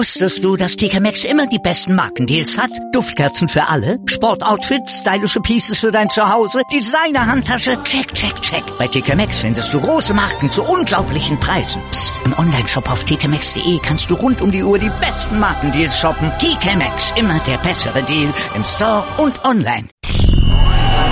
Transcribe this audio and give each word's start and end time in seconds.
Wusstest 0.00 0.42
du, 0.42 0.56
dass 0.56 0.76
TK 0.76 0.98
Maxx 0.98 1.24
immer 1.24 1.46
die 1.46 1.58
besten 1.58 1.94
Markendeals 1.94 2.56
hat? 2.56 2.70
Duftkerzen 2.92 3.50
für 3.50 3.68
alle, 3.68 3.98
Sportoutfits, 4.06 5.00
stylische 5.00 5.40
Pieces 5.40 5.78
für 5.78 5.92
dein 5.92 6.08
Zuhause, 6.08 6.62
Designer-Handtasche, 6.72 7.82
check, 7.82 8.14
check, 8.14 8.40
check. 8.40 8.64
Bei 8.78 8.88
TK 8.88 9.14
Maxx 9.14 9.40
findest 9.40 9.74
du 9.74 9.78
große 9.78 10.14
Marken 10.14 10.50
zu 10.50 10.62
unglaublichen 10.62 11.38
Preisen. 11.38 11.82
Psst. 11.90 12.14
im 12.24 12.32
Onlineshop 12.38 12.90
auf 12.90 13.04
tkmaxx.de 13.04 13.78
kannst 13.82 14.10
du 14.10 14.14
rund 14.14 14.40
um 14.40 14.50
die 14.50 14.64
Uhr 14.64 14.78
die 14.78 14.88
besten 14.88 15.38
Markendeals 15.38 15.98
shoppen. 15.98 16.32
TK 16.38 16.76
Maxx, 16.76 17.12
immer 17.16 17.38
der 17.40 17.58
bessere 17.58 18.02
Deal 18.02 18.32
im 18.54 18.64
Store 18.64 19.04
und 19.18 19.44
online. 19.44 19.86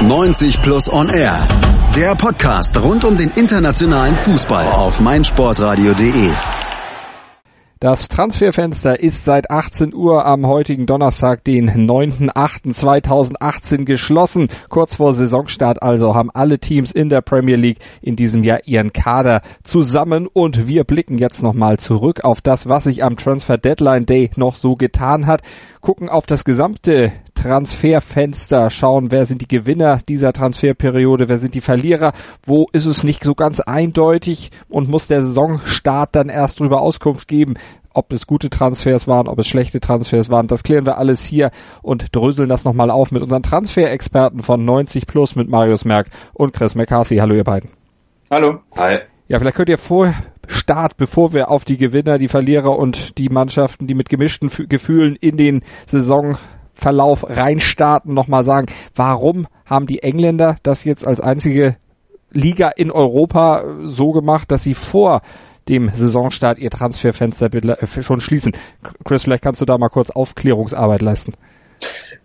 90 0.00 0.62
Plus 0.62 0.90
On 0.90 1.10
Air. 1.10 1.46
Der 1.94 2.14
Podcast 2.14 2.80
rund 2.80 3.04
um 3.04 3.18
den 3.18 3.32
internationalen 3.32 4.16
Fußball 4.16 4.68
auf 4.68 4.98
meinsportradio.de. 5.00 6.32
Das 7.80 8.08
Transferfenster 8.08 8.98
ist 8.98 9.24
seit 9.24 9.52
18 9.52 9.94
Uhr 9.94 10.26
am 10.26 10.48
heutigen 10.48 10.86
Donnerstag, 10.86 11.44
den 11.44 11.70
9.8.2018 11.70 13.84
geschlossen. 13.84 14.48
Kurz 14.68 14.96
vor 14.96 15.14
Saisonstart 15.14 15.80
also 15.80 16.16
haben 16.16 16.32
alle 16.32 16.58
Teams 16.58 16.90
in 16.90 17.08
der 17.08 17.20
Premier 17.20 17.54
League 17.54 17.78
in 18.02 18.16
diesem 18.16 18.42
Jahr 18.42 18.66
ihren 18.66 18.92
Kader 18.92 19.42
zusammen 19.62 20.26
und 20.26 20.66
wir 20.66 20.82
blicken 20.82 21.18
jetzt 21.18 21.40
nochmal 21.40 21.78
zurück 21.78 22.24
auf 22.24 22.40
das, 22.40 22.68
was 22.68 22.82
sich 22.82 23.04
am 23.04 23.16
Transfer 23.16 23.58
Deadline 23.58 24.06
Day 24.06 24.30
noch 24.34 24.56
so 24.56 24.74
getan 24.74 25.28
hat 25.28 25.42
gucken 25.80 26.08
auf 26.08 26.26
das 26.26 26.44
gesamte 26.44 27.12
Transferfenster, 27.38 28.68
schauen, 28.68 29.12
wer 29.12 29.24
sind 29.24 29.42
die 29.42 29.48
Gewinner 29.48 30.00
dieser 30.08 30.32
Transferperiode, 30.32 31.28
wer 31.28 31.38
sind 31.38 31.54
die 31.54 31.60
Verlierer, 31.60 32.12
wo 32.44 32.66
ist 32.72 32.86
es 32.86 33.04
nicht 33.04 33.22
so 33.22 33.36
ganz 33.36 33.60
eindeutig 33.60 34.50
und 34.68 34.88
muss 34.88 35.06
der 35.06 35.22
Saisonstart 35.22 36.16
dann 36.16 36.30
erst 36.30 36.58
darüber 36.58 36.80
Auskunft 36.80 37.28
geben, 37.28 37.54
ob 37.94 38.12
es 38.12 38.26
gute 38.26 38.50
Transfers 38.50 39.06
waren, 39.06 39.28
ob 39.28 39.38
es 39.38 39.46
schlechte 39.46 39.78
Transfers 39.78 40.30
waren. 40.30 40.48
Das 40.48 40.64
klären 40.64 40.84
wir 40.84 40.98
alles 40.98 41.24
hier 41.24 41.52
und 41.80 42.16
dröseln 42.16 42.48
das 42.48 42.64
nochmal 42.64 42.90
auf 42.90 43.12
mit 43.12 43.22
unseren 43.22 43.44
Transferexperten 43.44 44.42
von 44.42 44.64
90 44.64 45.06
Plus 45.06 45.36
mit 45.36 45.48
Marius 45.48 45.84
Merck 45.84 46.08
und 46.32 46.52
Chris 46.52 46.74
McCarthy. 46.74 47.18
Hallo 47.18 47.36
ihr 47.36 47.44
beiden. 47.44 47.70
Hallo. 48.32 48.58
Hi. 48.76 48.98
Ja, 49.28 49.38
vielleicht 49.38 49.56
könnt 49.56 49.68
ihr 49.68 49.78
vor 49.78 50.12
Start, 50.48 50.96
bevor 50.96 51.34
wir 51.34 51.50
auf 51.50 51.64
die 51.64 51.76
Gewinner, 51.76 52.18
die 52.18 52.28
Verlierer 52.28 52.76
und 52.76 53.16
die 53.18 53.28
Mannschaften, 53.28 53.86
die 53.86 53.94
mit 53.94 54.08
gemischten 54.08 54.50
Gefühlen 54.68 55.14
in 55.14 55.36
den 55.36 55.62
Saisonverlauf 56.78 57.26
reinstarten, 57.28 58.14
nochmal 58.14 58.44
sagen, 58.44 58.66
warum 58.94 59.46
haben 59.66 59.86
die 59.86 60.02
Engländer 60.02 60.56
das 60.62 60.84
jetzt 60.84 61.06
als 61.06 61.20
einzige 61.20 61.76
Liga 62.30 62.68
in 62.68 62.90
Europa 62.90 63.64
so 63.84 64.12
gemacht, 64.12 64.50
dass 64.50 64.62
sie 64.62 64.74
vor 64.74 65.22
dem 65.68 65.90
Saisonstart 65.92 66.58
ihr 66.58 66.70
Transferfenster 66.70 67.52
äh, 67.52 68.02
schon 68.02 68.20
schließen. 68.20 68.52
Chris, 69.04 69.24
vielleicht 69.24 69.42
kannst 69.42 69.60
du 69.60 69.66
da 69.66 69.76
mal 69.76 69.88
kurz 69.88 70.10
Aufklärungsarbeit 70.10 71.02
leisten. 71.02 71.34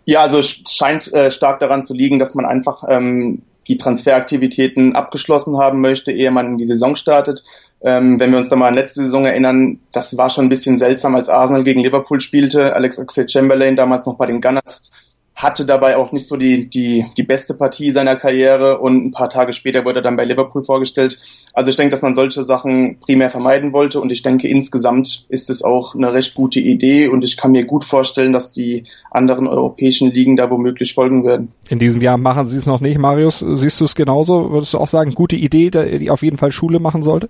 Ja, 0.04 0.22
also 0.22 0.38
es 0.38 0.62
scheint 0.68 1.12
äh, 1.12 1.30
stark 1.30 1.58
daran 1.58 1.84
zu 1.84 1.94
liegen, 1.94 2.18
dass 2.18 2.34
man 2.34 2.46
einfach 2.46 2.84
ähm, 2.88 3.42
die 3.68 3.76
Transferaktivitäten 3.76 4.94
abgeschlossen 4.94 5.58
haben 5.58 5.80
möchte, 5.80 6.12
ehe 6.12 6.30
man 6.30 6.46
in 6.46 6.58
die 6.58 6.64
Saison 6.64 6.96
startet. 6.96 7.42
Ähm, 7.84 8.18
wenn 8.18 8.30
wir 8.30 8.38
uns 8.38 8.48
da 8.48 8.56
mal 8.56 8.68
an 8.68 8.74
letzte 8.74 9.02
Saison 9.02 9.26
erinnern, 9.26 9.78
das 9.92 10.16
war 10.16 10.30
schon 10.30 10.46
ein 10.46 10.48
bisschen 10.48 10.78
seltsam, 10.78 11.14
als 11.14 11.28
Arsenal 11.28 11.64
gegen 11.64 11.80
Liverpool 11.80 12.20
spielte. 12.20 12.74
Alex 12.74 12.98
Oxlade-Chamberlain 12.98 13.76
damals 13.76 14.06
noch 14.06 14.16
bei 14.16 14.26
den 14.26 14.40
Gunners 14.40 14.90
hatte 15.34 15.66
dabei 15.66 15.96
auch 15.96 16.12
nicht 16.12 16.28
so 16.28 16.36
die, 16.36 16.70
die, 16.70 17.06
die 17.16 17.22
beste 17.24 17.54
Partie 17.54 17.90
seiner 17.90 18.14
Karriere 18.16 18.78
und 18.78 19.04
ein 19.04 19.10
paar 19.10 19.28
Tage 19.28 19.52
später 19.52 19.84
wurde 19.84 19.98
er 19.98 20.02
dann 20.02 20.16
bei 20.16 20.24
Liverpool 20.24 20.64
vorgestellt. 20.64 21.18
Also 21.52 21.70
ich 21.70 21.76
denke, 21.76 21.90
dass 21.90 22.02
man 22.02 22.14
solche 22.14 22.44
Sachen 22.44 22.98
primär 23.00 23.30
vermeiden 23.30 23.72
wollte 23.72 24.00
und 24.00 24.10
ich 24.10 24.22
denke, 24.22 24.46
insgesamt 24.48 25.26
ist 25.28 25.50
es 25.50 25.64
auch 25.64 25.94
eine 25.94 26.14
recht 26.14 26.34
gute 26.34 26.60
Idee 26.60 27.08
und 27.08 27.24
ich 27.24 27.36
kann 27.36 27.50
mir 27.50 27.64
gut 27.64 27.84
vorstellen, 27.84 28.32
dass 28.32 28.52
die 28.52 28.84
anderen 29.10 29.48
europäischen 29.48 30.10
Ligen 30.12 30.36
da 30.36 30.50
womöglich 30.50 30.94
folgen 30.94 31.24
werden. 31.24 31.52
In 31.68 31.80
diesem 31.80 32.00
Jahr 32.00 32.16
machen 32.16 32.46
sie 32.46 32.56
es 32.56 32.66
noch 32.66 32.80
nicht. 32.80 32.98
Marius, 32.98 33.44
siehst 33.54 33.80
du 33.80 33.84
es 33.84 33.96
genauso? 33.96 34.52
Würdest 34.52 34.72
du 34.72 34.78
auch 34.78 34.88
sagen, 34.88 35.14
gute 35.14 35.36
Idee, 35.36 35.70
die 35.70 36.10
auf 36.10 36.22
jeden 36.22 36.38
Fall 36.38 36.52
Schule 36.52 36.78
machen 36.78 37.02
sollte? 37.02 37.28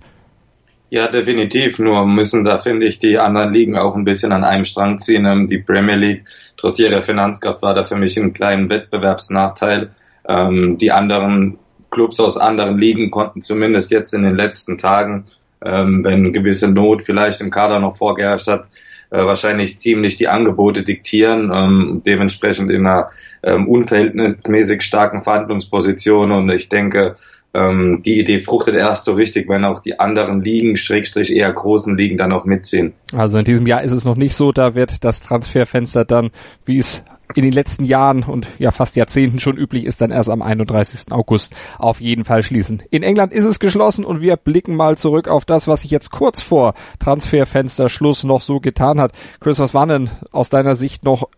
Ja, 0.95 1.09
definitiv. 1.09 1.77
Nur 1.77 2.07
müssen 2.07 2.45
da, 2.45 2.57
finde 2.57 2.85
ich, 2.85 2.99
die 2.99 3.19
anderen 3.19 3.53
Ligen 3.53 3.77
auch 3.77 3.97
ein 3.97 4.05
bisschen 4.05 4.31
an 4.31 4.45
einem 4.45 4.63
Strang 4.63 4.97
ziehen. 4.97 5.25
Ähm, 5.25 5.49
die 5.49 5.57
Premier 5.57 5.95
League, 5.95 6.23
trotz 6.55 6.79
ihrer 6.79 7.01
Finanzkraft, 7.01 7.61
war 7.61 7.73
da 7.73 7.83
für 7.83 7.97
mich 7.97 8.15
ein 8.15 8.31
kleinen 8.31 8.69
Wettbewerbsnachteil. 8.69 9.89
Ähm, 10.25 10.77
die 10.77 10.93
anderen 10.93 11.59
Clubs 11.91 12.21
aus 12.21 12.37
anderen 12.37 12.77
Ligen 12.77 13.11
konnten 13.11 13.41
zumindest 13.41 13.91
jetzt 13.91 14.13
in 14.13 14.23
den 14.23 14.37
letzten 14.37 14.77
Tagen, 14.77 15.25
ähm, 15.65 16.05
wenn 16.05 16.31
gewisse 16.31 16.71
Not 16.71 17.01
vielleicht 17.01 17.41
im 17.41 17.51
Kader 17.51 17.81
noch 17.81 17.97
vorgeherrscht 17.97 18.47
hat, 18.47 18.69
äh, 19.09 19.17
wahrscheinlich 19.17 19.77
ziemlich 19.77 20.15
die 20.15 20.29
Angebote 20.29 20.83
diktieren, 20.83 22.01
dementsprechend 22.05 22.71
in 22.71 22.87
einer 22.87 23.09
unverhältnismäßig 23.43 24.81
starken 24.81 25.21
Verhandlungsposition. 25.21 26.31
Und 26.31 26.49
ich 26.51 26.69
denke, 26.69 27.15
ähm, 27.55 28.01
die 28.05 28.19
Idee 28.19 28.39
fruchtet 28.39 28.75
erst 28.75 29.05
so 29.05 29.13
richtig, 29.13 29.47
wenn 29.47 29.63
auch 29.63 29.79
die 29.79 29.99
anderen 29.99 30.41
Ligen, 30.41 30.77
Schrägstrich 30.77 31.35
eher 31.35 31.51
großen 31.51 31.95
Ligen 31.97 32.17
dann 32.17 32.31
auch 32.31 32.45
mitziehen. 32.45 32.93
Also 33.13 33.37
in 33.37 33.45
diesem 33.45 33.65
Jahr 33.65 33.81
ist 33.81 33.91
es 33.91 34.03
noch 34.03 34.17
nicht 34.17 34.35
so, 34.35 34.51
da 34.51 34.75
wird 34.75 35.03
das 35.03 35.21
Transferfenster 35.21 36.05
dann, 36.05 36.31
wie 36.65 36.79
es 36.79 37.03
in 37.33 37.43
den 37.43 37.51
letzten 37.51 37.85
Jahren 37.85 38.23
und 38.23 38.47
ja 38.59 38.71
fast 38.71 38.95
Jahrzehnten 38.95 39.39
schon 39.39 39.57
üblich 39.57 39.85
ist, 39.85 40.01
dann 40.01 40.11
erst 40.11 40.29
am 40.29 40.41
31. 40.41 41.11
August 41.11 41.53
auf 41.79 41.99
jeden 41.99 42.23
Fall 42.23 42.43
schließen. 42.43 42.83
In 42.91 43.03
England 43.03 43.33
ist 43.33 43.45
es 43.45 43.59
geschlossen 43.59 44.05
und 44.05 44.21
wir 44.21 44.37
blicken 44.37 44.75
mal 44.75 44.97
zurück 44.97 45.27
auf 45.27 45.45
das, 45.45 45.67
was 45.67 45.81
sich 45.81 45.91
jetzt 45.91 46.11
kurz 46.11 46.41
vor 46.41 46.75
Transferfensterschluss 46.99 48.23
noch 48.23 48.41
so 48.41 48.59
getan 48.59 49.01
hat. 49.01 49.11
Chris, 49.39 49.59
was 49.59 49.73
waren 49.73 49.89
denn 49.89 50.09
aus 50.31 50.49
deiner 50.49 50.75
Sicht 50.75 51.03
noch 51.03 51.29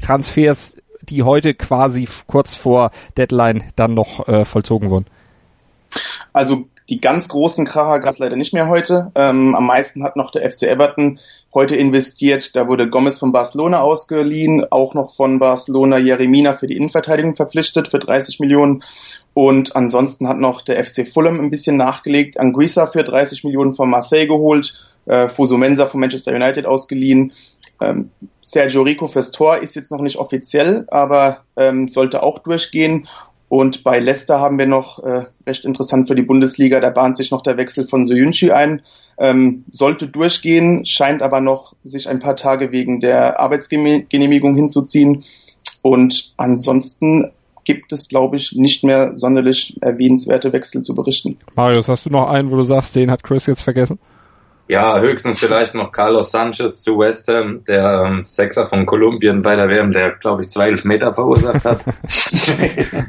Transfers, 0.00 0.76
die 1.02 1.22
heute 1.22 1.54
quasi 1.54 2.08
kurz 2.26 2.54
vor 2.54 2.90
Deadline 3.18 3.64
dann 3.76 3.94
noch 3.94 4.26
äh, 4.26 4.44
vollzogen 4.44 4.88
wurden? 4.88 5.06
Also 6.34 6.64
die 6.90 7.00
ganz 7.00 7.28
großen 7.28 7.64
Kracher 7.64 8.00
gab 8.00 8.12
es 8.12 8.18
leider 8.18 8.36
nicht 8.36 8.52
mehr 8.52 8.68
heute. 8.68 9.12
Ähm, 9.14 9.54
am 9.54 9.66
meisten 9.66 10.02
hat 10.02 10.16
noch 10.16 10.30
der 10.30 10.50
FC 10.50 10.64
Everton 10.64 11.18
heute 11.54 11.76
investiert. 11.76 12.54
Da 12.56 12.68
wurde 12.68 12.90
Gomez 12.90 13.18
von 13.18 13.32
Barcelona 13.32 13.80
ausgeliehen, 13.80 14.66
auch 14.70 14.94
noch 14.94 15.14
von 15.14 15.38
Barcelona 15.38 15.96
Jeremina 15.96 16.54
für 16.58 16.66
die 16.66 16.76
Innenverteidigung 16.76 17.36
verpflichtet 17.36 17.88
für 17.88 18.00
30 18.00 18.40
Millionen. 18.40 18.82
Und 19.32 19.76
ansonsten 19.76 20.28
hat 20.28 20.36
noch 20.36 20.60
der 20.60 20.84
FC 20.84 21.06
Fulham 21.06 21.40
ein 21.40 21.50
bisschen 21.50 21.76
nachgelegt, 21.76 22.38
Anguissa 22.38 22.88
für 22.88 23.04
30 23.04 23.44
Millionen 23.44 23.74
von 23.74 23.88
Marseille 23.88 24.26
geholt, 24.26 24.74
äh, 25.06 25.28
Fuso 25.28 25.56
Mensa 25.56 25.86
von 25.86 26.00
Manchester 26.00 26.34
United 26.34 26.66
ausgeliehen. 26.66 27.32
Ähm, 27.80 28.10
Sergio 28.40 28.82
Rico 28.82 29.06
fürs 29.06 29.30
Tor 29.30 29.58
ist 29.58 29.76
jetzt 29.76 29.90
noch 29.90 30.00
nicht 30.00 30.16
offiziell, 30.16 30.84
aber 30.88 31.44
ähm, 31.56 31.88
sollte 31.88 32.22
auch 32.22 32.40
durchgehen. 32.40 33.06
Und 33.54 33.84
bei 33.84 34.00
Leicester 34.00 34.40
haben 34.40 34.58
wir 34.58 34.66
noch, 34.66 34.98
äh, 35.04 35.26
recht 35.46 35.64
interessant 35.64 36.08
für 36.08 36.16
die 36.16 36.22
Bundesliga, 36.22 36.80
da 36.80 36.90
bahnt 36.90 37.16
sich 37.16 37.30
noch 37.30 37.40
der 37.40 37.56
Wechsel 37.56 37.86
von 37.86 38.04
Soyunchi 38.04 38.50
ein. 38.50 38.82
Ähm, 39.16 39.64
sollte 39.70 40.08
durchgehen, 40.08 40.84
scheint 40.84 41.22
aber 41.22 41.40
noch 41.40 41.76
sich 41.84 42.08
ein 42.08 42.18
paar 42.18 42.34
Tage 42.34 42.72
wegen 42.72 42.98
der 42.98 43.38
Arbeitsgenehmigung 43.38 44.56
hinzuziehen. 44.56 45.22
Und 45.82 46.34
ansonsten 46.36 47.30
gibt 47.62 47.92
es, 47.92 48.08
glaube 48.08 48.34
ich, 48.34 48.56
nicht 48.56 48.82
mehr 48.82 49.16
sonderlich 49.16 49.76
erwähnenswerte 49.80 50.52
Wechsel 50.52 50.82
zu 50.82 50.96
berichten. 50.96 51.38
Marius, 51.54 51.88
hast 51.88 52.06
du 52.06 52.10
noch 52.10 52.28
einen, 52.28 52.50
wo 52.50 52.56
du 52.56 52.64
sagst, 52.64 52.96
den 52.96 53.08
hat 53.08 53.22
Chris 53.22 53.46
jetzt 53.46 53.62
vergessen? 53.62 54.00
Ja, 54.66 54.98
höchstens 54.98 55.38
vielleicht 55.40 55.74
noch 55.74 55.92
Carlos 55.92 56.30
Sanchez 56.30 56.82
zu 56.82 56.98
West 56.98 57.28
Ham, 57.28 57.64
der 57.66 58.04
ähm, 58.06 58.24
Sechser 58.24 58.66
von 58.66 58.86
Kolumbien 58.86 59.42
bei 59.42 59.56
der 59.56 59.68
WM, 59.68 59.92
der, 59.92 60.12
glaube 60.12 60.42
ich, 60.42 60.48
zwei 60.48 60.68
Elfmeter 60.68 61.12
verursacht 61.12 61.64
hat. 61.66 61.84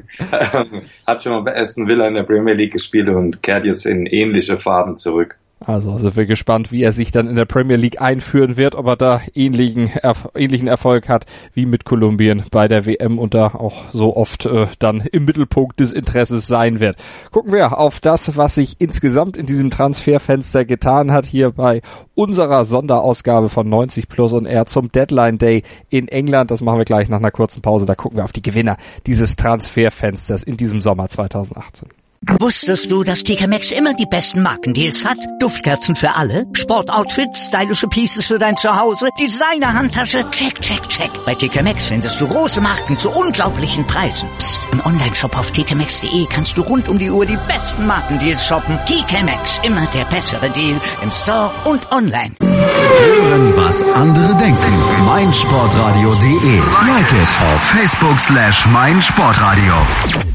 ähm, 0.53 0.81
hat 1.07 1.23
schon 1.23 1.31
mal 1.31 1.43
bei 1.43 1.55
Aston 1.55 1.87
Villa 1.87 2.07
in 2.07 2.15
der 2.15 2.23
Premier 2.23 2.53
League 2.53 2.73
gespielt 2.73 3.07
und 3.07 3.41
kehrt 3.41 3.65
jetzt 3.65 3.85
in 3.85 4.05
ähnliche 4.05 4.57
Farben 4.57 4.97
zurück. 4.97 5.37
Also 5.59 5.97
sind 5.97 6.17
wir 6.17 6.25
gespannt, 6.25 6.73
wie 6.73 6.83
er 6.83 6.91
sich 6.91 7.11
dann 7.11 7.29
in 7.29 7.37
der 7.37 7.45
Premier 7.45 7.77
League 7.77 8.01
einführen 8.01 8.57
wird, 8.57 8.75
ob 8.75 8.87
er 8.87 8.97
da 8.97 9.21
ähnlichen, 9.33 9.89
erf 9.89 10.29
ähnlichen 10.35 10.67
Erfolg 10.67 11.07
hat 11.07 11.25
wie 11.53 11.65
mit 11.65 11.85
Kolumbien 11.85 12.43
bei 12.51 12.67
der 12.67 12.85
WM 12.85 13.17
und 13.17 13.33
da 13.33 13.47
auch 13.47 13.85
so 13.93 14.15
oft 14.17 14.45
äh, 14.45 14.67
dann 14.79 14.99
im 14.99 15.23
Mittelpunkt 15.23 15.79
des 15.79 15.93
Interesses 15.93 16.47
sein 16.47 16.81
wird. 16.81 16.97
Gucken 17.31 17.53
wir 17.53 17.77
auf 17.77 18.01
das, 18.01 18.35
was 18.35 18.55
sich 18.55 18.75
insgesamt 18.79 19.37
in 19.37 19.45
diesem 19.45 19.69
Transferfenster 19.69 20.65
getan 20.65 21.11
hat, 21.11 21.25
hier 21.25 21.51
bei 21.51 21.81
unserer 22.15 22.65
Sonderausgabe 22.65 23.47
von 23.47 23.67
90 23.69 24.09
Plus 24.09 24.33
und 24.33 24.45
R 24.45 24.65
zum 24.65 24.91
Deadline 24.91 25.37
Day 25.37 25.63
in 25.89 26.09
England. 26.09 26.51
Das 26.51 26.61
machen 26.61 26.79
wir 26.79 26.85
gleich 26.85 27.07
nach 27.07 27.19
einer 27.19 27.31
kurzen 27.31 27.61
Pause. 27.61 27.85
Da 27.85 27.95
gucken 27.95 28.17
wir 28.17 28.25
auf 28.25 28.33
die 28.33 28.41
Gewinner 28.41 28.75
dieses 29.07 29.37
Transferfensters 29.37 30.43
in 30.43 30.57
diesem 30.57 30.81
Sommer 30.81 31.07
2018. 31.07 32.04
Wusstest 32.39 32.91
du, 32.91 33.03
dass 33.03 33.23
TK 33.23 33.47
Maxx 33.47 33.71
immer 33.71 33.93
die 33.93 34.05
besten 34.05 34.41
Markendeals 34.41 35.05
hat? 35.05 35.17
Duftkerzen 35.39 35.95
für 35.95 36.15
alle, 36.15 36.45
Sportoutfits, 36.53 37.45
stylische 37.47 37.87
Pieces 37.87 38.25
für 38.25 38.39
dein 38.39 38.57
Zuhause, 38.57 39.07
Designer-Handtasche, 39.19 40.29
check, 40.31 40.59
check, 40.61 40.87
check. 40.89 41.11
Bei 41.25 41.35
TK 41.35 41.63
Maxx 41.63 41.87
findest 41.87 42.19
du 42.19 42.27
große 42.27 42.61
Marken 42.61 42.97
zu 42.97 43.09
unglaublichen 43.09 43.85
Preisen. 43.87 44.27
Psst. 44.39 44.61
im 44.71 44.85
Onlineshop 44.85 45.37
auf 45.37 45.51
tkmaxx.de 45.51 46.25
kannst 46.29 46.57
du 46.57 46.61
rund 46.61 46.89
um 46.89 46.99
die 46.99 47.09
Uhr 47.09 47.25
die 47.25 47.37
besten 47.47 47.85
Markendeals 47.85 48.45
shoppen. 48.45 48.77
TK 48.85 49.23
Maxx, 49.23 49.59
immer 49.63 49.85
der 49.87 50.05
bessere 50.05 50.49
Deal 50.49 50.79
im 51.01 51.11
Store 51.11 51.51
und 51.65 51.91
online. 51.91 52.35
Hören, 52.41 53.53
was 53.55 53.83
andere 53.93 54.35
denken. 54.35 55.05
meinsportradio.de. 55.05 56.57
Like 56.87 57.11
it 57.11 57.53
auf 57.53 57.61
Facebook 57.61 58.19
slash 58.19 58.65
meinsportradio. 58.67 60.34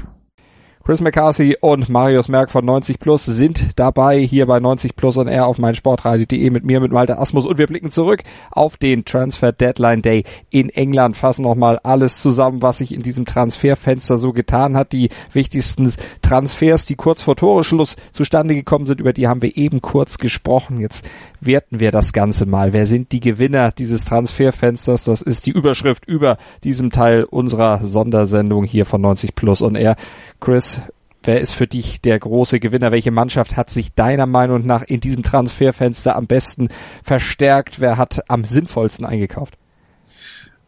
Chris 0.91 0.99
McCarthy 0.99 1.55
und 1.61 1.87
Marius 1.87 2.27
Merck 2.27 2.51
von 2.51 2.65
90 2.65 2.99
Plus 2.99 3.23
sind 3.23 3.79
dabei 3.79 4.19
hier 4.19 4.45
bei 4.45 4.59
90 4.59 4.97
Plus 4.97 5.15
und 5.15 5.29
er 5.29 5.47
auf 5.47 5.57
meinsportradio.de 5.57 6.49
mit 6.49 6.65
mir, 6.65 6.81
mit 6.81 6.91
Malte 6.91 7.17
Asmus 7.17 7.45
und 7.45 7.57
wir 7.57 7.67
blicken 7.67 7.91
zurück 7.91 8.23
auf 8.51 8.75
den 8.75 9.05
Transfer 9.05 9.53
Deadline 9.53 10.01
Day 10.01 10.25
in 10.49 10.67
England, 10.67 11.15
fassen 11.15 11.43
nochmal 11.43 11.79
alles 11.79 12.19
zusammen, 12.19 12.61
was 12.61 12.79
sich 12.79 12.93
in 12.93 13.03
diesem 13.03 13.23
Transferfenster 13.23 14.17
so 14.17 14.33
getan 14.33 14.75
hat. 14.75 14.91
Die 14.91 15.07
wichtigsten 15.31 15.93
Transfers, 16.31 16.85
die 16.85 16.95
kurz 16.95 17.21
vor 17.21 17.35
Toreschluss 17.35 17.97
zustande 18.13 18.55
gekommen 18.55 18.85
sind, 18.85 19.01
über 19.01 19.11
die 19.11 19.27
haben 19.27 19.41
wir 19.41 19.57
eben 19.57 19.81
kurz 19.81 20.17
gesprochen. 20.17 20.79
Jetzt 20.79 21.05
werten 21.41 21.81
wir 21.81 21.91
das 21.91 22.13
Ganze 22.13 22.45
mal. 22.45 22.71
Wer 22.71 22.85
sind 22.85 23.11
die 23.11 23.19
Gewinner 23.19 23.73
dieses 23.73 24.05
Transferfensters? 24.05 25.03
Das 25.03 25.21
ist 25.21 25.45
die 25.45 25.51
Überschrift 25.51 26.05
über 26.05 26.37
diesem 26.63 26.89
Teil 26.89 27.25
unserer 27.25 27.83
Sondersendung 27.83 28.63
hier 28.63 28.85
von 28.85 29.01
90 29.01 29.35
Plus 29.35 29.61
und 29.61 29.75
er. 29.75 29.97
Chris, 30.39 30.79
wer 31.21 31.41
ist 31.41 31.51
für 31.51 31.67
dich 31.67 31.99
der 31.99 32.17
große 32.17 32.61
Gewinner? 32.61 32.93
Welche 32.93 33.11
Mannschaft 33.11 33.57
hat 33.57 33.69
sich 33.69 33.93
deiner 33.93 34.25
Meinung 34.25 34.65
nach 34.65 34.83
in 34.83 35.01
diesem 35.01 35.23
Transferfenster 35.23 36.15
am 36.15 36.27
besten 36.27 36.69
verstärkt? 37.03 37.81
Wer 37.81 37.97
hat 37.97 38.29
am 38.29 38.45
sinnvollsten 38.45 39.05
eingekauft? 39.05 39.57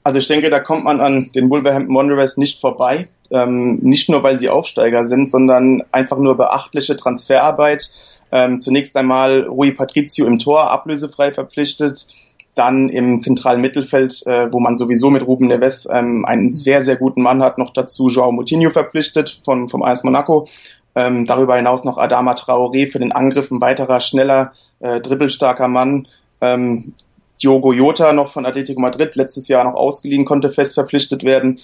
Also 0.04 0.20
ich 0.20 0.28
denke, 0.28 0.50
da 0.50 0.60
kommt 0.60 0.84
man 0.84 1.00
an 1.00 1.30
den 1.34 1.50
Wolverhampton 1.50 1.96
Wanderers 1.96 2.36
nicht 2.36 2.60
vorbei. 2.60 3.08
Ähm, 3.34 3.80
nicht 3.82 4.10
nur, 4.10 4.24
weil 4.24 4.38
sie 4.38 4.50
Aufsteiger 4.50 5.06
sind, 5.06 5.30
sondern 5.30 5.84
einfach 5.92 6.18
nur 6.18 6.38
beachtliche 6.38 6.96
Transferarbeit. 6.96 7.90
Ähm, 8.32 8.60
zunächst 8.60 8.96
einmal 8.96 9.44
Rui 9.44 9.72
Patricio 9.72 10.26
im 10.26 10.40
Tor 10.40 10.72
ablösefrei 10.72 11.34
verpflichtet 11.34 12.08
dann 12.56 12.90
im 12.90 13.20
zentralen 13.20 13.62
Mittelfeld, 13.62 14.26
äh, 14.28 14.52
wo 14.52 14.60
man 14.60 14.76
sowieso 14.76 15.10
mit 15.10 15.26
Ruben 15.26 15.48
Neves 15.48 15.88
ähm, 15.92 16.26
einen 16.26 16.52
sehr, 16.52 16.84
sehr 16.84 16.96
guten 16.96 17.22
Mann 17.22 17.42
hat, 17.42 17.58
noch 17.58 17.74
dazu 17.74 18.10
Joao 18.10 18.32
Moutinho 18.32 18.70
verpflichtet 18.70 19.42
von, 19.44 19.70
vom 19.70 19.84
AS 19.84 20.04
Monaco. 20.04 20.48
Ähm, 20.96 21.26
darüber 21.26 21.56
hinaus 21.56 21.84
noch 21.84 21.98
Adama 21.98 22.34
Traoré 22.34 22.92
für 22.92 23.00
den 23.00 23.12
Angriff, 23.12 23.50
ein 23.50 23.62
weiterer 23.62 24.00
schneller, 24.00 24.54
äh, 24.80 25.02
dribbelstarker 25.02 25.68
Mann. 25.68 26.08
Ähm, 26.42 26.94
Diogo 27.42 27.74
Jota 27.74 28.14
noch 28.14 28.30
von 28.30 28.46
Atletico 28.46 28.80
Madrid, 28.80 29.16
letztes 29.16 29.48
Jahr 29.48 29.64
noch 29.64 29.74
ausgeliehen, 29.74 30.24
konnte 30.24 30.52
fest 30.52 30.76
verpflichtet 30.76 31.24
werden. 31.24 31.60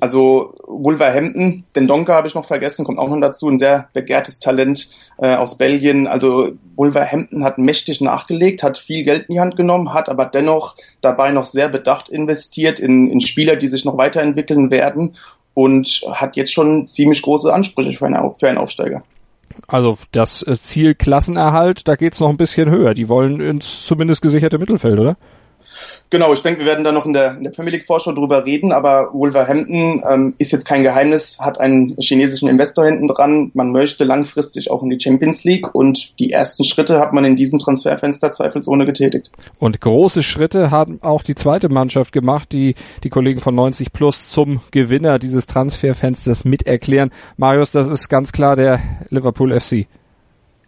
Also 0.00 0.54
Wolverhampton, 0.66 1.64
den 1.76 1.86
Donker 1.86 2.14
habe 2.14 2.26
ich 2.26 2.34
noch 2.34 2.46
vergessen, 2.46 2.84
kommt 2.84 2.98
auch 2.98 3.08
noch 3.08 3.20
dazu, 3.20 3.48
ein 3.48 3.58
sehr 3.58 3.88
begehrtes 3.92 4.40
Talent 4.40 4.90
äh, 5.18 5.36
aus 5.36 5.56
Belgien. 5.56 6.08
Also 6.08 6.52
Wolverhampton 6.74 7.44
hat 7.44 7.58
mächtig 7.58 8.00
nachgelegt, 8.00 8.64
hat 8.64 8.76
viel 8.76 9.04
Geld 9.04 9.28
in 9.28 9.34
die 9.34 9.40
Hand 9.40 9.56
genommen, 9.56 9.94
hat 9.94 10.08
aber 10.08 10.26
dennoch 10.26 10.74
dabei 11.00 11.30
noch 11.30 11.46
sehr 11.46 11.68
bedacht 11.68 12.08
investiert 12.08 12.80
in, 12.80 13.08
in 13.08 13.20
Spieler, 13.20 13.54
die 13.56 13.68
sich 13.68 13.84
noch 13.84 13.96
weiterentwickeln 13.96 14.70
werden 14.72 15.14
und 15.54 16.04
hat 16.10 16.36
jetzt 16.36 16.52
schon 16.52 16.88
ziemlich 16.88 17.22
große 17.22 17.52
Ansprüche 17.52 17.96
für 17.96 18.06
einen, 18.06 18.34
für 18.36 18.48
einen 18.48 18.58
Aufsteiger. 18.58 19.04
Also 19.68 19.98
das 20.10 20.42
äh, 20.42 20.56
Ziel 20.58 20.96
Klassenerhalt, 20.96 21.86
da 21.86 21.94
geht's 21.94 22.18
noch 22.18 22.30
ein 22.30 22.36
bisschen 22.36 22.68
höher. 22.68 22.94
Die 22.94 23.08
wollen 23.08 23.40
ins 23.40 23.86
zumindest 23.86 24.22
gesicherte 24.22 24.58
Mittelfeld, 24.58 24.98
oder? 24.98 25.16
Genau, 26.10 26.32
ich 26.32 26.42
denke, 26.42 26.60
wir 26.60 26.66
werden 26.66 26.84
da 26.84 26.92
noch 26.92 27.06
in 27.06 27.12
der, 27.12 27.36
in 27.36 27.44
der 27.44 27.50
Premier 27.50 27.72
League 27.72 27.86
Vorschau 27.86 28.12
drüber 28.12 28.46
reden, 28.46 28.72
aber 28.72 29.10
Wolverhampton 29.12 30.02
ähm, 30.08 30.34
ist 30.38 30.52
jetzt 30.52 30.64
kein 30.64 30.82
Geheimnis, 30.82 31.38
hat 31.40 31.58
einen 31.58 31.96
chinesischen 31.98 32.48
Investor 32.48 32.84
hinten 32.84 33.08
dran. 33.08 33.50
Man 33.54 33.72
möchte 33.72 34.04
langfristig 34.04 34.70
auch 34.70 34.82
in 34.82 34.90
die 34.90 35.00
Champions 35.00 35.44
League 35.44 35.74
und 35.74 36.18
die 36.20 36.30
ersten 36.30 36.64
Schritte 36.64 37.00
hat 37.00 37.12
man 37.12 37.24
in 37.24 37.36
diesem 37.36 37.58
Transferfenster 37.58 38.30
zweifelsohne 38.30 38.86
getätigt. 38.86 39.30
Und 39.58 39.80
große 39.80 40.22
Schritte 40.22 40.70
haben 40.70 40.98
auch 41.02 41.22
die 41.22 41.34
zweite 41.34 41.68
Mannschaft 41.68 42.12
gemacht, 42.12 42.52
die 42.52 42.74
die 43.02 43.10
Kollegen 43.10 43.40
von 43.40 43.54
90 43.54 43.92
Plus 43.92 44.28
zum 44.28 44.60
Gewinner 44.70 45.18
dieses 45.18 45.46
Transferfensters 45.46 46.44
miterklären. 46.44 47.10
Marius, 47.36 47.72
das 47.72 47.88
ist 47.88 48.08
ganz 48.08 48.32
klar 48.32 48.56
der 48.56 48.80
Liverpool 49.10 49.58
FC. 49.58 49.86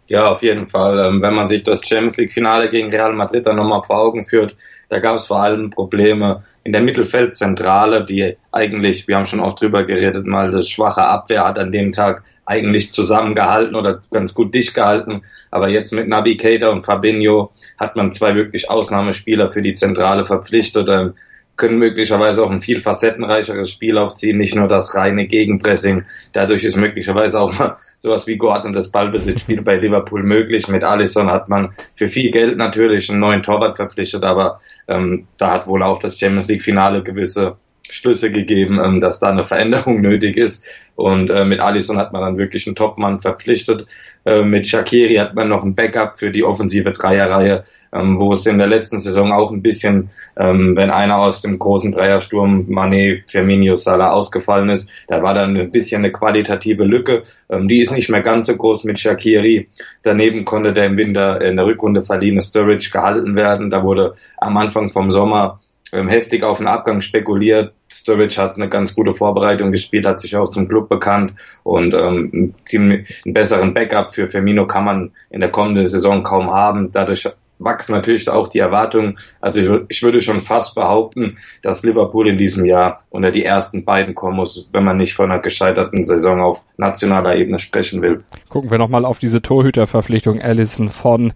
Ja, 0.07 0.29
auf 0.31 0.41
jeden 0.41 0.67
Fall. 0.67 0.99
Ähm, 0.99 1.21
wenn 1.21 1.33
man 1.33 1.47
sich 1.47 1.63
das 1.63 1.85
Champions 1.85 2.17
League 2.17 2.31
Finale 2.31 2.69
gegen 2.69 2.89
Real 2.89 3.13
Madrid 3.13 3.45
dann 3.45 3.57
nochmal 3.57 3.83
vor 3.83 3.99
Augen 3.99 4.23
führt, 4.23 4.55
da 4.89 4.99
gab 4.99 5.17
es 5.17 5.27
vor 5.27 5.41
allem 5.41 5.69
Probleme 5.69 6.43
in 6.63 6.71
der 6.71 6.81
Mittelfeldzentrale, 6.81 8.05
die 8.05 8.37
eigentlich, 8.51 9.07
wir 9.07 9.17
haben 9.17 9.25
schon 9.25 9.41
oft 9.41 9.61
drüber 9.61 9.83
geredet, 9.83 10.25
mal 10.25 10.51
das 10.51 10.69
schwache 10.69 11.03
Abwehr 11.03 11.45
hat 11.45 11.59
an 11.59 11.71
dem 11.71 11.91
Tag 11.91 12.23
eigentlich 12.45 12.93
zusammengehalten 12.93 13.75
oder 13.75 14.01
ganz 14.09 14.33
gut 14.33 14.55
dicht 14.55 14.73
gehalten. 14.73 15.23
Aber 15.51 15.67
jetzt 15.67 15.91
mit 15.91 16.07
Nabi 16.07 16.37
Keita 16.37 16.69
und 16.69 16.85
Fabinho 16.85 17.51
hat 17.77 17.97
man 17.97 18.13
zwei 18.13 18.35
wirklich 18.35 18.69
Ausnahmespieler 18.69 19.51
für 19.51 19.61
die 19.61 19.73
Zentrale 19.73 20.25
verpflichtet, 20.25 20.87
ähm, 20.87 21.13
können 21.57 21.79
möglicherweise 21.79 22.43
auch 22.43 22.51
ein 22.51 22.61
viel 22.61 22.81
facettenreicheres 22.81 23.69
Spiel 23.69 23.97
aufziehen, 23.97 24.37
nicht 24.37 24.55
nur 24.55 24.67
das 24.67 24.95
reine 24.95 25.27
Gegenpressing. 25.27 26.05
Dadurch 26.31 26.63
ist 26.63 26.77
möglicherweise 26.77 27.39
auch 27.41 27.57
mal 27.57 27.77
sowas 28.01 28.27
wie 28.27 28.37
geordnetes 28.37 28.91
Ballbesitzspiel 28.91 29.63
bei 29.63 29.77
Liverpool 29.77 30.23
möglich. 30.23 30.67
Mit 30.67 30.83
Alisson 30.83 31.31
hat 31.31 31.49
man 31.49 31.73
für 31.95 32.07
viel 32.07 32.31
Geld 32.31 32.57
natürlich 32.57 33.09
einen 33.09 33.19
neuen 33.19 33.43
Torwart 33.43 33.75
verpflichtet, 33.75 34.23
aber 34.23 34.59
ähm, 34.87 35.27
da 35.37 35.51
hat 35.51 35.67
wohl 35.67 35.83
auch 35.83 35.99
das 35.99 36.17
Champions 36.17 36.47
League 36.47 36.61
Finale 36.61 37.03
gewisse 37.03 37.57
Schlüsse 37.89 38.31
gegeben, 38.31 38.79
ähm, 38.83 39.01
dass 39.01 39.19
da 39.19 39.29
eine 39.29 39.43
Veränderung 39.43 40.01
nötig 40.01 40.37
ist. 40.37 40.65
Und 40.95 41.29
äh, 41.29 41.45
mit 41.45 41.59
Alisson 41.59 41.97
hat 41.97 42.13
man 42.13 42.21
dann 42.21 42.37
wirklich 42.37 42.67
einen 42.67 42.75
Topmann 42.75 43.19
verpflichtet. 43.19 43.87
Äh, 44.25 44.41
mit 44.41 44.67
Shakiri 44.67 45.15
hat 45.15 45.35
man 45.35 45.49
noch 45.49 45.63
ein 45.63 45.75
Backup 45.75 46.17
für 46.17 46.31
die 46.31 46.43
offensive 46.43 46.91
Dreierreihe, 46.91 47.63
ähm, 47.97 48.19
wo 48.19 48.33
es 48.33 48.45
in 48.45 48.57
der 48.57 48.67
letzten 48.67 48.99
Saison 48.99 49.31
auch 49.31 49.51
ein 49.51 49.61
bisschen, 49.61 50.09
ähm, 50.37 50.75
wenn 50.75 50.91
einer 50.91 51.17
aus 51.17 51.41
dem 51.41 51.57
großen 51.57 51.91
Dreiersturm, 51.91 52.65
Mane, 52.67 53.23
Firmino, 53.27 53.75
Salah 53.75 54.11
ausgefallen 54.11 54.69
ist, 54.69 54.89
da 55.07 55.23
war 55.23 55.33
dann 55.33 55.57
ein 55.57 55.71
bisschen 55.71 56.03
eine 56.03 56.11
qualitative 56.11 56.83
Lücke. 56.83 57.23
Ähm, 57.49 57.67
die 57.67 57.79
ist 57.79 57.91
nicht 57.91 58.09
mehr 58.09 58.21
ganz 58.21 58.47
so 58.47 58.55
groß 58.55 58.83
mit 58.83 58.99
Shakiri. 58.99 59.69
Daneben 60.03 60.45
konnte 60.45 60.73
der 60.73 60.85
im 60.85 60.97
Winter 60.97 61.41
in 61.41 61.55
der 61.55 61.65
Rückrunde 61.65 62.01
verliehene 62.01 62.41
Sturridge 62.41 62.89
gehalten 62.91 63.35
werden. 63.35 63.69
Da 63.69 63.83
wurde 63.83 64.13
am 64.37 64.57
Anfang 64.57 64.91
vom 64.91 65.11
Sommer 65.11 65.59
ähm, 65.91 66.09
heftig 66.09 66.43
auf 66.43 66.57
den 66.57 66.67
Abgang 66.67 67.01
spekuliert. 67.01 67.73
Sturridge 67.89 68.41
hat 68.41 68.55
eine 68.55 68.67
ganz 68.67 68.93
gute 68.93 69.13
Vorbereitung 69.13 69.71
gespielt, 69.71 70.05
hat 70.05 70.19
sich 70.19 70.35
auch 70.35 70.49
zum 70.49 70.67
Club 70.67 70.89
bekannt 70.89 71.33
und 71.63 71.93
ähm, 71.93 72.29
einen, 72.33 72.55
ziemlich, 72.65 73.21
einen 73.23 73.33
besseren 73.33 73.73
Backup 73.73 74.13
für 74.13 74.27
Firmino 74.27 74.67
kann 74.67 74.83
man 74.83 75.11
in 75.29 75.39
der 75.39 75.51
kommenden 75.51 75.85
Saison 75.85 76.23
kaum 76.23 76.51
haben. 76.51 76.91
Dadurch 76.91 77.29
wachsen 77.59 77.93
natürlich 77.93 78.29
auch 78.29 78.47
die 78.47 78.59
Erwartungen. 78.59 79.17
Also 79.41 79.81
ich, 79.89 80.03
würde 80.03 80.21
schon 80.21 80.41
fast 80.41 80.75
behaupten, 80.75 81.37
dass 81.61 81.83
Liverpool 81.83 82.27
in 82.27 82.37
diesem 82.37 82.65
Jahr 82.65 83.01
unter 83.09 83.31
die 83.31 83.43
ersten 83.43 83.85
beiden 83.85 84.15
kommen 84.15 84.37
muss, 84.37 84.69
wenn 84.71 84.83
man 84.83 84.97
nicht 84.97 85.13
von 85.13 85.31
einer 85.31 85.41
gescheiterten 85.41 86.03
Saison 86.03 86.41
auf 86.41 86.65
nationaler 86.77 87.35
Ebene 87.35 87.59
sprechen 87.59 88.01
will. 88.01 88.23
Gucken 88.49 88.71
wir 88.71 88.77
nochmal 88.77 89.05
auf 89.05 89.19
diese 89.19 89.41
Torhüterverpflichtung 89.41 90.41
Allison 90.41 90.89
von 90.89 91.33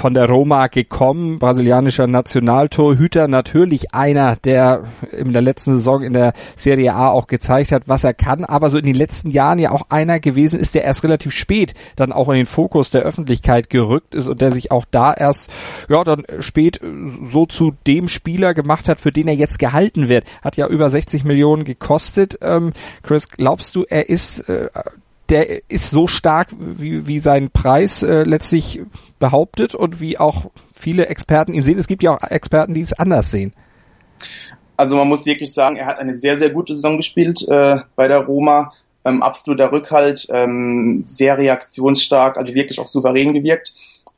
von 0.00 0.14
der 0.14 0.30
Roma 0.30 0.68
gekommen, 0.68 1.38
brasilianischer 1.38 2.06
Nationaltorhüter, 2.06 3.28
natürlich 3.28 3.92
einer, 3.92 4.34
der 4.34 4.84
in 5.12 5.34
der 5.34 5.42
letzten 5.42 5.74
Saison 5.74 6.02
in 6.02 6.14
der 6.14 6.32
Serie 6.56 6.94
A 6.94 7.10
auch 7.10 7.26
gezeigt 7.26 7.70
hat, 7.70 7.82
was 7.84 8.02
er 8.02 8.14
kann, 8.14 8.46
aber 8.46 8.70
so 8.70 8.78
in 8.78 8.86
den 8.86 8.94
letzten 8.94 9.30
Jahren 9.30 9.58
ja 9.58 9.72
auch 9.72 9.90
einer 9.90 10.18
gewesen 10.18 10.58
ist, 10.58 10.74
der 10.74 10.84
erst 10.84 11.04
relativ 11.04 11.32
spät 11.32 11.74
dann 11.96 12.12
auch 12.12 12.30
in 12.30 12.36
den 12.36 12.46
Fokus 12.46 12.88
der 12.88 13.02
Öffentlichkeit 13.02 13.68
gerückt 13.68 14.14
ist 14.14 14.26
und 14.26 14.40
der 14.40 14.52
sich 14.52 14.72
auch 14.72 14.86
da 14.90 15.12
erst, 15.12 15.50
ja, 15.90 16.02
dann 16.02 16.24
spät 16.38 16.80
so 17.30 17.44
zu 17.44 17.74
dem 17.86 18.08
Spieler 18.08 18.54
gemacht 18.54 18.88
hat, 18.88 19.00
für 19.00 19.10
den 19.10 19.28
er 19.28 19.34
jetzt 19.34 19.58
gehalten 19.58 20.08
wird. 20.08 20.24
Hat 20.42 20.56
ja 20.56 20.66
über 20.66 20.88
60 20.88 21.24
Millionen 21.24 21.64
gekostet. 21.64 22.38
Ähm, 22.40 22.70
Chris, 23.02 23.28
glaubst 23.28 23.76
du, 23.76 23.84
er 23.86 24.08
ist 24.08 24.48
äh, 24.48 24.70
der 25.28 25.70
ist 25.70 25.90
so 25.90 26.06
stark, 26.06 26.48
wie, 26.58 27.06
wie 27.06 27.20
sein 27.20 27.50
Preis 27.50 28.02
äh, 28.02 28.24
letztlich 28.24 28.80
behauptet 29.20 29.76
und 29.76 30.00
wie 30.00 30.18
auch 30.18 30.46
viele 30.74 31.06
Experten 31.06 31.54
ihn 31.54 31.62
sehen. 31.62 31.78
Es 31.78 31.86
gibt 31.86 32.02
ja 32.02 32.12
auch 32.12 32.22
Experten, 32.22 32.74
die 32.74 32.80
es 32.80 32.92
anders 32.92 33.30
sehen. 33.30 33.52
Also 34.76 34.96
man 34.96 35.08
muss 35.08 35.26
wirklich 35.26 35.54
sagen, 35.54 35.76
er 35.76 35.86
hat 35.86 35.98
eine 35.98 36.14
sehr, 36.14 36.36
sehr 36.36 36.50
gute 36.50 36.74
Saison 36.74 36.96
gespielt 36.96 37.46
äh, 37.48 37.80
bei 37.94 38.08
der 38.08 38.20
Roma. 38.20 38.72
ähm, 39.04 39.22
absoluter 39.22 39.72
Rückhalt, 39.72 40.26
ähm, 40.30 41.04
sehr 41.06 41.38
reaktionsstark, 41.38 42.36
also 42.36 42.54
wirklich 42.54 42.80
auch 42.80 42.86
souverän 42.86 43.32
gewirkt. 43.32 43.72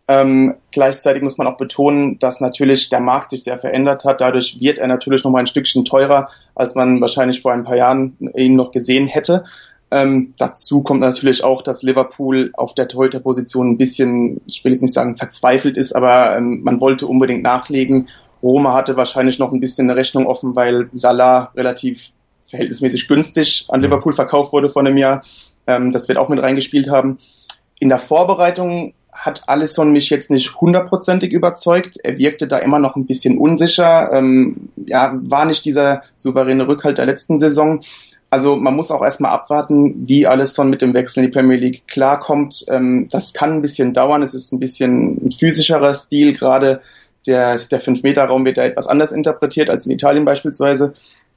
Ähm, 0.09 0.57
gleichzeitig 0.73 1.23
muss 1.23 1.39
man 1.39 1.47
auch 1.47 1.57
betonen, 1.57 2.19
dass 2.19 2.41
natürlich 2.41 2.89
der 2.89 3.01
Markt 3.01 3.31
sich 3.31 3.45
sehr 3.45 3.59
verändert 3.59 4.05
hat. 4.05 4.21
Dadurch 4.21 4.59
wird 4.61 4.79
er 4.79 4.89
natürlich 4.89 5.23
noch 5.23 5.31
mal 5.31 5.39
ein 5.39 5.47
Stückchen 5.47 5.85
teurer, 5.85 6.29
als 6.55 6.75
man 6.75 7.01
wahrscheinlich 7.01 7.41
vor 7.41 7.53
ein 7.53 7.65
paar 7.65 7.77
Jahren 7.77 8.17
ihn 8.35 8.57
noch 8.57 8.73
gesehen 8.73 9.07
hätte. 9.07 9.45
Ähm, 9.93 10.33
dazu 10.39 10.83
kommt 10.83 11.01
natürlich 11.01 11.45
auch, 11.45 11.61
dass 11.61 11.83
Liverpool 11.83 12.51
auf 12.55 12.75
der 12.75 12.89
Torhüter-Position 12.89 13.73
ein 13.73 13.77
bisschen, 13.77 14.41
ich 14.47 14.65
will 14.65 14.73
jetzt 14.73 14.81
nicht 14.81 14.95
sagen 14.95 15.19
verzweifelt 15.19 15.77
ist, 15.77 15.93
aber 15.93 16.35
ähm, 16.35 16.63
man 16.63 16.81
wollte 16.81 17.07
unbedingt 17.07 17.43
nachlegen. 17.43 18.09
Roma 18.43 18.73
hatte 18.73 18.97
wahrscheinlich 18.97 19.39
noch 19.39 19.53
ein 19.53 19.61
bisschen 19.61 19.91
eine 19.91 19.99
Rechnung 19.99 20.27
offen, 20.27 20.57
weil 20.57 20.89
Salah 20.95 21.53
relativ 21.55 22.13
verhältnismäßig 22.49 23.07
günstig 23.07 23.67
an 23.69 23.83
Liverpool 23.83 24.15
verkauft 24.15 24.55
wurde 24.55 24.71
vor 24.71 24.81
einem 24.81 24.97
Jahr. 24.97 25.23
Ähm, 25.67 25.93
das 25.93 26.09
wird 26.09 26.17
auch 26.17 26.31
mit 26.31 26.43
reingespielt 26.43 26.89
haben. 26.89 27.19
In 27.79 27.91
der 27.91 27.99
Vorbereitung 27.99 28.95
hat 29.13 29.47
Alisson 29.47 29.93
mich 29.93 30.09
jetzt 30.09 30.31
nicht 30.31 30.59
hundertprozentig 30.59 31.35
überzeugt. 31.35 31.99
Er 32.03 32.17
wirkte 32.17 32.49
da 32.49 32.57
immer 32.59 32.79
noch 32.79 32.97
ein 32.97 33.07
bisschen 33.07 33.37
unsicher. 33.37 34.11
Ähm, 34.11 34.71
ja, 34.77 35.13
war 35.21 35.45
nicht 35.45 35.67
dieser 35.67 36.03
souveräne 36.17 36.67
Rückhalt 36.67 36.97
der 36.97 37.05
letzten 37.05 37.37
Saison. 37.37 37.81
Also 38.33 38.57
man 38.57 38.75
muss 38.75 38.91
auch 38.91 39.03
erstmal 39.03 39.33
abwarten, 39.33 40.09
wie 40.09 40.27
Alisson 40.27 40.71
mit 40.71 40.81
dem 40.81 40.95
Wechsel 40.95 41.23
in 41.23 41.31
die 41.31 41.39
Premier 41.39 41.59
League 41.59 41.87
klarkommt. 41.87 42.65
Ähm, 42.69 43.07
das 43.11 43.35
kann 43.35 43.53
ein 43.53 43.61
bisschen 43.61 43.93
dauern. 43.93 44.23
Es 44.23 44.33
ist 44.33 44.53
ein 44.53 44.59
bisschen 44.59 45.27
ein 45.27 45.33
physischerer 45.33 45.95
Stil. 45.95 46.33
Gerade 46.33 46.81
der, 47.27 47.59
der 47.59 47.83
5-Meter-Raum 47.83 48.47
wird 48.47 48.57
da 48.57 48.63
etwas 48.63 48.87
anders 48.87 49.13
interpretiert 49.13 49.69
als 49.69 49.85
in 49.85 49.93
Italien 49.93 50.25
beispielsweise. 50.25 50.95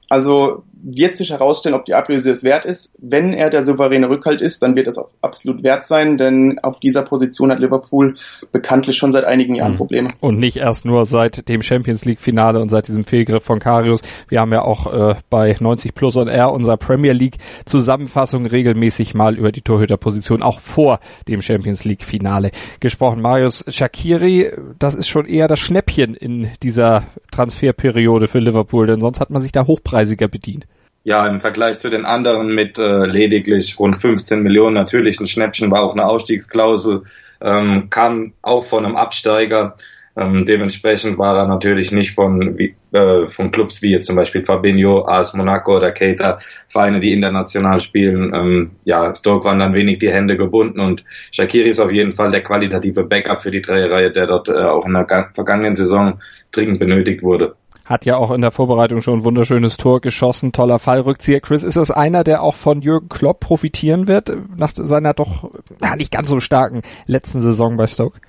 Also 0.08 0.62
wird 0.82 1.16
sich 1.16 1.30
herausstellen, 1.30 1.74
ob 1.74 1.84
die 1.84 1.94
Ablöse 1.94 2.30
es 2.30 2.44
wert 2.44 2.64
ist. 2.64 2.96
Wenn 3.00 3.32
er 3.32 3.50
der 3.50 3.64
souveräne 3.64 4.08
Rückhalt 4.08 4.40
ist, 4.40 4.62
dann 4.62 4.76
wird 4.76 4.86
es 4.86 4.98
auch 4.98 5.08
absolut 5.20 5.62
wert 5.62 5.84
sein, 5.84 6.16
denn 6.16 6.58
auf 6.62 6.80
dieser 6.80 7.02
Position 7.02 7.50
hat 7.50 7.58
Liverpool 7.58 8.14
bekanntlich 8.52 8.96
schon 8.96 9.10
seit 9.10 9.24
einigen 9.24 9.54
Jahren 9.54 9.72
mhm. 9.72 9.78
Probleme. 9.78 10.08
Und 10.20 10.38
nicht 10.38 10.58
erst 10.58 10.84
nur 10.84 11.04
seit 11.06 11.48
dem 11.48 11.62
Champions 11.62 12.04
League 12.04 12.20
Finale 12.20 12.60
und 12.60 12.68
seit 12.68 12.88
diesem 12.88 13.04
Fehlgriff 13.04 13.42
von 13.42 13.58
Karius. 13.58 14.02
Wir 14.28 14.40
haben 14.40 14.52
ja 14.52 14.62
auch 14.62 14.92
äh, 14.92 15.14
bei 15.30 15.56
90 15.58 15.94
Plus 15.94 16.16
und 16.16 16.28
R 16.28 16.52
unserer 16.52 16.76
Premier 16.76 17.12
League 17.12 17.38
Zusammenfassung 17.64 18.46
regelmäßig 18.46 19.14
mal 19.14 19.36
über 19.36 19.52
die 19.52 19.62
Torhüterposition 19.62 20.42
auch 20.42 20.60
vor 20.60 21.00
dem 21.26 21.42
Champions 21.42 21.84
League 21.84 22.04
Finale 22.04 22.50
gesprochen. 22.80 23.22
Marius 23.22 23.64
Shakiri, 23.68 24.52
das 24.78 24.94
ist 24.94 25.08
schon 25.08 25.26
eher 25.26 25.48
das 25.48 25.58
Schnäppchen 25.58 26.14
in 26.14 26.48
dieser 26.62 27.04
Transferperiode 27.32 28.28
für 28.28 28.38
Liverpool, 28.38 28.86
denn 28.86 29.00
sonst 29.00 29.20
hat 29.20 29.30
man 29.30 29.42
sich 29.42 29.52
da 29.52 29.66
hochpreisiger 29.66 30.28
bedient. 30.28 30.66
Ja, 31.06 31.24
im 31.28 31.40
Vergleich 31.40 31.78
zu 31.78 31.88
den 31.88 32.04
anderen 32.04 32.52
mit 32.52 32.78
äh, 32.78 33.06
lediglich 33.06 33.78
rund 33.78 33.96
15 33.96 34.42
Millionen 34.42 34.74
natürlich 34.74 35.20
ein 35.20 35.28
Schnäppchen 35.28 35.70
war 35.70 35.84
auch 35.84 35.92
eine 35.92 36.04
Ausstiegsklausel, 36.04 37.04
ähm, 37.40 37.90
kam 37.90 38.32
auch 38.42 38.64
von 38.64 38.84
einem 38.84 38.96
Absteiger. 38.96 39.76
Ähm, 40.16 40.46
dementsprechend 40.46 41.16
war 41.16 41.36
er 41.36 41.46
natürlich 41.46 41.92
nicht 41.92 42.10
von, 42.10 42.58
wie, 42.58 42.74
äh, 42.90 43.28
von 43.28 43.52
Clubs 43.52 43.82
wie 43.82 44.00
zum 44.00 44.16
Beispiel 44.16 44.42
Fabinho, 44.42 45.06
AS 45.06 45.32
Monaco 45.32 45.76
oder 45.76 45.92
Keita, 45.92 46.38
Vereine, 46.66 46.98
die 46.98 47.12
international 47.12 47.80
spielen. 47.80 48.34
Ähm, 48.34 48.70
ja, 48.84 49.14
Stoke 49.14 49.44
waren 49.44 49.60
dann 49.60 49.74
wenig 49.74 50.00
die 50.00 50.10
Hände 50.10 50.36
gebunden 50.36 50.80
und 50.80 51.04
Shakiri 51.30 51.68
ist 51.68 51.78
auf 51.78 51.92
jeden 51.92 52.14
Fall 52.14 52.30
der 52.30 52.42
qualitative 52.42 53.04
Backup 53.04 53.42
für 53.42 53.52
die 53.52 53.62
Dreierreihe, 53.62 54.10
der 54.10 54.26
dort 54.26 54.48
äh, 54.48 54.54
auch 54.54 54.84
in 54.84 54.94
der 54.94 55.30
vergangenen 55.32 55.76
Saison 55.76 56.20
dringend 56.50 56.80
benötigt 56.80 57.22
wurde 57.22 57.54
hat 57.86 58.04
ja 58.04 58.16
auch 58.16 58.32
in 58.32 58.40
der 58.40 58.50
Vorbereitung 58.50 59.00
schon 59.00 59.20
ein 59.20 59.24
wunderschönes 59.24 59.76
Tor 59.76 60.00
geschossen, 60.00 60.52
toller 60.52 60.78
Fallrückzieher. 60.78 61.40
Chris, 61.40 61.62
ist 61.62 61.76
das 61.76 61.90
einer, 61.90 62.24
der 62.24 62.42
auch 62.42 62.54
von 62.54 62.82
Jürgen 62.82 63.08
Klopp 63.08 63.40
profitieren 63.40 64.08
wird, 64.08 64.30
nach 64.56 64.72
seiner 64.74 65.14
doch 65.14 65.50
ja, 65.80 65.96
nicht 65.96 66.10
ganz 66.10 66.28
so 66.28 66.40
starken 66.40 66.82
letzten 67.06 67.40
Saison 67.40 67.76
bei 67.76 67.86
Stoke? 67.86 68.20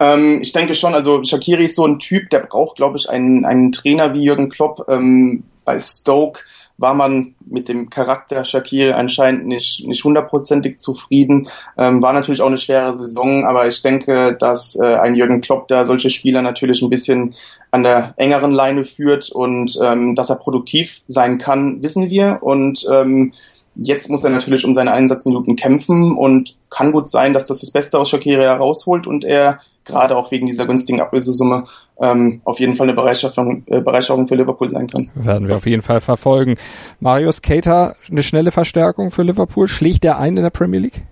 Ähm, 0.00 0.40
ich 0.42 0.52
denke 0.52 0.74
schon, 0.74 0.94
also 0.94 1.22
Shakiri 1.22 1.64
ist 1.66 1.76
so 1.76 1.86
ein 1.86 1.98
Typ, 1.98 2.30
der 2.30 2.40
braucht, 2.40 2.76
glaube 2.76 2.96
ich, 2.96 3.08
einen, 3.08 3.44
einen 3.44 3.72
Trainer 3.72 4.14
wie 4.14 4.24
Jürgen 4.24 4.48
Klopp. 4.48 4.86
Ähm, 4.88 5.44
bei 5.64 5.78
Stoke 5.80 6.40
war 6.78 6.94
man 6.94 7.34
mit 7.44 7.68
dem 7.68 7.90
Charakter 7.90 8.44
Shakir 8.44 8.96
anscheinend 8.96 9.46
nicht 9.46 9.86
nicht 9.86 10.04
hundertprozentig 10.04 10.78
zufrieden. 10.78 11.48
Ähm, 11.78 12.02
war 12.02 12.12
natürlich 12.12 12.42
auch 12.42 12.48
eine 12.48 12.58
schwere 12.58 12.92
Saison, 12.92 13.46
aber 13.46 13.66
ich 13.66 13.82
denke, 13.82 14.36
dass 14.38 14.76
äh, 14.76 14.94
ein 14.94 15.14
Jürgen 15.14 15.40
Klopp 15.40 15.68
da 15.68 15.84
solche 15.84 16.10
Spieler 16.10 16.42
natürlich 16.42 16.82
ein 16.82 16.90
bisschen 16.90 17.34
an 17.70 17.82
der 17.82 18.14
engeren 18.16 18.52
Leine 18.52 18.84
führt 18.84 19.30
und 19.30 19.78
ähm, 19.82 20.14
dass 20.14 20.30
er 20.30 20.36
produktiv 20.36 21.02
sein 21.06 21.38
kann, 21.38 21.82
wissen 21.82 22.10
wir. 22.10 22.38
Und 22.42 22.86
ähm, 22.90 23.32
Jetzt 23.78 24.08
muss 24.08 24.24
er 24.24 24.30
natürlich 24.30 24.64
um 24.64 24.72
seine 24.72 24.92
Einsatzminuten 24.92 25.54
kämpfen 25.54 26.16
und 26.16 26.56
kann 26.70 26.92
gut 26.92 27.08
sein, 27.08 27.34
dass 27.34 27.46
das 27.46 27.60
das 27.60 27.70
Beste 27.70 27.98
aus 27.98 28.08
Shakiri 28.08 28.44
herausholt 28.44 29.06
und 29.06 29.22
er 29.22 29.60
gerade 29.86 30.16
auch 30.16 30.30
wegen 30.30 30.46
dieser 30.46 30.66
günstigen 30.66 31.00
Ablösesumme 31.00 31.64
ähm, 32.00 32.40
auf 32.44 32.60
jeden 32.60 32.76
Fall 32.76 32.88
eine 32.88 32.96
Bereicherung, 32.96 33.64
äh, 33.66 33.80
Bereicherung 33.80 34.26
für 34.26 34.34
Liverpool 34.34 34.70
sein 34.70 34.86
kann. 34.88 35.10
Werden 35.14 35.48
wir 35.48 35.56
auf 35.56 35.66
jeden 35.66 35.82
Fall 35.82 36.00
verfolgen. 36.00 36.56
Marius 37.00 37.40
Keita, 37.40 37.94
eine 38.10 38.22
schnelle 38.22 38.50
Verstärkung 38.50 39.10
für 39.10 39.22
Liverpool. 39.22 39.68
Schlägt 39.68 40.04
er 40.04 40.18
ein 40.18 40.36
in 40.36 40.42
der 40.42 40.50
Premier 40.50 40.80
League? 40.80 41.02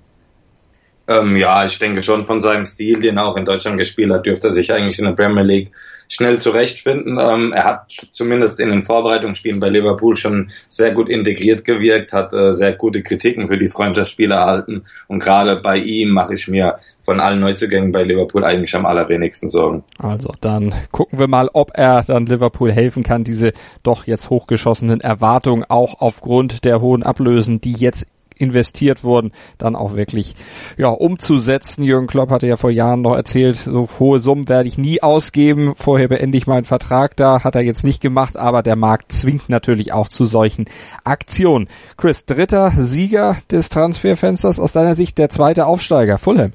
Ähm, 1.06 1.36
ja, 1.36 1.64
ich 1.66 1.78
denke 1.78 2.02
schon 2.02 2.24
von 2.24 2.40
seinem 2.40 2.64
Stil, 2.64 3.00
den 3.00 3.18
er 3.18 3.26
auch 3.26 3.36
in 3.36 3.44
Deutschland 3.44 3.76
gespielt 3.76 4.10
hat, 4.10 4.24
dürfte 4.24 4.48
er 4.48 4.52
sich 4.52 4.72
eigentlich 4.72 4.98
in 4.98 5.04
der 5.04 5.12
Premier 5.12 5.42
League 5.42 5.72
schnell 6.08 6.38
zurechtfinden. 6.38 7.18
Ähm, 7.18 7.52
er 7.52 7.64
hat 7.64 7.92
zumindest 8.12 8.58
in 8.58 8.70
den 8.70 8.82
Vorbereitungsspielen 8.82 9.60
bei 9.60 9.68
Liverpool 9.68 10.16
schon 10.16 10.50
sehr 10.70 10.92
gut 10.92 11.10
integriert 11.10 11.64
gewirkt, 11.64 12.14
hat 12.14 12.32
äh, 12.32 12.52
sehr 12.52 12.72
gute 12.72 13.02
Kritiken 13.02 13.48
für 13.48 13.58
die 13.58 13.68
Freundschaftsspiele 13.68 14.34
erhalten 14.34 14.84
und 15.06 15.18
gerade 15.18 15.56
bei 15.56 15.76
ihm 15.76 16.10
mache 16.10 16.34
ich 16.34 16.48
mir 16.48 16.78
von 17.04 17.20
allen 17.20 17.40
Neuzugängen 17.40 17.92
bei 17.92 18.02
Liverpool 18.02 18.44
eigentlich 18.44 18.74
am 18.74 18.86
allerwenigsten 18.86 19.48
Sorgen. 19.48 19.84
Also 19.98 20.32
dann 20.40 20.74
gucken 20.90 21.18
wir 21.18 21.28
mal, 21.28 21.50
ob 21.52 21.72
er 21.74 22.02
dann 22.02 22.26
Liverpool 22.26 22.72
helfen 22.72 23.02
kann, 23.02 23.24
diese 23.24 23.52
doch 23.82 24.06
jetzt 24.06 24.30
hochgeschossenen 24.30 25.00
Erwartungen 25.00 25.64
auch 25.68 26.00
aufgrund 26.00 26.64
der 26.64 26.80
hohen 26.80 27.02
Ablösen, 27.02 27.60
die 27.60 27.72
jetzt 27.72 28.06
investiert 28.36 29.04
wurden, 29.04 29.32
dann 29.58 29.76
auch 29.76 29.94
wirklich 29.94 30.34
ja 30.76 30.88
umzusetzen. 30.88 31.84
Jürgen 31.84 32.06
Klopp 32.06 32.30
hatte 32.30 32.46
ja 32.46 32.56
vor 32.56 32.70
Jahren 32.70 33.02
noch 33.02 33.14
erzählt, 33.14 33.56
so 33.56 33.88
hohe 33.98 34.18
Summen 34.18 34.48
werde 34.48 34.68
ich 34.68 34.78
nie 34.78 35.02
ausgeben. 35.02 35.74
Vorher 35.76 36.08
beende 36.08 36.36
ich 36.36 36.46
meinen 36.46 36.64
Vertrag 36.64 37.16
da, 37.16 37.44
hat 37.44 37.54
er 37.54 37.62
jetzt 37.62 37.84
nicht 37.84 38.00
gemacht, 38.00 38.36
aber 38.36 38.62
der 38.62 38.76
Markt 38.76 39.12
zwingt 39.12 39.48
natürlich 39.48 39.92
auch 39.92 40.08
zu 40.08 40.24
solchen 40.24 40.66
Aktionen. 41.04 41.68
Chris, 41.96 42.24
dritter 42.24 42.72
Sieger 42.76 43.36
des 43.50 43.68
Transferfensters 43.68 44.58
aus 44.58 44.72
deiner 44.72 44.94
Sicht, 44.94 45.18
der 45.18 45.30
zweite 45.30 45.66
Aufsteiger, 45.66 46.18
Fulham. 46.18 46.52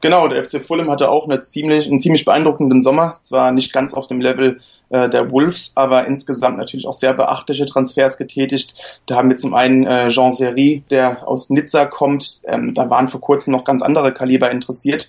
Genau, 0.00 0.28
der 0.28 0.42
FC 0.42 0.60
Fulham 0.60 0.90
hatte 0.90 1.10
auch 1.10 1.26
eine 1.26 1.40
ziemlich, 1.40 1.86
einen 1.86 1.98
ziemlich 1.98 2.24
beeindruckenden 2.24 2.82
Sommer. 2.82 3.18
Zwar 3.22 3.52
nicht 3.52 3.72
ganz 3.72 3.94
auf 3.94 4.06
dem 4.06 4.20
Level 4.20 4.60
äh, 4.90 5.08
der 5.08 5.30
Wolves, 5.30 5.76
aber 5.76 6.06
insgesamt 6.06 6.58
natürlich 6.58 6.86
auch 6.86 6.94
sehr 6.94 7.14
beachtliche 7.14 7.66
Transfers 7.66 8.16
getätigt. 8.18 8.74
Da 9.06 9.16
haben 9.16 9.28
wir 9.28 9.36
zum 9.36 9.54
einen 9.54 9.86
äh, 9.86 10.08
Jean 10.08 10.30
Seri, 10.30 10.84
der 10.90 11.26
aus 11.28 11.50
Nizza 11.50 11.86
kommt. 11.86 12.42
Ähm, 12.46 12.74
da 12.74 12.90
waren 12.90 13.08
vor 13.08 13.20
kurzem 13.20 13.52
noch 13.52 13.64
ganz 13.64 13.82
andere 13.82 14.12
Kaliber 14.12 14.50
interessiert. 14.50 15.08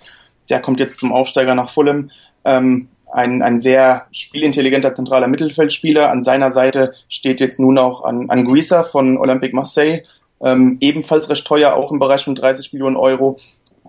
Der 0.50 0.60
kommt 0.60 0.80
jetzt 0.80 0.98
zum 0.98 1.12
Aufsteiger 1.12 1.54
nach 1.54 1.70
Fulham. 1.70 2.10
Ähm, 2.44 2.88
ein, 3.12 3.42
ein 3.42 3.60
sehr 3.60 4.06
spielintelligenter 4.10 4.94
zentraler 4.94 5.28
Mittelfeldspieler. 5.28 6.10
An 6.10 6.22
seiner 6.22 6.50
Seite 6.50 6.94
steht 7.08 7.40
jetzt 7.40 7.60
nun 7.60 7.78
auch 7.78 8.02
an, 8.04 8.30
an 8.30 8.44
Guisa 8.44 8.84
von 8.84 9.18
Olympique 9.18 9.54
Marseille, 9.54 10.02
ähm, 10.40 10.78
ebenfalls 10.80 11.28
recht 11.28 11.46
teuer, 11.46 11.74
auch 11.74 11.92
im 11.92 11.98
Bereich 11.98 12.24
von 12.24 12.34
30 12.34 12.72
Millionen 12.72 12.96
Euro. 12.96 13.38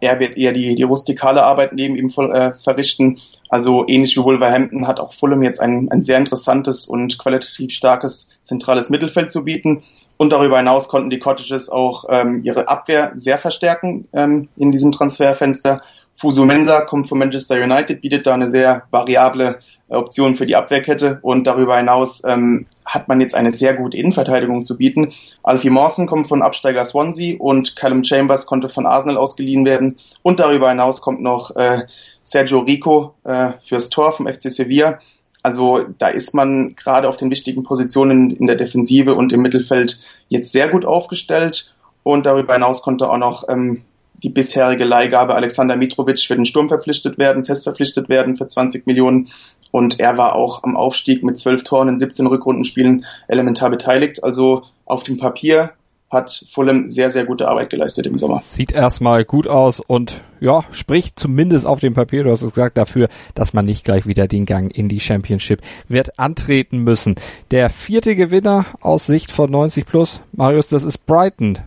Er 0.04 0.20
wird 0.20 0.38
eher 0.38 0.52
die, 0.52 0.76
die 0.76 0.84
rustikale 0.84 1.44
Arbeit 1.44 1.72
neben 1.72 1.96
ihm 1.96 2.10
äh, 2.10 2.54
verrichten. 2.56 3.20
Also 3.48 3.88
ähnlich 3.88 4.18
wie 4.18 4.24
Wolverhampton 4.24 4.86
hat 4.86 5.00
auch 5.00 5.14
Fulham 5.14 5.44
jetzt 5.44 5.62
ein, 5.62 5.90
ein 5.92 6.02
sehr 6.02 6.18
interessantes 6.18 6.90
und 6.90 7.18
qualitativ 7.18 7.72
starkes 7.72 8.30
zentrales 8.42 8.90
Mittelfeld 8.90 9.32
zu 9.32 9.46
bieten. 9.46 9.84
Und 10.18 10.34
darüber 10.34 10.58
hinaus 10.58 10.90
konnten 10.90 11.10
die 11.10 11.20
Cottages 11.20 11.70
auch 11.70 12.04
ähm, 12.10 12.42
ihre 12.44 12.68
Abwehr 12.68 13.12
sehr 13.14 13.38
verstärken 13.38 14.10
ähm, 14.12 14.50
in 14.58 14.74
diesem 14.74 14.92
Transferfenster. 14.92 15.82
Fusu 16.18 16.46
Mensa 16.46 16.82
kommt 16.82 17.10
von 17.10 17.18
Manchester 17.18 17.56
United, 17.56 18.02
bietet 18.02 18.28
da 18.28 18.34
eine 18.34 18.48
sehr 18.48 18.84
variable 18.92 19.60
äh, 19.90 19.96
Option 19.96 20.36
für 20.36 20.46
die 20.46 20.56
Abwehrkette 20.56 21.20
und 21.22 21.46
darüber 21.46 21.78
hinaus 21.78 22.24
ähm, 22.26 22.66
hat 22.86 23.08
man 23.08 23.20
jetzt 23.20 23.36
eine 23.36 23.52
sehr 23.54 23.74
gute 23.74 23.98
Innenverteidigung 23.98 24.64
zu 24.64 24.78
bieten. 24.78 25.12
Alfie 25.42 25.70
Mawson 25.70 26.08
kommt 26.08 26.28
von 26.28 26.42
Absteiger 26.42 26.86
Swansea 26.86 27.38
und 27.40 27.76
Callum 27.76 28.04
Chambers 28.04 28.46
konnte 28.46 28.70
von 28.70 28.86
Arsenal 28.86 29.18
ausgeliehen 29.18 29.66
werden 29.66 29.98
und 30.22 30.40
darüber 30.40 30.70
hinaus 30.70 31.02
kommt 31.02 31.22
noch 31.22 31.56
äh, 31.56 31.84
Sergio 32.24 32.60
Rico 32.60 33.16
äh, 33.24 33.54
fürs 33.64 33.90
Tor 33.90 34.14
vom 34.14 34.28
FC 34.28 34.50
Sevilla. 34.50 35.00
Also 35.42 35.82
da 35.98 36.08
ist 36.08 36.34
man 36.34 36.76
gerade 36.78 37.10
auf 37.10 37.18
den 37.18 37.30
wichtigen 37.30 37.64
Positionen 37.64 38.32
in 38.32 38.48
der 38.48 38.56
Defensive 38.56 39.14
und 39.14 39.34
im 39.34 39.42
Mittelfeld 39.42 40.02
jetzt 40.30 40.54
sehr 40.54 40.70
gut 40.70 40.86
aufgestellt 40.86 41.76
und 42.04 42.26
darüber 42.26 42.54
hinaus 42.54 42.82
konnte 42.82 43.10
auch 43.10 43.18
noch 43.18 43.50
ähm, 43.50 43.84
die 44.24 44.30
bisherige 44.30 44.86
Leihgabe 44.86 45.36
Alexander 45.36 45.76
Mitrovic 45.76 46.22
für 46.22 46.36
den 46.36 46.46
Sturm 46.46 46.70
verpflichtet 46.70 47.18
werden, 47.18 47.46
fest 47.46 47.64
verpflichtet 47.64 48.10
werden 48.10 48.38
für 48.38 48.48
20 48.48 48.88
Millionen. 48.88 49.30
Und 49.72 50.00
er 50.00 50.18
war 50.18 50.36
auch 50.36 50.64
am 50.64 50.78
Aufstieg 50.78 51.24
mit 51.24 51.38
zwölf 51.38 51.64
Toren 51.64 51.90
in 51.90 51.98
17 51.98 52.28
Rückrundenspielen 52.28 53.06
elementar 53.28 53.70
beteiligt. 53.70 54.24
Also 54.24 54.64
auf 54.86 55.04
dem 55.04 55.18
Papier 55.18 55.72
hat 56.14 56.46
Fulham 56.50 56.88
sehr, 56.88 57.10
sehr 57.10 57.26
gute 57.26 57.48
Arbeit 57.48 57.72
geleistet 57.72 58.06
im 58.06 58.18
Sommer. 58.18 58.40
Sieht 58.40 58.72
erstmal 58.72 59.26
gut 59.26 59.48
aus 59.48 59.80
und 59.80 60.22
ja, 60.40 60.64
spricht 60.72 61.20
zumindest 61.20 61.66
auf 61.66 61.80
dem 61.80 61.96
Papier, 61.96 62.24
du 62.24 62.30
hast 62.30 62.44
es 62.44 62.54
gesagt, 62.54 62.78
dafür, 62.78 63.10
dass 63.34 63.54
man 63.54 63.66
nicht 63.66 63.84
gleich 63.84 64.06
wieder 64.06 64.28
den 64.28 64.46
Gang 64.46 64.72
in 64.78 64.90
die 64.90 65.00
Championship 65.00 65.62
wird 65.88 66.20
antreten 66.20 66.80
müssen. 66.80 67.16
Der 67.50 67.70
vierte 67.70 68.16
Gewinner 68.16 68.66
aus 68.80 69.08
Sicht 69.08 69.32
von 69.32 69.50
90 69.50 69.86
plus, 69.86 70.22
Marius, 70.32 70.68
das 70.68 70.84
ist 70.84 71.06
Brighton. 71.08 71.58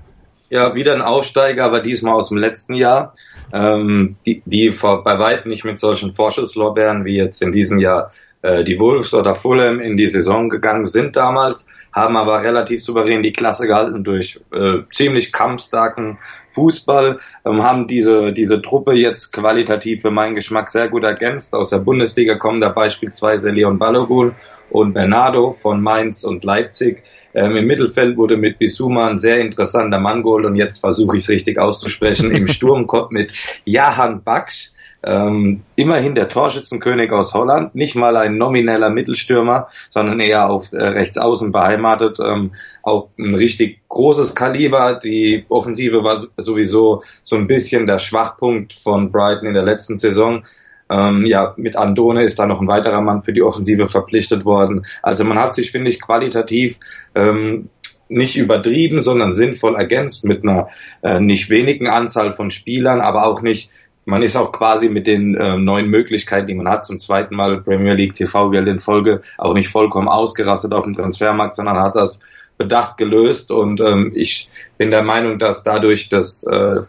Ja, 0.49 0.75
wieder 0.77 0.95
ein 0.95 1.03
Aufsteiger, 1.03 1.65
aber 1.65 1.81
diesmal 1.81 2.15
aus 2.15 2.29
dem 2.29 2.39
letzten 2.39 2.75
Jahr, 2.75 3.15
ähm, 3.53 4.15
die, 4.25 4.43
die 4.45 4.71
vor, 4.73 5.03
bei 5.03 5.19
weitem 5.19 5.51
nicht 5.51 5.65
mit 5.65 5.79
solchen 5.79 6.15
Vorschusslorbeeren 6.15 7.05
wie 7.05 7.17
jetzt 7.17 7.43
in 7.43 7.51
diesem 7.51 7.81
Jahr 7.81 8.13
äh, 8.43 8.63
die 8.63 8.79
Wolves 8.79 9.13
oder 9.13 9.35
Fulham 9.35 9.81
in 9.81 9.97
die 9.97 10.07
Saison 10.07 10.49
gegangen 10.49 10.87
sind 10.87 11.17
damals, 11.17 11.67
haben 11.93 12.17
aber 12.17 12.43
relativ 12.43 12.85
souverän 12.85 13.25
die 13.25 13.33
Klasse 13.33 13.67
gehalten 13.67 14.05
durch 14.05 14.41
äh, 14.53 14.83
ziemlich 14.93 15.33
kampfstarken 15.33 16.19
Fußball, 16.49 17.19
ähm, 17.45 17.65
haben 17.65 17.89
diese, 17.89 18.33
diese 18.33 18.63
Truppe 18.63 18.93
jetzt 18.93 19.33
qualitativ 19.33 20.03
für 20.03 20.13
meinen 20.13 20.37
Geschmack 20.37 20.71
sehr 20.71 20.89
gut 20.89 21.03
ergänzt. 21.03 21.55
Aus 21.55 21.71
der 21.71 21.79
Bundesliga 21.79 22.37
kommen 22.37 22.61
da 22.61 22.69
beispielsweise 22.69 23.51
Leon 23.51 23.79
Balogun 23.79 24.37
und 24.71 24.93
Bernardo 24.93 25.53
von 25.53 25.83
Mainz 25.83 26.23
und 26.23 26.45
Leipzig. 26.45 27.03
Ähm, 27.37 27.55
Im 27.55 27.67
Mittelfeld 27.67 28.17
wurde 28.17 28.39
mit 28.39 28.59
Bisuma 28.59 29.09
ein 29.09 29.19
sehr 29.19 29.39
interessanter 29.41 30.01
Mann 30.01 30.23
geholt 30.23 30.47
und 30.47 30.57
jetzt 30.57 30.79
versuche 30.79 31.19
ich 31.19 31.25
es 31.25 31.29
richtig 31.29 31.59
auszusprechen. 31.59 32.31
Im 32.31 32.49
Sturm 32.49 32.87
kommt 32.87 33.13
mit 33.13 33.33
Jahan 33.67 34.23
Baksch 34.25 34.71
ähm, 35.05 35.63
immerhin 35.77 36.15
der 36.15 36.31
Torschützenkönig 36.31 37.13
aus 37.13 37.35
Holland, 37.35 37.75
nicht 37.75 37.95
mal 37.95 38.17
ein 38.17 38.39
nomineller 38.39 38.91
Mittelstürmer, 38.91 39.69
sondern 39.91 40.19
eher 40.19 40.49
auf 40.49 40.73
äh, 40.73 40.83
rechts 40.83 41.19
außen 41.19 41.53
beheimatet, 41.53 42.19
ähm, 42.21 42.53
auch 42.83 43.11
ein 43.19 43.35
richtig 43.35 43.81
großes 43.89 44.35
Kaliber. 44.35 44.95
Die 44.95 45.45
Offensive 45.51 46.03
war 46.03 46.27
sowieso 46.39 47.03
so 47.23 47.37
ein 47.37 47.47
bisschen 47.47 47.87
der 47.87 47.99
Schwachpunkt 47.99 48.73
von 48.73 49.13
Brighton 49.13 49.47
in 49.47 49.55
der 49.55 49.63
letzten 49.63 49.99
Saison. 49.99 50.43
Ähm, 50.91 51.27
ja, 51.27 51.55
mit 51.57 51.77
Andone 51.77 52.25
ist 52.25 52.39
da 52.39 52.47
noch 52.47 52.61
ein 52.61 52.69
weiterer 52.69 53.01
Mann 53.01 53.23
für 53.23 53.33
die 53.33 53.43
Offensive 53.43 53.89
verpflichtet 53.89 54.45
worden. 54.45 54.87
Also 55.03 55.25
man 55.25 55.39
hat 55.39 55.55
sich, 55.55 55.73
finde 55.73 55.91
ich, 55.91 56.01
qualitativ 56.01 56.79
ähm, 57.15 57.69
nicht 58.09 58.37
übertrieben, 58.37 59.01
sondern 59.01 59.35
sinnvoll 59.35 59.75
ergänzt 59.75 60.25
mit 60.25 60.45
einer 60.45 60.69
äh, 61.03 61.19
nicht 61.19 61.51
wenigen 61.51 61.89
Anzahl 61.89 62.33
von 62.33 62.51
Spielern, 62.51 63.01
aber 63.01 63.27
auch 63.27 63.43
nicht 63.43 63.71
man 64.07 64.23
ist 64.23 64.37
auch 64.37 64.53
quasi 64.53 64.89
mit 64.89 65.09
den 65.09 65.35
äh, 65.35 65.59
neuen 65.59 65.89
Möglichkeiten, 65.89 66.47
die 66.47 66.55
man 66.55 66.69
hat, 66.69 66.87
zum 66.87 66.99
zweiten 66.99 67.35
Mal 67.35 67.61
Premier 67.63 67.95
League 67.95 68.15
TV-Geld 68.15 68.69
in 68.69 68.79
Folge, 68.79 69.21
auch 69.37 69.53
nicht 69.53 69.69
vollkommen 69.69 70.09
ausgerastet 70.09 70.73
auf 70.73 70.85
dem 70.85 70.95
Transfermarkt, 70.95 71.57
sondern 71.57 71.79
hat 71.79 71.97
das 71.97 72.21
bedacht 72.57 72.99
gelöst. 72.99 73.51
Und 73.51 73.81
ähm, 73.81 74.13
ich 74.15 74.49
bin 74.79 74.93
der 74.93 75.03
Meinung, 75.03 75.41
dass 75.41 75.65
dadurch 75.65 76.09
das 76.09 76.45
äh, 76.45 76.83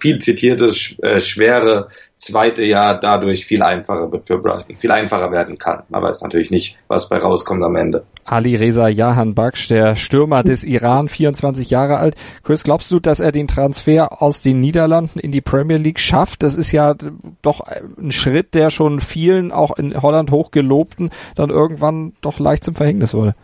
viel 0.00 0.18
zitierte, 0.18 0.72
äh, 1.02 1.20
schwere 1.20 1.88
zweite 2.16 2.64
Jahr 2.64 2.98
dadurch 2.98 3.46
viel 3.46 3.62
einfacher 3.62 4.12
wird 4.12 4.26
für 4.26 4.38
Brighton, 4.38 4.76
viel 4.76 4.90
einfacher 4.90 5.30
werden 5.32 5.58
kann. 5.58 5.82
Man 5.88 6.02
weiß 6.02 6.22
natürlich 6.22 6.50
nicht, 6.50 6.78
was 6.88 7.08
bei 7.08 7.18
rauskommt 7.18 7.62
am 7.64 7.76
Ende. 7.76 8.04
Ali 8.24 8.54
Reza 8.54 8.88
Jahan 8.88 9.34
Baksh, 9.34 9.68
der 9.68 9.96
Stürmer 9.96 10.42
des 10.44 10.62
Iran, 10.62 11.08
24 11.08 11.70
Jahre 11.70 11.96
alt. 11.96 12.14
Chris, 12.44 12.62
glaubst 12.62 12.90
du, 12.92 13.00
dass 13.00 13.18
er 13.20 13.32
den 13.32 13.48
Transfer 13.48 14.22
aus 14.22 14.40
den 14.40 14.60
Niederlanden 14.60 15.18
in 15.18 15.32
die 15.32 15.40
Premier 15.40 15.78
League 15.78 15.98
schafft? 15.98 16.42
Das 16.42 16.54
ist 16.54 16.70
ja 16.72 16.94
doch 17.40 17.60
ein 17.98 18.12
Schritt, 18.12 18.54
der 18.54 18.70
schon 18.70 19.00
vielen, 19.00 19.50
auch 19.50 19.76
in 19.76 20.00
Holland 20.00 20.30
hochgelobten, 20.30 21.10
dann 21.34 21.50
irgendwann 21.50 22.12
doch 22.20 22.38
leicht 22.38 22.64
zum 22.64 22.76
Verhängnis 22.76 23.14
wurde. 23.14 23.34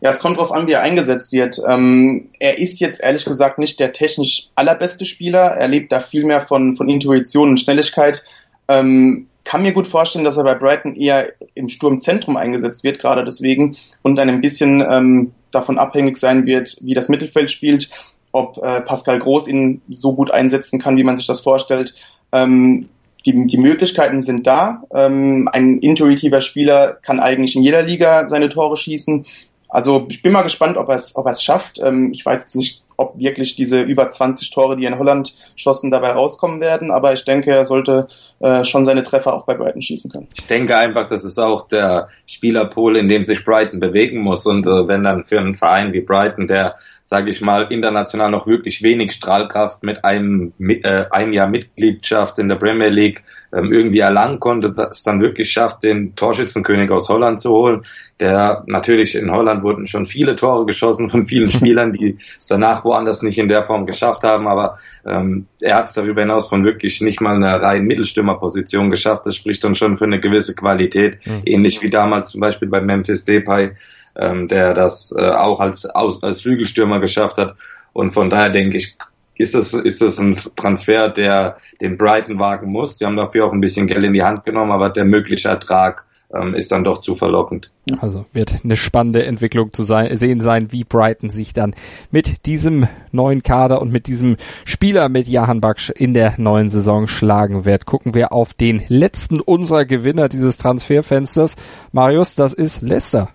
Ja, 0.00 0.10
es 0.10 0.20
kommt 0.20 0.36
darauf 0.36 0.52
an, 0.52 0.66
wie 0.66 0.72
er 0.72 0.82
eingesetzt 0.82 1.32
wird. 1.32 1.60
Ähm, 1.66 2.28
er 2.38 2.58
ist 2.58 2.80
jetzt 2.80 3.02
ehrlich 3.02 3.24
gesagt 3.24 3.58
nicht 3.58 3.80
der 3.80 3.92
technisch 3.92 4.48
allerbeste 4.54 5.04
Spieler. 5.04 5.40
Er 5.40 5.68
lebt 5.68 5.92
da 5.92 6.00
viel 6.00 6.24
mehr 6.24 6.40
von, 6.40 6.74
von 6.74 6.88
Intuition 6.88 7.50
und 7.50 7.60
Schnelligkeit. 7.60 8.24
Ähm, 8.68 9.28
kann 9.44 9.62
mir 9.62 9.72
gut 9.72 9.86
vorstellen, 9.86 10.26
dass 10.26 10.36
er 10.36 10.44
bei 10.44 10.54
Brighton 10.54 10.94
eher 10.94 11.32
im 11.54 11.70
Sturmzentrum 11.70 12.36
eingesetzt 12.36 12.84
wird, 12.84 12.98
gerade 12.98 13.24
deswegen, 13.24 13.76
und 14.02 14.16
dann 14.16 14.28
ein 14.28 14.42
bisschen 14.42 14.82
ähm, 14.82 15.32
davon 15.50 15.78
abhängig 15.78 16.18
sein 16.18 16.44
wird, 16.44 16.76
wie 16.82 16.92
das 16.92 17.08
Mittelfeld 17.08 17.50
spielt, 17.50 17.90
ob 18.32 18.58
äh, 18.58 18.82
Pascal 18.82 19.18
Groß 19.18 19.48
ihn 19.48 19.80
so 19.88 20.14
gut 20.14 20.30
einsetzen 20.30 20.78
kann, 20.78 20.98
wie 20.98 21.02
man 21.02 21.16
sich 21.16 21.26
das 21.26 21.40
vorstellt. 21.40 21.94
Ähm, 22.30 22.90
die, 23.24 23.46
die 23.46 23.58
Möglichkeiten 23.58 24.22
sind 24.22 24.46
da. 24.46 24.82
Ähm, 24.94 25.48
ein 25.52 25.78
intuitiver 25.78 26.40
Spieler 26.40 26.98
kann 27.02 27.20
eigentlich 27.20 27.56
in 27.56 27.62
jeder 27.62 27.82
Liga 27.82 28.26
seine 28.26 28.48
Tore 28.48 28.76
schießen. 28.76 29.26
Also 29.68 30.06
ich 30.08 30.22
bin 30.22 30.32
mal 30.32 30.42
gespannt, 30.42 30.76
ob 30.76 30.88
er 30.88 30.94
es 30.96 31.14
ob 31.16 31.26
er 31.26 31.32
es 31.32 31.42
schafft. 31.42 31.78
Ähm, 31.82 32.10
ich 32.12 32.24
weiß 32.24 32.54
nicht, 32.54 32.82
ob 32.96 33.16
wirklich 33.18 33.54
diese 33.54 33.82
über 33.82 34.10
20 34.10 34.50
Tore, 34.50 34.76
die 34.76 34.84
in 34.84 34.98
Holland 34.98 35.34
schossen, 35.54 35.90
dabei 35.90 36.10
rauskommen 36.10 36.60
werden. 36.60 36.90
Aber 36.90 37.12
ich 37.12 37.24
denke, 37.24 37.52
er 37.52 37.64
sollte 37.64 38.08
äh, 38.40 38.64
schon 38.64 38.84
seine 38.84 39.04
Treffer 39.04 39.34
auch 39.34 39.44
bei 39.46 39.54
Brighton 39.54 39.82
schießen 39.82 40.10
können. 40.10 40.26
Ich 40.36 40.46
denke 40.46 40.76
einfach, 40.76 41.08
das 41.08 41.22
ist 41.24 41.38
auch 41.38 41.68
der 41.68 42.08
Spielerpool, 42.26 42.96
in 42.96 43.08
dem 43.08 43.22
sich 43.22 43.44
Brighton 43.44 43.78
bewegen 43.78 44.20
muss. 44.20 44.46
Und 44.46 44.66
äh, 44.66 44.88
wenn 44.88 45.04
dann 45.04 45.24
für 45.24 45.38
einen 45.38 45.54
Verein 45.54 45.92
wie 45.92 46.00
Brighton, 46.00 46.48
der 46.48 46.74
sage 47.08 47.30
ich 47.30 47.40
mal, 47.40 47.72
international 47.72 48.30
noch 48.30 48.46
wirklich 48.46 48.82
wenig 48.82 49.12
Strahlkraft 49.12 49.82
mit 49.82 50.04
einem, 50.04 50.52
äh, 50.58 51.06
einem 51.10 51.32
Jahr 51.32 51.48
Mitgliedschaft 51.48 52.38
in 52.38 52.50
der 52.50 52.56
Premier 52.56 52.90
League 52.90 53.24
ähm, 53.50 53.72
irgendwie 53.72 54.00
erlangen 54.00 54.40
konnte, 54.40 54.74
das 54.74 55.04
dann 55.04 55.22
wirklich 55.22 55.50
schafft, 55.50 55.84
den 55.84 56.14
Torschützenkönig 56.16 56.90
aus 56.90 57.08
Holland 57.08 57.40
zu 57.40 57.50
holen. 57.52 57.80
Der 58.20 58.62
natürlich 58.66 59.14
in 59.14 59.30
Holland 59.30 59.62
wurden 59.62 59.86
schon 59.86 60.04
viele 60.04 60.36
Tore 60.36 60.66
geschossen 60.66 61.08
von 61.08 61.24
vielen 61.24 61.50
Spielern, 61.50 61.94
die 61.94 62.18
es 62.38 62.46
danach 62.46 62.84
woanders 62.84 63.22
nicht 63.22 63.38
in 63.38 63.48
der 63.48 63.64
Form 63.64 63.86
geschafft 63.86 64.22
haben, 64.22 64.46
aber 64.46 64.76
ähm, 65.06 65.46
er 65.62 65.76
hat 65.76 65.88
es 65.88 65.94
darüber 65.94 66.20
hinaus 66.20 66.50
von 66.50 66.62
wirklich 66.62 67.00
nicht 67.00 67.22
mal 67.22 67.36
einer 67.36 67.62
reinen 67.62 67.86
Mittelstürmerposition 67.86 68.90
geschafft. 68.90 69.24
Das 69.24 69.34
spricht 69.34 69.64
dann 69.64 69.74
schon 69.74 69.96
für 69.96 70.04
eine 70.04 70.20
gewisse 70.20 70.54
Qualität, 70.54 71.26
mhm. 71.26 71.40
ähnlich 71.46 71.80
wie 71.80 71.88
damals 71.88 72.28
zum 72.28 72.42
Beispiel 72.42 72.68
bei 72.68 72.82
Memphis 72.82 73.24
Depay 73.24 73.70
ähm, 74.18 74.48
der 74.48 74.74
das 74.74 75.14
äh, 75.16 75.30
auch 75.30 75.60
als, 75.60 75.86
als, 75.86 76.22
als 76.22 76.42
Flügelstürmer 76.42 77.00
geschafft 77.00 77.38
hat. 77.38 77.56
Und 77.92 78.10
von 78.10 78.30
daher 78.30 78.50
denke 78.50 78.76
ich, 78.76 78.96
ist 79.36 79.54
das, 79.54 79.72
ist 79.72 80.02
das 80.02 80.18
ein 80.18 80.36
Transfer, 80.56 81.08
der 81.08 81.58
den 81.80 81.96
Brighton 81.96 82.38
wagen 82.38 82.70
muss. 82.70 82.98
Die 82.98 83.06
haben 83.06 83.16
dafür 83.16 83.46
auch 83.46 83.52
ein 83.52 83.60
bisschen 83.60 83.86
Geld 83.86 84.04
in 84.04 84.12
die 84.12 84.22
Hand 84.22 84.44
genommen, 84.44 84.72
aber 84.72 84.90
der 84.90 85.04
mögliche 85.04 85.48
Ertrag 85.48 86.04
ähm, 86.34 86.54
ist 86.54 86.72
dann 86.72 86.84
doch 86.84 86.98
zu 86.98 87.14
verlockend. 87.14 87.70
Also 88.00 88.26
wird 88.32 88.60
eine 88.64 88.76
spannende 88.76 89.24
Entwicklung 89.24 89.72
zu 89.72 89.84
sein, 89.84 90.14
sehen 90.16 90.40
sein, 90.40 90.72
wie 90.72 90.84
Brighton 90.84 91.30
sich 91.30 91.52
dann 91.52 91.74
mit 92.10 92.46
diesem 92.46 92.88
neuen 93.12 93.42
Kader 93.42 93.80
und 93.80 93.92
mit 93.92 94.08
diesem 94.08 94.36
Spieler 94.64 95.08
mit 95.08 95.28
Jahan 95.28 95.60
Baksch 95.60 95.90
in 95.90 96.14
der 96.14 96.34
neuen 96.38 96.68
Saison 96.68 97.06
schlagen 97.06 97.64
wird. 97.64 97.86
Gucken 97.86 98.14
wir 98.14 98.32
auf 98.32 98.54
den 98.54 98.82
letzten 98.88 99.40
unserer 99.40 99.84
Gewinner 99.84 100.28
dieses 100.28 100.56
Transferfensters. 100.56 101.56
Marius, 101.92 102.34
das 102.34 102.52
ist 102.52 102.82
Leicester 102.82 103.30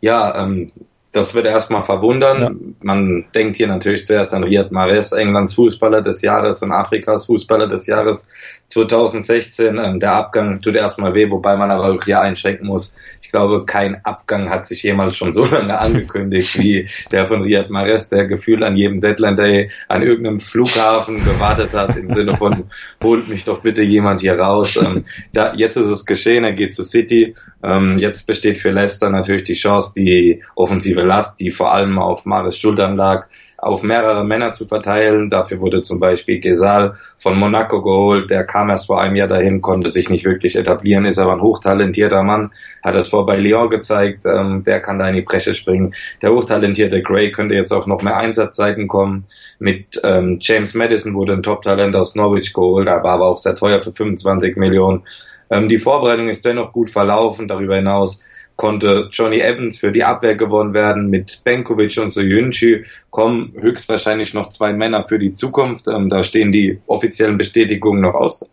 ja, 0.00 0.42
ähm, 0.42 0.72
das 1.12 1.34
wird 1.34 1.46
erstmal 1.46 1.82
verwundern. 1.82 2.40
Ja. 2.40 2.50
Man 2.82 3.26
denkt 3.34 3.56
hier 3.56 3.66
natürlich 3.66 4.06
zuerst 4.06 4.32
an 4.32 4.44
Riyad 4.44 4.70
Mahrez, 4.70 5.12
Englands 5.12 5.54
Fußballer 5.54 6.02
des 6.02 6.22
Jahres 6.22 6.62
und 6.62 6.72
Afrikas 6.72 7.26
Fußballer 7.26 7.66
des 7.66 7.86
Jahres 7.86 8.28
2016. 8.70 9.78
Ähm, 9.78 10.00
der 10.00 10.12
Abgang 10.12 10.60
tut 10.60 10.74
erstmal 10.74 11.14
weh, 11.14 11.30
wobei 11.30 11.56
man 11.56 11.70
aber 11.70 11.92
auch 11.92 12.04
hier 12.04 12.20
einschränken 12.20 12.66
muss. 12.66 12.96
Ich 13.22 13.32
glaube, 13.32 13.64
kein 13.64 14.04
Abgang 14.04 14.50
hat 14.50 14.66
sich 14.66 14.82
jemals 14.82 15.16
schon 15.16 15.32
so 15.32 15.44
lange 15.44 15.78
angekündigt 15.78 16.58
wie 16.58 16.88
der 17.12 17.26
von 17.26 17.42
Riyad 17.42 17.70
Mahrez, 17.70 18.08
der 18.08 18.26
gefühlt 18.26 18.64
an 18.64 18.76
jedem 18.76 19.00
Deadline 19.00 19.36
Day 19.36 19.70
an 19.86 20.02
irgendeinem 20.02 20.40
Flughafen 20.40 21.16
gewartet 21.16 21.72
hat 21.72 21.96
im 21.96 22.10
Sinne 22.10 22.36
von, 22.36 22.64
holt 23.04 23.28
mich 23.28 23.44
doch 23.44 23.60
bitte 23.60 23.82
jemand 23.82 24.20
hier 24.20 24.36
raus. 24.36 24.76
Ähm, 24.76 25.04
da, 25.32 25.54
jetzt 25.54 25.76
ist 25.76 25.86
es 25.86 26.06
geschehen, 26.06 26.42
er 26.42 26.54
geht 26.54 26.74
zu 26.74 26.82
City. 26.82 27.36
Ähm, 27.62 27.98
jetzt 27.98 28.26
besteht 28.26 28.58
für 28.58 28.70
Leicester 28.70 29.10
natürlich 29.10 29.44
die 29.44 29.54
Chance, 29.54 29.92
die 29.96 30.42
offensive 30.56 31.02
Last, 31.02 31.38
die 31.38 31.52
vor 31.52 31.72
allem 31.72 31.98
auf 31.98 32.26
Mares 32.26 32.58
Schultern 32.58 32.96
lag, 32.96 33.28
auf 33.60 33.82
mehrere 33.82 34.24
Männer 34.24 34.52
zu 34.52 34.66
verteilen. 34.66 35.30
Dafür 35.30 35.60
wurde 35.60 35.82
zum 35.82 36.00
Beispiel 36.00 36.40
Gesal 36.40 36.94
von 37.16 37.38
Monaco 37.38 37.82
geholt. 37.82 38.30
Der 38.30 38.44
kam 38.44 38.70
erst 38.70 38.86
vor 38.86 39.00
einem 39.00 39.16
Jahr 39.16 39.28
dahin, 39.28 39.60
konnte 39.60 39.90
sich 39.90 40.08
nicht 40.08 40.24
wirklich 40.24 40.56
etablieren, 40.56 41.04
ist 41.04 41.18
aber 41.18 41.32
ein 41.32 41.42
hochtalentierter 41.42 42.22
Mann, 42.22 42.52
hat 42.82 42.96
es 42.96 43.08
vor 43.08 43.26
bei 43.26 43.36
Lyon 43.36 43.68
gezeigt, 43.68 44.24
ähm, 44.26 44.64
der 44.64 44.80
kann 44.80 44.98
da 44.98 45.08
in 45.08 45.16
die 45.16 45.22
Bresche 45.22 45.54
springen. 45.54 45.94
Der 46.22 46.32
hochtalentierte 46.32 47.02
Gray 47.02 47.32
könnte 47.32 47.54
jetzt 47.54 47.72
auf 47.72 47.86
noch 47.86 48.02
mehr 48.02 48.16
Einsatzzeiten 48.16 48.88
kommen. 48.88 49.26
Mit 49.58 50.00
ähm, 50.04 50.38
James 50.40 50.74
Madison 50.74 51.14
wurde 51.14 51.34
ein 51.34 51.42
Top-Talent 51.42 51.94
aus 51.96 52.14
Norwich 52.14 52.52
geholt, 52.52 52.86
war 52.86 53.04
aber 53.04 53.28
auch 53.28 53.38
sehr 53.38 53.54
teuer 53.54 53.80
für 53.80 53.92
25 53.92 54.56
Millionen. 54.56 55.02
Ähm, 55.50 55.68
die 55.68 55.78
Vorbereitung 55.78 56.28
ist 56.28 56.44
dennoch 56.44 56.72
gut 56.72 56.90
verlaufen. 56.90 57.48
Darüber 57.48 57.76
hinaus 57.76 58.24
konnte 58.60 59.08
Johnny 59.10 59.40
Evans 59.40 59.78
für 59.78 59.90
die 59.90 60.04
Abwehr 60.04 60.36
gewonnen 60.36 60.74
werden. 60.74 61.08
Mit 61.08 61.40
Benkovic 61.44 61.96
und 61.96 62.10
Soyuncu 62.10 62.84
kommen 63.08 63.54
höchstwahrscheinlich 63.58 64.34
noch 64.34 64.50
zwei 64.50 64.74
Männer 64.74 65.06
für 65.06 65.18
die 65.18 65.32
Zukunft. 65.32 65.88
Ähm, 65.88 66.10
da 66.10 66.22
stehen 66.22 66.52
die 66.52 66.78
offiziellen 66.86 67.38
Bestätigungen 67.38 68.02
noch 68.02 68.12
aus. 68.12 68.44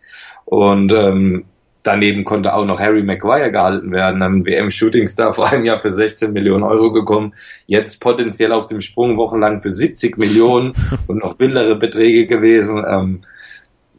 Und 0.46 0.94
ähm, 0.94 1.44
daneben 1.82 2.24
konnte 2.24 2.54
auch 2.54 2.64
noch 2.64 2.80
Harry 2.80 3.02
Maguire 3.02 3.52
gehalten 3.52 3.92
werden, 3.92 4.22
ein 4.22 4.46
WM-Shootingstar 4.46 5.34
vor 5.34 5.52
einem 5.52 5.66
Jahr 5.66 5.78
für 5.78 5.92
16 5.92 6.32
Millionen 6.32 6.62
Euro 6.62 6.90
gekommen, 6.90 7.34
jetzt 7.66 8.00
potenziell 8.00 8.52
auf 8.52 8.66
dem 8.66 8.80
Sprung 8.80 9.18
wochenlang 9.18 9.60
für 9.60 9.70
70 9.70 10.16
Millionen 10.16 10.72
und 11.06 11.18
noch 11.18 11.38
wildere 11.38 11.76
Beträge 11.76 12.26
gewesen. 12.26 12.82
Ähm, 12.88 13.20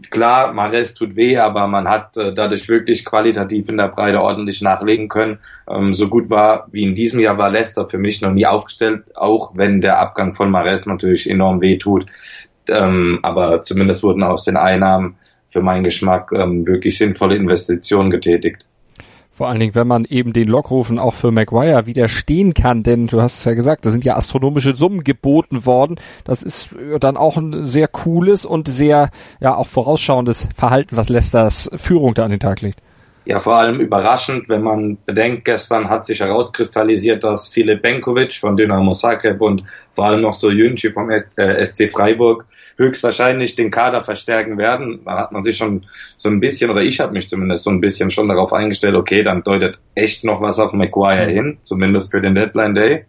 klar, 0.10 0.54
Mares 0.54 0.94
tut 0.94 1.16
weh, 1.16 1.38
aber 1.38 1.68
man 1.68 1.88
hat 1.88 2.16
äh, 2.18 2.34
dadurch 2.34 2.68
wirklich 2.70 3.06
qualitativ 3.06 3.70
in 3.70 3.78
der 3.78 3.90
Breite 3.90 4.22
ordentlich 4.22 4.62
nachlegen 4.62 5.10
können. 5.10 5.40
Ähm, 5.70 5.94
so 5.94 6.08
gut 6.08 6.30
war 6.30 6.68
wie 6.72 6.84
in 6.84 6.96
diesem 6.96 7.20
Jahr 7.20 7.38
war 7.38 7.50
Leicester 7.50 7.88
für 7.90 7.98
mich 7.98 8.22
noch 8.22 8.32
nie 8.32 8.46
aufgestellt, 8.46 9.16
auch 9.16 9.52
wenn 9.56 9.82
der 9.82 10.00
Abgang 10.00 10.34
von 10.34 10.52
Mares 10.52 10.86
natürlich 10.86 11.30
enorm 11.30 11.62
weh 11.62 11.78
tut. 11.78 12.06
Ähm, 12.68 13.20
aber 13.24 13.62
zumindest 13.62 14.04
wurden 14.04 14.24
aus 14.24 14.46
den 14.46 14.58
Einnahmen 14.58 15.18
für 15.48 15.62
meinen 15.62 15.84
Geschmack 15.84 16.32
ähm, 16.32 16.68
wirklich 16.68 16.98
sinnvolle 16.98 17.36
Investitionen 17.36 18.12
getätigt. 18.12 18.69
Vor 19.40 19.48
allen 19.48 19.62
Dingen, 19.62 19.74
wenn 19.74 19.88
man 19.88 20.04
eben 20.04 20.34
den 20.34 20.50
Lockrufen 20.50 21.00
auch 21.00 21.14
für 21.14 21.32
Maguire 21.32 21.88
widerstehen 21.88 22.54
kann, 22.54 22.84
denn 22.84 23.08
du 23.08 23.22
hast 23.22 23.40
es 23.40 23.46
ja 23.46 23.54
gesagt, 23.54 23.86
da 23.86 23.90
sind 23.90 24.04
ja 24.04 24.18
astronomische 24.18 24.76
Summen 24.76 25.06
geboten 25.06 25.66
worden. 25.66 25.96
Das 26.26 26.44
ist 26.44 26.76
dann 27.00 27.16
auch 27.16 27.38
ein 27.38 27.66
sehr 27.66 27.88
cooles 27.88 28.46
und 28.46 28.68
sehr, 28.68 29.12
ja, 29.40 29.56
auch 29.56 29.68
vorausschauendes 29.68 30.50
Verhalten, 30.54 30.98
was 30.98 31.08
Leicesters 31.08 31.72
Führung 31.76 32.16
da 32.16 32.26
an 32.26 32.32
den 32.32 32.42
Tag 32.42 32.60
legt. 32.60 32.82
Ja, 33.24 33.40
vor 33.40 33.56
allem 33.56 33.80
überraschend, 33.80 34.50
wenn 34.50 34.64
man 34.64 34.98
bedenkt, 35.06 35.46
gestern 35.46 35.90
hat 35.90 36.06
sich 36.06 36.20
herauskristallisiert, 36.20 37.24
dass 37.24 37.48
Filip 37.48 37.82
Benkovic 37.82 38.34
von 38.34 38.58
Dynamo 38.58 38.92
Zagreb 38.92 39.40
und 39.40 39.64
vor 39.92 40.08
allem 40.08 40.20
noch 40.20 40.34
so 40.34 40.52
Jünci 40.52 40.92
vom 40.92 41.10
SC 41.10 41.80
äh, 41.80 41.88
Freiburg 41.88 42.46
höchstwahrscheinlich 42.80 43.56
den 43.56 43.72
Kader 43.72 44.02
verstärken 44.02 44.58
werden. 44.58 45.02
Da 45.06 45.18
hat 45.18 45.34
man 45.34 45.44
sich 45.44 45.58
schon 45.58 45.86
so 46.18 46.30
ein 46.30 46.40
bisschen, 46.40 46.72
oder 46.72 46.82
ich 46.82 47.02
habe 47.02 47.12
mich 47.12 47.28
zumindest 47.28 47.66
so 47.66 47.70
ein 47.70 47.82
bisschen 47.82 48.10
schon 48.10 48.30
darauf 48.30 48.54
eingestellt, 48.54 48.96
okay, 48.96 49.22
dann 49.22 49.44
deutet 49.44 49.80
echt 49.96 50.24
noch 50.24 50.42
was 50.42 50.60
auf 50.60 50.72
Maguire 50.74 51.28
mhm. 51.28 51.32
hin, 51.32 51.58
zumindest 51.62 52.12
für 52.12 52.22
den 52.22 52.36
Deadline 52.36 52.74
Day. 52.74 53.06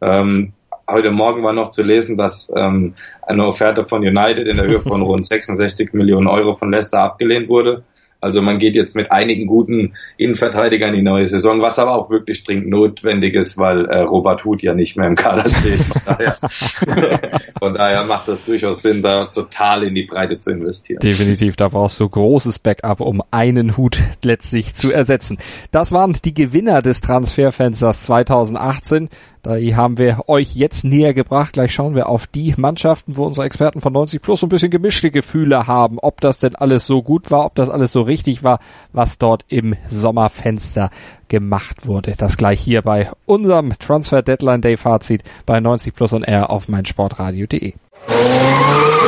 Ähm, 0.00 0.54
heute 0.88 1.10
Morgen 1.10 1.42
war 1.42 1.52
noch 1.52 1.68
zu 1.68 1.82
lesen, 1.82 2.16
dass 2.16 2.50
ähm, 2.56 2.94
eine 3.22 3.46
Offerte 3.46 3.84
von 3.84 4.00
United 4.00 4.48
in 4.48 4.56
der 4.56 4.66
Höhe 4.66 4.80
von 4.80 5.02
rund 5.02 5.26
66 5.26 5.92
Millionen 5.92 6.26
Euro 6.26 6.54
von 6.54 6.72
Leicester 6.72 7.00
abgelehnt 7.00 7.50
wurde. 7.50 7.84
Also 8.20 8.42
man 8.42 8.58
geht 8.58 8.74
jetzt 8.74 8.94
mit 8.94 9.10
einigen 9.10 9.46
guten 9.46 9.94
Innenverteidigern 10.18 10.90
in 10.90 10.96
die 10.96 11.02
neue 11.02 11.26
Saison, 11.26 11.62
was 11.62 11.78
aber 11.78 11.94
auch 11.94 12.10
wirklich 12.10 12.44
dringend 12.44 12.68
notwendig 12.68 13.34
ist, 13.34 13.56
weil 13.56 13.86
äh, 13.86 14.00
Robert 14.00 14.44
Huth 14.44 14.62
ja 14.62 14.74
nicht 14.74 14.96
mehr 14.96 15.06
im 15.06 15.14
Kader 15.14 15.48
steht. 15.48 15.82
Von 15.84 16.02
daher, 16.04 16.38
von 17.58 17.74
daher 17.74 18.04
macht 18.04 18.28
das 18.28 18.44
durchaus 18.44 18.82
Sinn, 18.82 19.02
da 19.02 19.26
total 19.26 19.84
in 19.84 19.94
die 19.94 20.04
Breite 20.04 20.38
zu 20.38 20.50
investieren. 20.50 21.00
Definitiv, 21.00 21.56
da 21.56 21.68
brauchst 21.68 21.98
du 21.98 22.08
großes 22.08 22.58
Backup, 22.58 23.00
um 23.00 23.22
einen 23.30 23.76
Hut 23.76 23.98
letztlich 24.22 24.74
zu 24.74 24.90
ersetzen. 24.90 25.38
Das 25.70 25.92
waren 25.92 26.16
die 26.24 26.34
Gewinner 26.34 26.82
des 26.82 27.00
Transferfensters 27.00 28.02
2018. 28.02 29.08
Da 29.42 29.56
haben 29.56 29.98
wir 29.98 30.28
euch 30.28 30.54
jetzt 30.54 30.84
näher 30.84 31.14
gebracht. 31.14 31.54
Gleich 31.54 31.72
schauen 31.72 31.94
wir 31.94 32.08
auf 32.08 32.26
die 32.26 32.54
Mannschaften, 32.56 33.16
wo 33.16 33.24
unsere 33.24 33.46
Experten 33.46 33.80
von 33.80 33.92
90 33.92 34.20
Plus 34.20 34.40
so 34.40 34.46
ein 34.46 34.50
bisschen 34.50 34.70
gemischte 34.70 35.10
Gefühle 35.10 35.66
haben, 35.66 35.98
ob 35.98 36.20
das 36.20 36.38
denn 36.38 36.54
alles 36.56 36.86
so 36.86 37.02
gut 37.02 37.30
war, 37.30 37.46
ob 37.46 37.54
das 37.54 37.70
alles 37.70 37.92
so 37.92 38.02
richtig 38.02 38.44
war, 38.44 38.58
was 38.92 39.18
dort 39.18 39.44
im 39.48 39.76
Sommerfenster 39.88 40.90
gemacht 41.28 41.86
wurde. 41.86 42.12
Das 42.18 42.36
gleich 42.36 42.60
hier 42.60 42.82
bei 42.82 43.10
unserem 43.24 43.72
Transfer 43.78 44.22
Deadline 44.22 44.60
Day 44.60 44.76
Fazit 44.76 45.22
bei 45.46 45.60
90 45.60 45.94
Plus 45.94 46.12
und 46.12 46.24
R 46.24 46.50
auf 46.50 46.68
meinsportradio.de. 46.68 47.74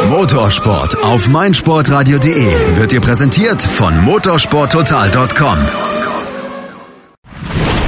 Motorsport 0.09 1.03
auf 1.03 1.29
meinsportradio.de 1.29 2.77
wird 2.77 2.93
dir 2.93 3.01
präsentiert 3.01 3.63
von 3.63 4.03
motorsporttotal.com. 4.05 6.02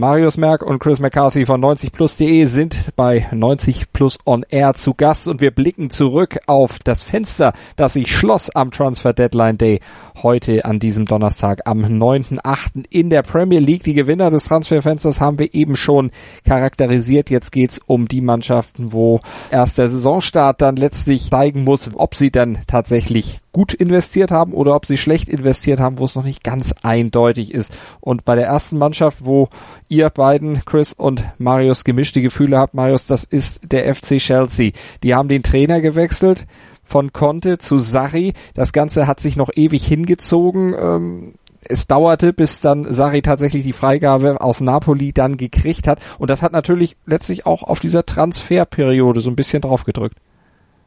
Marius 0.00 0.38
Merck 0.38 0.62
und 0.62 0.78
Chris 0.78 0.98
McCarthy 0.98 1.44
von 1.44 1.60
90plus.de 1.60 2.46
sind 2.46 2.96
bei 2.96 3.28
90 3.32 3.92
Plus 3.92 4.18
on 4.24 4.46
Air 4.48 4.72
zu 4.72 4.94
Gast. 4.94 5.28
Und 5.28 5.42
wir 5.42 5.50
blicken 5.50 5.90
zurück 5.90 6.38
auf 6.46 6.78
das 6.78 7.02
Fenster, 7.02 7.52
das 7.76 7.92
sich 7.92 8.10
schloss 8.10 8.48
am 8.48 8.70
Transfer 8.70 9.12
Deadline 9.12 9.58
Day 9.58 9.80
heute 10.22 10.64
an 10.64 10.78
diesem 10.78 11.04
Donnerstag 11.04 11.62
am 11.66 11.84
9.8. 11.84 12.84
in 12.90 13.10
der 13.10 13.22
Premier 13.22 13.60
League. 13.60 13.82
Die 13.82 13.94
Gewinner 13.94 14.30
des 14.30 14.44
Transferfensters 14.44 15.20
haben 15.20 15.38
wir 15.38 15.54
eben 15.54 15.76
schon 15.76 16.10
charakterisiert. 16.44 17.30
Jetzt 17.30 17.52
geht's 17.52 17.80
um 17.86 18.08
die 18.08 18.20
Mannschaften, 18.20 18.92
wo 18.92 19.20
erst 19.50 19.78
der 19.78 19.88
Saisonstart 19.88 20.60
dann 20.62 20.76
letztlich 20.76 21.30
zeigen 21.30 21.64
muss, 21.64 21.90
ob 21.94 22.14
sie 22.14 22.30
dann 22.30 22.58
tatsächlich 22.66 23.40
gut 23.52 23.74
investiert 23.74 24.30
haben 24.30 24.52
oder 24.52 24.74
ob 24.74 24.86
sie 24.86 24.96
schlecht 24.96 25.28
investiert 25.28 25.80
haben, 25.80 25.98
wo 25.98 26.04
es 26.04 26.14
noch 26.14 26.24
nicht 26.24 26.44
ganz 26.44 26.74
eindeutig 26.82 27.52
ist. 27.52 27.76
Und 28.00 28.24
bei 28.24 28.36
der 28.36 28.46
ersten 28.46 28.78
Mannschaft, 28.78 29.24
wo 29.24 29.48
ihr 29.88 30.08
beiden, 30.10 30.64
Chris 30.64 30.92
und 30.92 31.24
Marius, 31.38 31.84
gemischte 31.84 32.22
Gefühle 32.22 32.58
habt, 32.58 32.74
Marius, 32.74 33.06
das 33.06 33.24
ist 33.24 33.60
der 33.72 33.92
FC 33.94 34.18
Chelsea. 34.18 34.72
Die 35.02 35.14
haben 35.14 35.28
den 35.28 35.42
Trainer 35.42 35.80
gewechselt 35.80 36.46
von 36.90 37.12
Conte 37.12 37.58
zu 37.58 37.78
Sarri. 37.78 38.34
Das 38.54 38.72
Ganze 38.72 39.06
hat 39.06 39.20
sich 39.20 39.36
noch 39.36 39.50
ewig 39.54 39.86
hingezogen. 39.86 40.74
Ähm, 40.78 41.34
es 41.62 41.86
dauerte, 41.86 42.32
bis 42.32 42.60
dann 42.60 42.92
Sarri 42.92 43.22
tatsächlich 43.22 43.64
die 43.64 43.72
Freigabe 43.72 44.40
aus 44.40 44.60
Napoli 44.60 45.12
dann 45.12 45.36
gekriegt 45.36 45.86
hat. 45.86 46.00
Und 46.18 46.30
das 46.30 46.42
hat 46.42 46.52
natürlich 46.52 46.96
letztlich 47.06 47.46
auch 47.46 47.62
auf 47.62 47.80
dieser 47.80 48.04
Transferperiode 48.04 49.20
so 49.20 49.30
ein 49.30 49.36
bisschen 49.36 49.62
drauf 49.62 49.84
gedrückt. 49.84 50.16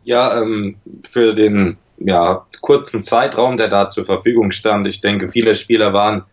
Ja, 0.03 0.41
ähm, 0.41 0.75
für 1.07 1.33
den 1.33 1.77
ja, 1.99 2.45
kurzen 2.61 3.03
Zeitraum, 3.03 3.55
der 3.55 3.69
da 3.69 3.89
zur 3.89 4.05
Verfügung 4.05 4.51
stand. 4.51 4.87
Ich 4.87 4.99
denke, 4.99 5.29
viele 5.29 5.55
Spieler 5.55 5.93
waren 5.93 6.23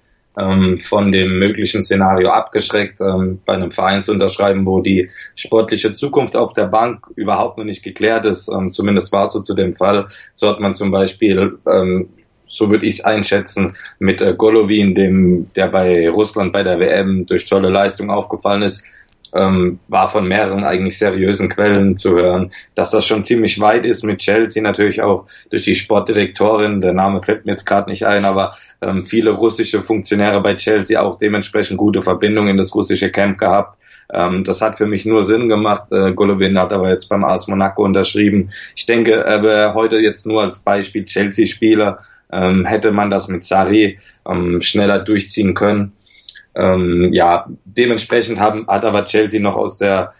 ähm, 0.40 0.78
von 0.80 1.12
dem 1.12 1.38
möglichen 1.38 1.82
Szenario 1.82 2.30
abgeschreckt, 2.30 3.00
ähm, 3.00 3.40
bei 3.44 3.54
einem 3.54 3.70
Verein 3.70 4.02
zu 4.02 4.12
unterschreiben, 4.12 4.64
wo 4.66 4.80
die 4.80 5.10
sportliche 5.36 5.92
Zukunft 5.92 6.36
auf 6.36 6.54
der 6.54 6.66
Bank 6.66 7.06
überhaupt 7.16 7.58
noch 7.58 7.64
nicht 7.64 7.82
geklärt 7.82 8.24
ist. 8.24 8.48
Ähm, 8.48 8.70
zumindest 8.70 9.12
war 9.12 9.24
es 9.24 9.32
so 9.32 9.40
zu 9.40 9.54
dem 9.54 9.74
Fall. 9.74 10.08
So 10.34 10.48
hat 10.48 10.60
man 10.60 10.74
zum 10.74 10.90
Beispiel 10.90 11.58
ähm, 11.66 12.08
so 12.50 12.68
würde 12.68 12.84
ich 12.84 12.94
es 12.94 13.04
einschätzen, 13.04 13.76
mit 13.98 14.20
äh, 14.20 14.34
Golovin, 14.36 14.94
dem, 14.94 15.52
der 15.54 15.68
bei 15.68 16.10
Russland 16.10 16.52
bei 16.52 16.62
der 16.62 16.80
WM 16.80 17.24
durch 17.26 17.46
tolle 17.46 17.70
Leistung 17.70 18.10
aufgefallen 18.10 18.62
ist, 18.62 18.84
ähm, 19.34 19.78
war 19.88 20.08
von 20.08 20.26
mehreren 20.26 20.64
eigentlich 20.64 20.98
seriösen 20.98 21.48
Quellen 21.48 21.96
zu 21.96 22.12
hören, 22.12 22.52
dass 22.74 22.90
das 22.90 23.06
schon 23.06 23.24
ziemlich 23.24 23.60
weit 23.60 23.84
ist 23.84 24.04
mit 24.04 24.18
Chelsea, 24.18 24.62
natürlich 24.62 25.02
auch 25.02 25.26
durch 25.50 25.62
die 25.64 25.76
Sportdirektorin, 25.76 26.80
der 26.80 26.92
Name 26.92 27.22
fällt 27.22 27.46
mir 27.46 27.52
jetzt 27.52 27.66
gerade 27.66 27.90
nicht 27.90 28.04
ein, 28.06 28.24
aber 28.24 28.54
ähm, 28.80 29.04
viele 29.04 29.30
russische 29.30 29.82
Funktionäre 29.82 30.40
bei 30.40 30.54
Chelsea 30.54 31.00
auch 31.00 31.18
dementsprechend 31.18 31.78
gute 31.78 32.02
Verbindungen 32.02 32.50
in 32.50 32.56
das 32.56 32.74
russische 32.74 33.10
Camp 33.10 33.38
gehabt. 33.38 33.78
Ähm, 34.12 34.44
das 34.44 34.60
hat 34.60 34.76
für 34.76 34.86
mich 34.86 35.04
nur 35.04 35.22
Sinn 35.22 35.48
gemacht. 35.48 35.92
Äh, 35.92 36.12
Golovin 36.12 36.58
hat 36.58 36.72
aber 36.72 36.90
jetzt 36.90 37.08
beim 37.08 37.24
AS 37.24 37.48
Monaco 37.48 37.84
unterschrieben. 37.84 38.50
Ich 38.74 38.86
denke, 38.86 39.12
er 39.12 39.42
wäre 39.42 39.74
heute 39.74 39.98
jetzt 39.98 40.26
nur 40.26 40.42
als 40.42 40.58
Beispiel 40.58 41.04
Chelsea-Spieler, 41.04 42.00
ähm, 42.32 42.64
hätte 42.64 42.90
man 42.92 43.10
das 43.10 43.28
mit 43.28 43.44
Sari 43.44 43.98
ähm, 44.28 44.62
schneller 44.62 45.00
durchziehen 45.00 45.54
können. 45.54 45.92
Ähm, 46.54 47.10
ja, 47.12 47.46
dementsprechend 47.64 48.40
haben, 48.40 48.66
hat 48.66 48.84
aber 48.84 49.06
Chelsea 49.06 49.40
noch 49.40 49.56
aus 49.56 49.76
der 49.76 50.14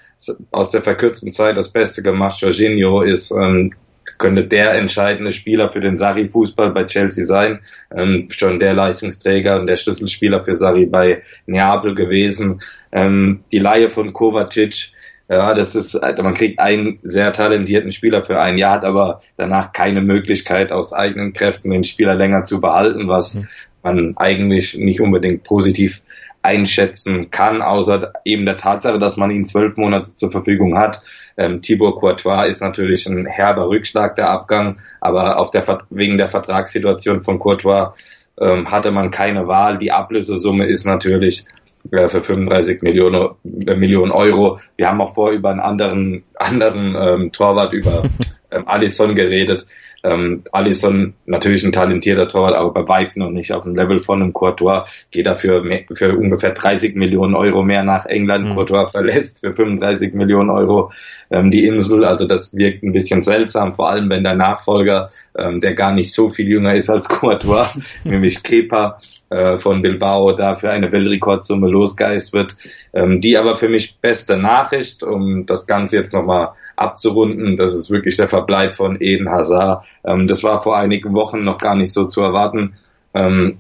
aus 0.51 0.71
der 0.71 0.83
verkürzten 0.83 1.33
Zeit 1.33 1.57
das 1.57 1.73
Beste 1.73 2.03
gemacht. 2.03 2.41
Jorginho 2.41 3.01
ist 3.01 3.31
ähm, 3.31 3.73
könnte 4.19 4.45
der 4.45 4.75
entscheidende 4.75 5.33
Spieler 5.33 5.71
für 5.71 5.81
den 5.81 5.97
Sarri-Fußball 5.97 6.71
bei 6.71 6.85
Chelsea 6.85 7.25
sein. 7.25 7.61
Ähm, 7.95 8.29
schon 8.31 8.59
der 8.59 8.75
Leistungsträger 8.75 9.59
und 9.59 9.67
der 9.67 9.77
Schlüsselspieler 9.77 10.45
für 10.45 10.55
Sarri 10.55 10.87
bei 10.87 11.23
Neapel 11.47 11.95
gewesen. 11.95 12.61
Ähm, 12.93 13.45
die 13.51 13.59
Laie 13.59 13.89
von 13.89 14.13
Kovacic, 14.13 14.93
ja, 15.29 15.55
das 15.55 15.75
ist, 15.75 15.99
man 16.03 16.35
kriegt 16.35 16.59
einen 16.59 16.99
sehr 17.03 17.33
talentierten 17.33 17.93
Spieler 17.93 18.23
für 18.23 18.41
ein 18.41 18.59
Jahr, 18.59 18.73
hat 18.73 18.85
aber 18.85 19.21
danach 19.37 19.73
keine 19.73 20.03
Möglichkeit, 20.03 20.71
aus 20.71 20.93
eigenen 20.93 21.33
Kräften 21.33 21.71
den 21.71 21.85
Spieler 21.85 22.15
länger 22.15 22.45
zu 22.45 22.61
behalten, 22.61 23.09
was 23.09 23.35
mhm. 23.35 23.49
man 23.83 24.17
eigentlich 24.17 24.77
nicht 24.77 25.01
unbedingt 25.01 25.45
positiv 25.45 26.03
einschätzen 26.43 27.31
kann, 27.31 27.63
außer 27.63 28.13
eben 28.25 28.47
der 28.47 28.57
Tatsache, 28.57 28.99
dass 28.99 29.17
man 29.17 29.31
ihn 29.31 29.47
zwölf 29.47 29.77
Monate 29.77 30.15
zur 30.15 30.31
Verfügung 30.31 30.79
hat. 30.79 31.03
Ähm, 31.37 31.61
Thibaut 31.61 32.01
Courtois 32.01 32.47
ist 32.47 32.63
natürlich 32.63 33.07
ein 33.07 33.27
herber 33.27 33.69
Rückschlag 33.69 34.17
der 34.17 34.31
Abgang, 34.31 34.79
aber 35.01 35.39
auf 35.39 35.51
der, 35.51 35.65
wegen 35.91 36.19
der 36.19 36.29
Vertragssituation 36.29 37.23
von 37.23 37.39
Courtois 37.39 37.93
ähm, 38.41 38.71
hatte 38.71 38.91
man 38.91 39.11
keine 39.11 39.47
Wahl. 39.49 39.79
Die 39.79 39.93
Ablösesumme 39.93 40.67
ist 40.67 40.87
natürlich 40.87 41.45
äh, 41.93 42.09
für 42.09 42.23
35 42.23 42.83
Millionen, 42.83 43.31
äh, 43.67 43.75
Millionen 43.75 44.13
Euro. 44.13 44.61
Wir 44.77 44.89
haben 44.89 45.01
auch 45.01 45.15
vor 45.15 45.31
über 45.31 45.51
einen 45.51 45.61
anderen, 45.61 46.25
anderen 46.37 46.97
ähm, 46.97 47.33
Torwart, 47.33 47.73
über 47.73 48.03
ähm, 48.51 48.65
Alisson 48.67 49.15
geredet. 49.15 49.67
Ähm, 50.03 50.43
Alisson 50.53 51.15
natürlich 51.27 51.63
ein 51.65 51.73
talentierter 51.73 52.29
Torwart, 52.29 52.55
aber 52.55 52.73
bei 52.73 52.89
weitem 52.89 53.23
noch 53.23 53.31
nicht 53.31 53.53
auf 53.53 53.65
dem 53.65 53.75
Level 53.75 53.99
von 53.99 54.23
einem 54.23 54.33
Courtois. 54.33 54.85
Geht 55.11 55.27
dafür 55.27 55.63
mehr, 55.63 55.85
für 55.93 56.17
ungefähr 56.17 56.53
30 56.53 56.95
Millionen 56.95 57.35
Euro 57.35 57.63
mehr 57.63 57.83
nach 57.83 58.07
England. 58.07 58.49
Mhm. 58.49 58.55
Courtois 58.55 58.87
verlässt 58.87 59.41
für 59.41 59.53
35 59.53 60.15
Millionen 60.15 60.51
Euro 60.51 60.91
ähm, 61.31 61.51
die 61.51 61.67
Insel. 61.67 62.05
Also 62.05 62.27
das 62.27 62.57
wirkt 62.57 62.83
ein 62.83 62.93
bisschen 62.93 63.23
seltsam, 63.23 63.75
vor 63.75 63.91
allem 63.91 64.09
wenn 64.09 64.25
der 64.25 64.37
Nachfolger, 64.37 65.11
ähm, 65.37 65.61
der 65.61 65.75
gar 65.75 65.93
nicht 65.93 66.15
so 66.15 66.29
viel 66.29 66.49
jünger 66.49 66.75
ist 66.75 66.89
als 66.89 67.09
Courtois, 67.09 67.69
nämlich 68.05 68.43
Kepa, 68.43 68.99
äh, 69.31 69.59
von 69.59 69.81
Bilbao 69.81 70.33
da 70.33 70.55
für 70.55 70.71
eine 70.71 70.93
Weltrekordsumme 70.93 71.69
losgeist 71.69 72.33
wird. 72.33 72.57
Ähm, 72.93 73.21
die 73.21 73.39
aber 73.39 73.57
für 73.57 73.69
mich 73.69 73.99
beste 74.01 74.37
Nachricht, 74.37 75.03
um 75.03 75.47
das 75.47 75.67
Ganze 75.67 75.97
jetzt 75.97 76.13
nochmal 76.13 76.51
abzurunden, 76.77 77.57
das 77.57 77.75
ist 77.75 77.91
wirklich 77.91 78.17
der 78.17 78.29
Verbleib 78.29 78.77
von 78.77 79.01
Eden 79.01 79.31
Hazard. 79.31 79.85
Ähm, 80.05 80.27
das 80.27 80.43
war 80.43 80.63
vor 80.63 80.77
einigen 80.77 81.15
Wochen 81.15 81.45
noch 81.45 81.59
gar 81.59 81.77
nicht 81.77 81.93
so 81.93 82.07
zu 82.07 82.23
erwarten. 82.23 82.75
Ähm, 83.15 83.59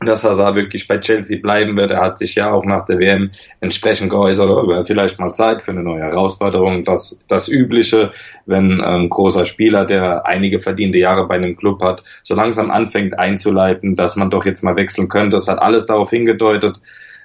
dass 0.00 0.24
Hazard 0.24 0.54
wirklich 0.54 0.86
bei 0.86 0.98
Chelsea 0.98 1.38
bleiben 1.40 1.76
wird. 1.76 1.90
Er 1.90 2.00
hat 2.00 2.18
sich 2.18 2.34
ja 2.36 2.52
auch 2.52 2.64
nach 2.64 2.84
der 2.84 2.98
WM 2.98 3.30
entsprechend 3.60 4.10
geäußert, 4.10 4.48
aber 4.48 4.84
vielleicht 4.84 5.18
mal 5.18 5.32
Zeit 5.32 5.62
für 5.62 5.72
eine 5.72 5.82
neue 5.82 6.02
Herausforderung. 6.02 6.84
Das, 6.84 7.20
das 7.28 7.48
Übliche, 7.48 8.12
wenn 8.46 8.80
ein 8.80 9.02
ähm, 9.02 9.10
großer 9.10 9.44
Spieler, 9.44 9.84
der 9.84 10.26
einige 10.26 10.60
verdiente 10.60 10.98
Jahre 10.98 11.26
bei 11.26 11.34
einem 11.34 11.56
Club 11.56 11.82
hat, 11.82 12.04
so 12.22 12.34
langsam 12.34 12.70
anfängt 12.70 13.18
einzuleiten, 13.18 13.96
dass 13.96 14.16
man 14.16 14.30
doch 14.30 14.44
jetzt 14.44 14.62
mal 14.62 14.76
wechseln 14.76 15.08
könnte. 15.08 15.36
Das 15.36 15.48
hat 15.48 15.58
alles 15.58 15.86
darauf 15.86 16.10
hingedeutet. 16.10 16.76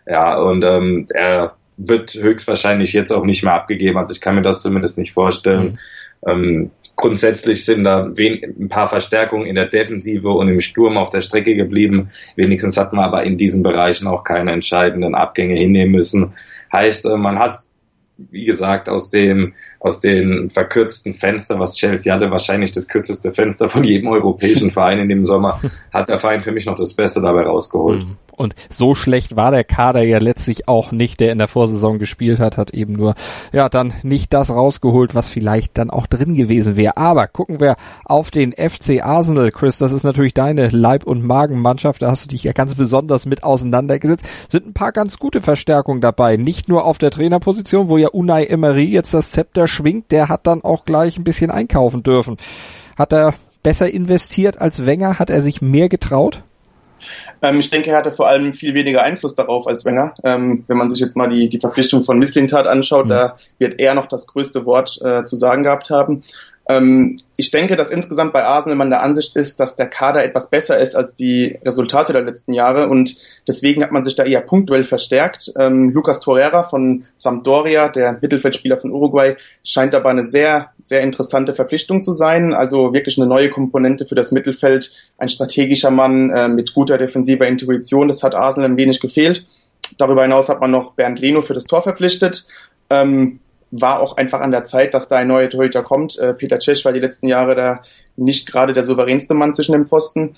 Ja, 0.08 0.38
und 0.38 0.64
ähm, 0.64 1.08
er 1.14 1.56
wird 1.78 2.14
höchstwahrscheinlich 2.14 2.94
jetzt 2.94 3.12
auch 3.12 3.24
nicht 3.24 3.44
mehr 3.44 3.54
abgegeben. 3.54 3.98
Also 3.98 4.14
ich 4.14 4.22
kann 4.22 4.36
mir 4.36 4.42
das 4.42 4.62
zumindest 4.62 4.98
nicht 4.98 5.14
vorstellen. 5.14 5.80
Mhm. 6.26 6.30
Ähm, 6.30 6.72
grundsätzlich 6.96 7.66
sind 7.66 7.84
da 7.84 8.06
ein 8.06 8.70
paar 8.70 8.88
Verstärkungen 8.88 9.46
in 9.46 9.56
der 9.56 9.68
Defensive 9.68 10.30
und 10.30 10.48
im 10.48 10.60
Sturm 10.60 10.98
auf 10.98 11.10
der 11.10 11.22
Strecke 11.22 11.56
geblieben. 11.56 12.10
Wenigstens 12.36 12.78
hat 12.78 12.94
man 12.94 13.06
aber 13.06 13.24
in 13.24 13.38
diesen 13.38 13.64
Bereichen 13.64 14.08
auch 14.08 14.24
keine 14.24 14.52
entscheidenden 14.52 15.16
Abgänge 15.16 15.56
hinnehmen 15.56 15.92
müssen. 15.92 16.34
Heißt, 16.72 17.06
äh, 17.06 17.18
man 17.18 17.40
hat, 17.40 17.60
wie 18.18 18.46
gesagt, 18.46 18.90
aus 18.90 19.10
dem 19.10 19.54
aus 19.80 20.00
den 20.00 20.50
verkürzten 20.50 21.14
Fenster, 21.14 21.60
was 21.60 21.76
Chelsea 21.76 22.14
hatte, 22.14 22.32
wahrscheinlich 22.32 22.72
das 22.72 22.88
kürzeste 22.88 23.34
Fenster 23.34 23.68
von 23.68 23.84
jedem 23.84 24.08
europäischen 24.08 24.72
Verein 24.72 25.00
in 25.00 25.10
dem 25.10 25.26
Sommer, 25.26 25.60
hat 25.94 26.08
der 26.08 26.20
Verein 26.20 26.42
für 26.42 26.54
mich 26.54 26.66
noch 26.66 26.76
das 26.76 26.94
Beste 26.94 27.22
dabei 27.22 27.42
rausgeholt. 27.42 28.06
Und 28.36 28.56
so 28.70 28.96
schlecht 28.96 29.36
war 29.36 29.52
der 29.52 29.64
Kader 29.64 30.02
ja 30.04 30.18
letztlich 30.18 30.68
auch 30.68 30.92
nicht, 30.92 31.20
der 31.20 31.32
in 31.32 31.38
der 31.38 31.48
Vorsaison 31.48 32.00
gespielt 32.00 32.40
hat, 32.40 32.58
hat 32.58 32.72
eben 32.72 32.94
nur, 32.94 33.16
ja, 33.52 33.70
dann 33.70 33.94
nicht 34.04 34.34
das 34.34 34.50
rausgeholt, 34.50 35.14
was 35.16 35.30
vielleicht 35.30 35.78
dann 35.78 35.90
auch 35.90 36.08
drin 36.08 36.36
gewesen 36.36 36.76
wäre. 36.76 36.98
Aber 36.98 37.28
gucken 37.28 37.60
wir 37.60 37.76
auf 38.06 38.32
den 38.32 38.52
FC 38.54 39.04
Arsenal, 39.04 39.52
Chris, 39.52 39.78
das 39.78 39.92
ist 39.92 40.04
natürlich 40.04 40.34
deine 40.34 40.70
Leib- 40.70 41.06
und 41.06 41.26
Magenmannschaft, 41.26 42.02
da 42.02 42.10
hast 42.10 42.26
du 42.26 42.30
dich 42.30 42.44
ja 42.44 42.54
ganz 42.54 42.76
besonders 42.76 43.26
mit 43.26 43.44
auseinandergesetzt. 43.44 44.26
Sind 44.50 44.68
ein 44.68 44.74
paar 44.74 44.92
ganz 44.92 45.20
gute 45.20 45.42
Verstärkungen 45.42 46.02
dabei, 46.02 46.38
nicht 46.38 46.70
nur 46.70 46.86
auf 46.86 46.98
der 46.98 47.12
Trainerposition, 47.12 47.90
wo 47.90 47.98
ja 47.98 48.10
Unai 48.10 48.46
Emery 48.46 48.86
jetzt 48.86 49.14
das 49.14 49.32
Zepter 49.32 49.68
schwingt, 49.68 50.12
der 50.12 50.30
hat 50.30 50.48
dann 50.48 50.64
auch 50.64 50.86
gleich 50.86 51.18
ein 51.18 51.24
bisschen 51.24 51.52
einkaufen 51.52 52.04
dürfen. 52.04 52.38
Hat 52.96 53.14
er 53.14 53.34
besser 53.64 53.92
investiert 53.92 54.60
als 54.60 54.86
Wenger? 54.86 55.20
Hat 55.20 55.30
er 55.30 55.42
sich 55.42 55.62
mehr 55.62 55.90
getraut? 55.90 56.44
Ähm, 57.42 57.60
ich 57.60 57.70
denke, 57.70 57.92
er 57.92 57.98
hatte 57.98 58.12
vor 58.12 58.28
allem 58.28 58.54
viel 58.54 58.74
weniger 58.74 59.04
Einfluss 59.04 59.36
darauf 59.36 59.68
als 59.68 59.86
Wenger. 59.86 60.16
Ähm, 60.24 60.64
wenn 60.68 60.78
man 60.78 60.90
sich 60.90 61.00
jetzt 61.00 61.18
mal 61.18 61.30
die, 61.30 61.50
die 61.50 61.60
Verpflichtung 61.60 62.04
von 62.04 62.20
Misslintat 62.20 62.68
anschaut, 62.68 63.06
mhm. 63.06 63.10
da 63.10 63.36
wird 63.58 63.80
er 63.80 63.94
noch 63.94 64.08
das 64.08 64.28
größte 64.28 64.66
Wort 64.66 65.00
äh, 65.04 65.24
zu 65.24 65.36
sagen 65.36 65.64
gehabt 65.64 65.90
haben. 65.90 66.24
Ähm, 66.68 67.18
ich 67.36 67.52
denke, 67.52 67.76
dass 67.76 67.90
insgesamt 67.90 68.32
bei 68.32 68.44
Arsenal 68.44 68.78
man 68.78 68.90
der 68.90 69.04
Ansicht 69.04 69.36
ist, 69.36 69.60
dass 69.60 69.76
der 69.76 69.88
Kader 69.88 70.24
etwas 70.24 70.50
besser 70.50 70.80
ist 70.80 70.96
als 70.96 71.14
die 71.14 71.60
Resultate 71.66 72.14
der 72.14 72.22
letzten 72.22 72.54
Jahre 72.54 72.88
und 72.88 73.18
deswegen 73.48 73.84
hat 73.84 73.92
man 73.92 74.04
sich 74.04 74.16
da 74.16 74.24
eher 74.24 74.40
punktuell 74.40 74.86
verstärkt. 74.86 75.52
Ähm, 75.60 75.90
Lucas 75.90 76.22
Torreira 76.22 76.64
von 76.64 77.04
Sampdoria, 77.18 77.90
der 77.90 78.18
Mittelfeldspieler 78.22 78.78
von 78.78 78.92
Uruguay, 78.92 79.36
scheint 79.64 79.94
dabei 79.94 80.12
eine 80.12 80.24
sehr, 80.24 80.70
sehr 80.80 81.02
interessante 81.02 81.54
Verpflichtung 81.54 82.02
zu 82.02 82.14
sein. 82.14 82.54
Also 82.54 82.94
wirklich 82.94 83.18
eine 83.18 83.28
neue 83.28 83.50
Komponente 83.50 84.06
für 84.06 84.16
das 84.16 84.32
Mittelfeld, 84.32 84.94
ein 85.18 85.30
strategischer 85.30 85.92
Mann 85.92 86.30
äh, 86.30 86.48
mit 86.48 86.74
guter 86.74 86.98
defensiver 86.98 87.46
Intuition. 87.46 88.08
Das 88.08 88.24
hat 88.24 88.36
Arsenal 88.36 88.72
ein 88.72 88.78
wenig 88.78 89.02
gefehlt. 89.02 89.46
Darüber 89.98 90.22
hinaus 90.22 90.48
hat 90.48 90.62
man 90.62 90.72
noch 90.72 90.94
Bernd 90.94 91.20
Leno 91.20 91.42
für 91.42 91.54
das 91.54 91.66
Tor 91.66 91.84
verpflichtet. 91.84 92.48
Ähm, 92.90 93.40
war 93.82 94.02
auch 94.02 94.18
einfach 94.18 94.40
an 94.40 94.52
der 94.52 94.66
Zeit, 94.66 94.94
dass 94.94 95.10
da 95.10 95.18
ein 95.18 95.28
neuer 95.28 95.50
Torhüter 95.50 95.82
kommt. 95.82 96.18
Äh, 96.20 96.34
Peter 96.34 96.60
Cech 96.60 96.86
war 96.86 96.94
die 96.94 97.00
letzten 97.00 97.28
Jahre 97.28 97.56
da 97.56 97.82
nicht 98.16 98.52
gerade 98.52 98.74
der 98.74 98.84
souveränste 98.84 99.34
Mann 99.34 99.54
zwischen 99.56 99.72
den 99.72 99.88
Pfosten. 99.88 100.36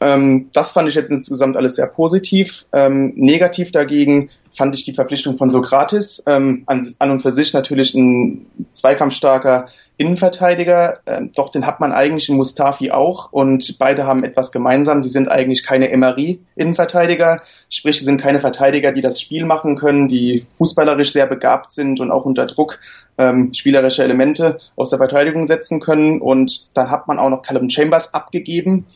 Ähm, 0.00 0.48
das 0.52 0.72
fand 0.72 0.88
ich 0.88 0.94
jetzt 0.94 1.10
insgesamt 1.10 1.56
alles 1.56 1.76
sehr 1.76 1.86
positiv. 1.86 2.64
Ähm, 2.72 3.12
negativ 3.16 3.72
dagegen 3.72 4.30
fand 4.58 4.74
ich 4.74 4.84
die 4.84 4.92
Verpflichtung 4.92 5.38
von 5.38 5.50
Sokrates, 5.50 6.24
ähm, 6.26 6.64
an, 6.66 6.94
an, 6.98 7.12
und 7.12 7.22
für 7.22 7.32
sich 7.32 7.54
natürlich 7.54 7.94
ein 7.94 8.46
zweikampfstarker 8.70 9.68
Innenverteidiger, 9.96 10.98
ähm, 11.06 11.30
doch 11.34 11.50
den 11.50 11.64
hat 11.64 11.80
man 11.80 11.92
eigentlich 11.92 12.28
in 12.28 12.36
Mustafi 12.36 12.90
auch 12.90 13.32
und 13.32 13.78
beide 13.78 14.06
haben 14.06 14.24
etwas 14.24 14.52
gemeinsam. 14.52 15.00
Sie 15.00 15.08
sind 15.08 15.28
eigentlich 15.28 15.64
keine 15.64 15.90
Emery-Innenverteidiger, 15.90 17.42
sprich, 17.70 18.00
sie 18.00 18.04
sind 18.04 18.20
keine 18.20 18.40
Verteidiger, 18.40 18.92
die 18.92 19.00
das 19.00 19.20
Spiel 19.20 19.46
machen 19.46 19.76
können, 19.76 20.08
die 20.08 20.46
fußballerisch 20.58 21.12
sehr 21.12 21.26
begabt 21.26 21.72
sind 21.72 22.00
und 22.00 22.10
auch 22.10 22.24
unter 22.24 22.46
Druck 22.46 22.80
ähm, 23.16 23.54
spielerische 23.54 24.02
Elemente 24.02 24.58
aus 24.76 24.90
der 24.90 24.98
Verteidigung 24.98 25.46
setzen 25.46 25.80
können. 25.80 26.20
Und 26.20 26.68
dann 26.74 26.90
hat 26.90 27.06
man 27.06 27.18
auch 27.18 27.30
noch 27.30 27.42
Callum 27.42 27.70
Chambers 27.70 28.12
abgegeben, 28.12 28.86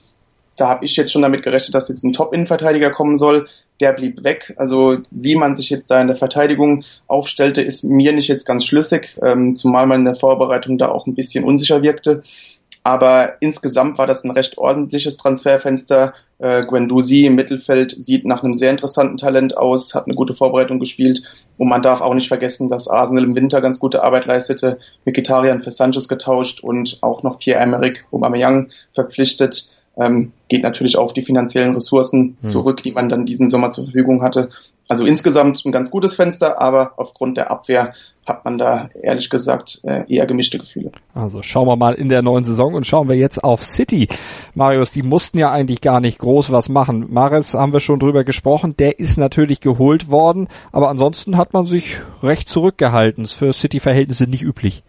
da 0.57 0.69
habe 0.69 0.85
ich 0.85 0.97
jetzt 0.97 1.13
schon 1.13 1.23
damit 1.23 1.43
gerechnet, 1.43 1.75
dass 1.75 1.89
jetzt 1.89 2.05
ein 2.05 2.13
Top-Innenverteidiger 2.13 2.91
kommen 2.91 3.17
soll. 3.17 3.49
Der 3.81 3.93
blieb 3.93 4.23
weg. 4.23 4.55
Also 4.59 4.99
wie 5.11 5.35
man 5.35 5.57
sich 5.57 5.71
jetzt 5.71 5.91
da 5.91 6.01
in 6.01 6.09
der 6.09 6.17
Verteidigung 6.17 6.85
aufstellte, 7.07 7.63
ist 7.63 7.85
mir 7.85 8.13
nicht 8.13 8.29
jetzt 8.29 8.45
ganz 8.45 8.65
schlüssig, 8.65 9.19
ähm, 9.23 9.57
zumal 9.57 9.87
man 9.87 10.01
in 10.01 10.05
der 10.05 10.17
Vorbereitung 10.17 10.79
da 10.79 10.89
auch 10.89 11.07
ein 11.07 11.15
bisschen 11.15 11.45
unsicher 11.45 11.83
wirkte. 11.83 12.23
Aber 12.85 13.35
insgesamt 13.41 13.97
war 13.99 14.09
das 14.09 14.25
ein 14.25 14.33
recht 14.33 14.59
ordentliches 14.59 15.17
Transferfenster. 15.17 16.15
Äh, 16.39 16.65
Guendouzi 16.65 17.27
im 17.27 17.37
Mittelfeld 17.37 17.93
sieht 17.93 18.25
nach 18.25 18.43
einem 18.43 18.55
sehr 18.55 18.71
interessanten 18.71 19.17
Talent 19.17 19.57
aus, 19.57 19.95
hat 19.95 20.07
eine 20.07 20.17
gute 20.17 20.35
Vorbereitung 20.35 20.81
gespielt. 20.81 21.23
Und 21.59 21.69
man 21.69 21.83
darf 21.83 22.01
auch 22.01 22.15
nicht 22.15 22.27
vergessen, 22.27 22.71
dass 22.71 22.89
Arsenal 22.89 23.23
im 23.23 23.37
Winter 23.37 23.61
ganz 23.61 23.79
gute 23.79 24.03
Arbeit 24.03 24.27
leistete. 24.27 24.79
Mikitarian 25.05 25.63
für 25.63 25.71
Sanchez 25.71 26.09
getauscht 26.09 26.65
und 26.65 26.99
auch 27.03 27.23
noch 27.23 27.39
Pierre-Emerick 27.39 28.05
Aubameyang 28.11 28.71
verpflichtet 28.95 29.73
ähm, 29.97 30.33
geht 30.49 30.63
natürlich 30.63 30.97
auf 30.97 31.13
die 31.13 31.23
finanziellen 31.23 31.75
Ressourcen 31.75 32.37
hm. 32.41 32.49
zurück, 32.49 32.83
die 32.83 32.93
man 32.93 33.09
dann 33.09 33.27
diesen 33.27 33.49
Sommer 33.49 33.71
zur 33.71 33.85
Verfügung 33.85 34.23
hatte. 34.23 34.51
Also 34.89 35.07
insgesamt 35.07 35.65
ein 35.65 35.73
ganz 35.73 35.91
gutes 35.91 36.15
Fenster, 36.15 36.61
aber 36.61 36.93
aufgrund 36.97 37.37
der 37.37 37.51
Abwehr 37.51 37.95
hat 38.27 38.45
man 38.45 38.59
da 38.59 38.91
ehrlich 39.03 39.31
gesagt 39.31 39.81
äh, 39.85 40.05
eher 40.09 40.27
gemischte 40.27 40.59
Gefühle. 40.59 40.93
Also 41.15 41.43
schauen 41.43 41.67
wir 41.67 41.77
mal 41.77 41.95
in 41.95 42.09
der 42.09 42.23
neuen 42.23 42.45
Saison 42.45 42.75
und 42.75 42.87
schauen 42.87 43.09
wir 43.09 43.17
jetzt 43.17 43.43
auf 43.43 43.65
City. 43.65 44.09
Marius, 44.55 44.91
die 44.91 45.03
mussten 45.03 45.39
ja 45.39 45.51
eigentlich 45.51 45.81
gar 45.81 46.01
nicht 46.01 46.19
groß 46.19 46.53
was 46.53 46.69
machen. 46.69 47.07
Maris 47.11 47.55
haben 47.55 47.73
wir 47.73 47.81
schon 47.81 48.01
drüber 48.01 48.25
gesprochen, 48.25 48.77
der 48.77 48.99
ist 48.99 49.19
natürlich 49.19 49.61
geholt 49.61 50.11
worden, 50.11 50.49
aber 50.73 50.89
ansonsten 50.89 51.37
hat 51.37 51.53
man 51.53 51.67
sich 51.67 51.97
recht 52.23 52.49
zurückgehalten. 52.49 53.25
Ist 53.25 53.33
für 53.33 53.53
City-Verhältnisse 53.53 54.27
nicht 54.27 54.43
üblich. 54.43 54.83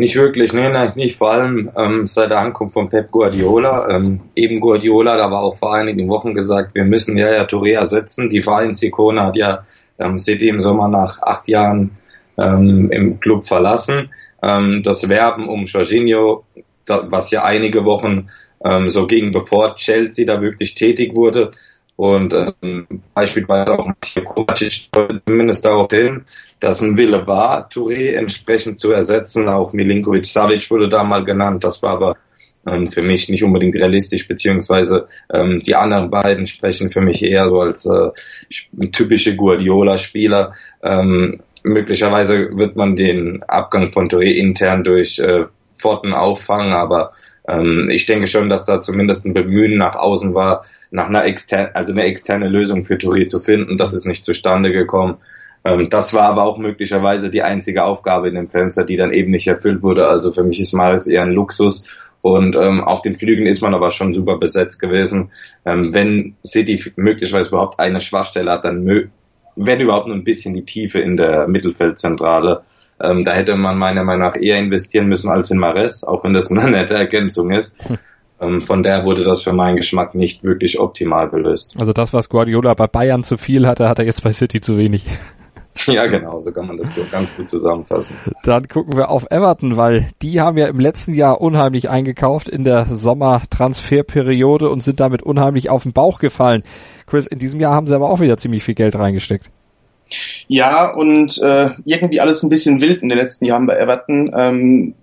Nicht 0.00 0.16
wirklich, 0.16 0.54
nee, 0.54 0.66
nein, 0.70 0.92
nicht. 0.94 1.16
Vor 1.16 1.30
allem 1.30 1.70
ähm, 1.76 2.06
seit 2.06 2.30
der 2.30 2.38
Ankunft 2.38 2.72
von 2.72 2.88
Pep 2.88 3.10
Guardiola. 3.10 3.90
Ähm, 3.90 4.20
eben 4.34 4.58
Guardiola 4.58 5.12
hat 5.12 5.20
aber 5.20 5.42
auch 5.42 5.54
vor 5.54 5.74
einigen 5.74 6.08
Wochen 6.08 6.32
gesagt, 6.32 6.74
wir 6.74 6.86
müssen 6.86 7.18
ja 7.18 7.30
ja 7.30 7.42
Touré 7.44 7.74
ersetzen. 7.74 8.30
Die 8.30 8.40
Vereinsikone 8.40 9.22
hat 9.22 9.36
ja 9.36 9.66
ähm, 9.98 10.16
City 10.16 10.48
im 10.48 10.62
Sommer 10.62 10.88
nach 10.88 11.20
acht 11.20 11.48
Jahren 11.48 11.98
ähm, 12.38 12.90
im 12.90 13.20
Club 13.20 13.44
verlassen. 13.44 14.08
Ähm, 14.42 14.82
das 14.82 15.06
Werben 15.10 15.50
um 15.50 15.66
Jorginho, 15.66 16.44
da, 16.86 17.06
was 17.10 17.30
ja 17.30 17.44
einige 17.44 17.84
Wochen 17.84 18.30
ähm, 18.64 18.88
so 18.88 19.06
ging, 19.06 19.32
bevor 19.32 19.76
Chelsea 19.76 20.24
da 20.24 20.40
wirklich 20.40 20.74
tätig 20.74 21.14
wurde, 21.14 21.50
und 22.00 22.32
ähm, 22.62 22.86
beispielsweise 23.12 23.78
auch 23.78 23.86
Mathieu 23.86 24.22
Kovacic 24.22 24.88
zumindest 25.26 25.66
darauf 25.66 25.88
hin, 25.90 26.24
dass 26.58 26.80
ein 26.80 26.96
Wille 26.96 27.26
war, 27.26 27.68
Touré 27.68 28.14
entsprechend 28.14 28.78
zu 28.78 28.90
ersetzen. 28.90 29.50
Auch 29.50 29.74
Milinkovic 29.74 30.24
Savic 30.24 30.70
wurde 30.70 30.88
da 30.88 31.04
mal 31.04 31.26
genannt. 31.26 31.62
Das 31.62 31.82
war 31.82 31.90
aber 31.90 32.16
ähm, 32.66 32.86
für 32.86 33.02
mich 33.02 33.28
nicht 33.28 33.44
unbedingt 33.44 33.76
realistisch, 33.76 34.26
beziehungsweise 34.26 35.08
ähm, 35.30 35.60
die 35.60 35.74
anderen 35.74 36.08
beiden 36.08 36.46
sprechen 36.46 36.88
für 36.88 37.02
mich 37.02 37.22
eher 37.22 37.50
so 37.50 37.60
als 37.60 37.84
äh, 37.84 38.88
typische 38.92 39.36
Guardiola-Spieler. 39.36 40.54
Ähm, 40.82 41.40
möglicherweise 41.64 42.56
wird 42.56 42.76
man 42.76 42.96
den 42.96 43.42
Abgang 43.42 43.92
von 43.92 44.08
Touré 44.08 44.32
intern 44.32 44.84
durch 44.84 45.18
äh, 45.18 45.44
Pforten 45.74 46.14
auffangen, 46.14 46.72
aber 46.72 47.12
ich 47.90 48.06
denke 48.06 48.26
schon, 48.26 48.48
dass 48.48 48.64
da 48.64 48.80
zumindest 48.80 49.24
ein 49.24 49.32
Bemühen 49.32 49.78
nach 49.78 49.96
außen 49.96 50.34
war, 50.34 50.62
nach 50.90 51.08
einer 51.08 51.24
externe, 51.24 51.74
also 51.74 51.92
eine 51.92 52.04
externe 52.04 52.48
Lösung 52.48 52.84
für 52.84 52.94
Touré 52.94 53.26
zu 53.26 53.40
finden. 53.40 53.78
Das 53.78 53.92
ist 53.92 54.06
nicht 54.06 54.24
zustande 54.24 54.72
gekommen. 54.72 55.16
Ähm, 55.64 55.88
das 55.90 56.14
war 56.14 56.24
aber 56.24 56.44
auch 56.44 56.58
möglicherweise 56.58 57.30
die 57.30 57.42
einzige 57.42 57.84
Aufgabe 57.84 58.28
in 58.28 58.34
dem 58.34 58.46
Fenster, 58.46 58.84
die 58.84 58.96
dann 58.96 59.12
eben 59.12 59.30
nicht 59.30 59.46
erfüllt 59.46 59.82
wurde. 59.82 60.06
Also 60.06 60.32
für 60.32 60.44
mich 60.44 60.60
ist 60.60 60.72
Maris 60.72 61.06
eher 61.06 61.22
ein 61.22 61.32
Luxus. 61.32 61.86
Und 62.22 62.54
ähm, 62.56 62.84
auf 62.84 63.00
den 63.00 63.14
Flügeln 63.14 63.46
ist 63.46 63.62
man 63.62 63.74
aber 63.74 63.90
schon 63.90 64.12
super 64.12 64.38
besetzt 64.38 64.78
gewesen. 64.78 65.30
Ähm, 65.64 65.94
wenn 65.94 66.36
City 66.44 66.78
möglicherweise 66.96 67.48
überhaupt 67.48 67.80
eine 67.80 68.00
Schwachstelle 68.00 68.50
hat, 68.50 68.64
dann 68.64 69.10
wenn 69.56 69.80
überhaupt 69.80 70.06
nur 70.06 70.16
ein 70.16 70.24
bisschen 70.24 70.54
die 70.54 70.64
Tiefe 70.64 71.00
in 71.00 71.16
der 71.16 71.48
Mittelfeldzentrale. 71.48 72.62
Ähm, 73.02 73.24
da 73.24 73.32
hätte 73.32 73.56
man 73.56 73.78
meiner 73.78 74.04
Meinung 74.04 74.26
nach 74.26 74.36
eher 74.36 74.58
investieren 74.58 75.06
müssen 75.06 75.30
als 75.30 75.50
in 75.50 75.58
Mares, 75.58 76.04
auch 76.04 76.24
wenn 76.24 76.34
das 76.34 76.50
eine 76.50 76.70
nette 76.70 76.94
Ergänzung 76.94 77.50
ist. 77.50 77.76
Hm. 77.88 77.98
Ähm, 78.40 78.62
von 78.62 78.82
der 78.82 79.04
wurde 79.04 79.24
das 79.24 79.42
für 79.42 79.52
meinen 79.52 79.76
Geschmack 79.76 80.14
nicht 80.14 80.42
wirklich 80.44 80.80
optimal 80.80 81.28
gelöst. 81.28 81.74
Also 81.78 81.92
das, 81.92 82.12
was 82.12 82.28
Guardiola 82.28 82.74
bei 82.74 82.86
Bayern 82.86 83.22
zu 83.22 83.36
viel 83.36 83.66
hatte, 83.66 83.88
hat 83.88 83.98
er 83.98 84.06
jetzt 84.06 84.22
bei 84.22 84.32
City 84.32 84.60
zu 84.60 84.76
wenig. 84.76 85.06
Ja, 85.86 86.06
genau, 86.06 86.40
so 86.40 86.50
kann 86.52 86.66
man 86.66 86.76
das 86.76 86.90
ganz 87.10 87.34
gut 87.34 87.48
zusammenfassen. 87.48 88.16
Dann 88.42 88.66
gucken 88.66 88.96
wir 88.96 89.08
auf 89.08 89.30
Everton, 89.30 89.76
weil 89.76 90.08
die 90.20 90.40
haben 90.40 90.58
ja 90.58 90.66
im 90.66 90.80
letzten 90.80 91.14
Jahr 91.14 91.40
unheimlich 91.40 91.88
eingekauft 91.88 92.48
in 92.48 92.64
der 92.64 92.86
Sommertransferperiode 92.86 94.68
und 94.68 94.82
sind 94.82 95.00
damit 95.00 95.22
unheimlich 95.22 95.70
auf 95.70 95.84
den 95.84 95.92
Bauch 95.92 96.18
gefallen. 96.18 96.64
Chris, 97.06 97.26
in 97.26 97.38
diesem 97.38 97.60
Jahr 97.60 97.72
haben 97.72 97.86
sie 97.86 97.94
aber 97.94 98.10
auch 98.10 98.20
wieder 98.20 98.36
ziemlich 98.36 98.64
viel 98.64 98.74
Geld 98.74 98.96
reingesteckt. 98.96 99.50
Ja, 100.48 100.90
und 100.92 101.38
äh, 101.42 101.70
irgendwie 101.84 102.20
alles 102.20 102.42
ein 102.42 102.50
bisschen 102.50 102.80
wild 102.80 103.02
in 103.02 103.08
den 103.08 103.18
letzten 103.18 103.44
Jahren 103.44 103.66
bei 103.66 103.76
Everton. 103.76 104.32
Ähm, 104.36 104.94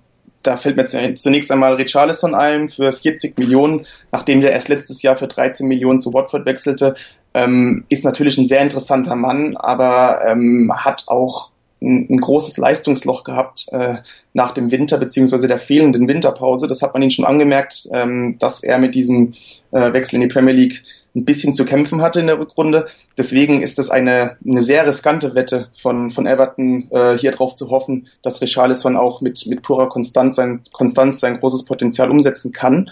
da 0.44 0.56
fällt 0.58 0.78
mir 0.78 0.86
zunächst 1.16 1.52
einmal 1.52 1.76
Richarlison 1.76 2.34
ein 2.34 2.70
für 2.70 2.94
40 2.94 3.38
Millionen, 3.38 3.86
nachdem 4.12 4.42
der 4.42 4.52
erst 4.52 4.70
letztes 4.70 5.02
Jahr 5.02 5.18
für 5.18 5.28
13 5.28 5.68
Millionen 5.68 6.00
zu 6.00 6.14
Watford 6.14 6.46
wechselte. 6.46 6.96
Ähm, 7.34 7.86
ist 7.90 8.06
natürlich 8.06 8.38
ein 8.38 8.48
sehr 8.48 8.62
interessanter 8.62 9.16
Mann, 9.16 9.58
aber 9.58 10.26
ähm, 10.26 10.72
hat 10.74 11.04
auch 11.08 11.52
ein, 11.82 12.08
ein, 12.10 12.18
großes 12.18 12.58
Leistungsloch 12.58 13.24
gehabt 13.24 13.66
äh, 13.72 13.98
nach 14.34 14.52
dem 14.52 14.72
Winter 14.72 14.98
beziehungsweise 14.98 15.48
der 15.48 15.60
fehlenden 15.60 16.08
Winterpause. 16.08 16.68
Das 16.68 16.82
hat 16.82 16.94
man 16.94 17.04
ihn 17.04 17.12
schon 17.12 17.26
angemerkt, 17.26 17.88
ähm, 17.92 18.38
dass 18.40 18.64
er 18.64 18.80
mit 18.80 18.96
diesem 18.96 19.34
äh, 19.72 19.94
Wechsel 19.94 20.16
in 20.16 20.22
die 20.22 20.34
Premier 20.34 20.54
League 20.54 20.84
ein 21.18 21.26
bisschen 21.26 21.54
zu 21.54 21.66
kämpfen 21.66 22.02
hatte 22.02 22.20
in 22.20 22.28
der 22.28 22.40
Rückrunde. 22.40 22.88
Deswegen 23.18 23.62
ist 23.62 23.80
es 23.80 23.90
eine, 23.90 24.38
eine 24.46 24.62
sehr 24.62 24.86
riskante 24.88 25.36
Wette 25.36 25.68
von, 25.76 26.12
von 26.12 26.28
Everton, 26.28 26.88
äh, 26.92 27.18
hier 27.18 27.32
drauf 27.32 27.56
zu 27.56 27.70
hoffen, 27.70 28.08
dass 28.22 28.42
Richarlison 28.42 28.96
auch 28.96 29.22
mit, 29.22 29.46
mit 29.48 29.64
purer 29.64 29.90
Konstanz 29.90 30.36
sein, 30.36 30.62
Konstanz 30.72 31.20
sein 31.20 31.40
großes 31.40 31.66
Potenzial 31.66 32.12
umsetzen 32.12 32.52
kann. 32.52 32.92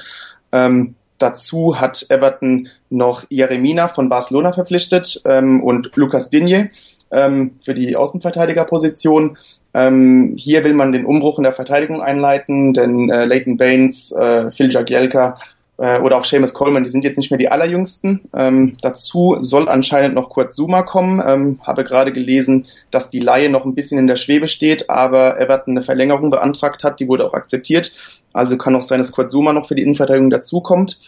Ähm, 0.51 0.95
dazu 1.19 1.79
hat 1.79 2.07
Everton 2.09 2.67
noch 2.89 3.23
Jeremina 3.29 3.87
von 3.87 4.09
Barcelona 4.09 4.53
verpflichtet 4.53 5.21
ähm, 5.25 5.63
und 5.63 5.95
Lucas 5.95 6.29
Digne 6.29 6.71
ähm, 7.11 7.51
für 7.63 7.73
die 7.73 7.95
Außenverteidigerposition. 7.95 9.37
Ähm, 9.73 10.35
hier 10.37 10.63
will 10.63 10.73
man 10.73 10.91
den 10.91 11.05
Umbruch 11.05 11.37
in 11.37 11.43
der 11.43 11.53
Verteidigung 11.53 12.01
einleiten, 12.01 12.73
denn 12.73 13.09
äh, 13.09 13.25
Leighton 13.25 13.57
Baines, 13.57 14.11
äh, 14.11 14.49
Phil 14.49 14.71
Jagielka 14.71 15.37
äh, 15.77 15.99
oder 15.99 16.17
auch 16.17 16.23
Seamus 16.23 16.53
Coleman, 16.53 16.83
die 16.83 16.89
sind 16.89 17.03
jetzt 17.03 17.17
nicht 17.17 17.31
mehr 17.31 17.37
die 17.37 17.49
allerjüngsten. 17.49 18.21
Ähm, 18.33 18.77
dazu 18.81 19.37
soll 19.41 19.67
anscheinend 19.67 20.15
noch 20.15 20.29
Kurt 20.29 20.53
Zuma 20.53 20.83
kommen. 20.83 21.21
Ähm, 21.25 21.59
habe 21.65 21.83
gerade 21.83 22.13
gelesen, 22.13 22.67
dass 22.91 23.09
die 23.09 23.19
Laie 23.19 23.49
noch 23.49 23.65
ein 23.65 23.75
bisschen 23.75 23.99
in 23.99 24.07
der 24.07 24.15
Schwebe 24.15 24.47
steht, 24.47 24.89
aber 24.89 25.39
Everton 25.39 25.73
eine 25.75 25.83
Verlängerung 25.83 26.31
beantragt 26.31 26.83
hat, 26.83 26.99
die 26.99 27.07
wurde 27.07 27.25
auch 27.25 27.33
akzeptiert. 27.33 27.93
Also 28.33 28.57
kann 28.57 28.75
auch 28.75 28.83
sein, 28.83 28.99
dass 28.99 29.11
Kurt 29.11 29.29
Zuma 29.29 29.53
noch 29.53 29.67
für 29.67 29.75
die 29.75 29.83
Innenverteidigung 29.83 30.29
dazukommt. 30.29 30.99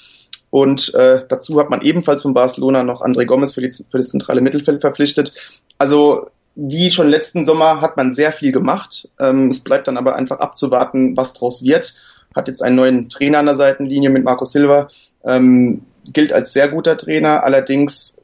Und 0.50 0.94
äh, 0.96 1.24
dazu 1.28 1.60
hat 1.60 1.70
man 1.70 1.82
ebenfalls 1.82 2.22
von 2.22 2.34
Barcelona 2.34 2.84
noch 2.84 3.02
André 3.02 3.26
Gomez 3.26 3.54
für, 3.54 3.62
die, 3.62 3.72
für 3.72 3.98
das 3.98 4.10
zentrale 4.10 4.42
Mittelfeld 4.42 4.82
verpflichtet. 4.82 5.34
Also 5.78 6.28
wie 6.56 6.90
schon 6.90 7.08
letzten 7.08 7.46
Sommer 7.46 7.82
hat 7.82 7.98
man 7.98 8.14
sehr 8.14 8.32
viel 8.32 8.52
gemacht. 8.52 9.10
Ähm, 9.20 9.50
es 9.50 9.64
bleibt 9.64 9.88
dann 9.88 9.98
aber 9.98 10.16
einfach 10.16 10.40
abzuwarten, 10.40 11.16
was 11.16 11.34
draus 11.34 11.64
wird 11.64 11.96
hat 12.38 12.48
jetzt 12.48 12.64
einen 12.64 12.76
neuen 12.76 13.10
Trainer 13.10 13.40
an 13.40 13.46
der 13.48 13.56
Seitenlinie 13.56 14.10
mit 14.10 14.24
Marco 14.24 14.46
Silva, 14.46 14.90
ähm, 15.26 15.82
gilt 16.14 16.32
als 16.32 16.54
sehr 16.54 16.70
guter 16.70 16.96
Trainer, 16.96 17.44
allerdings 17.44 18.22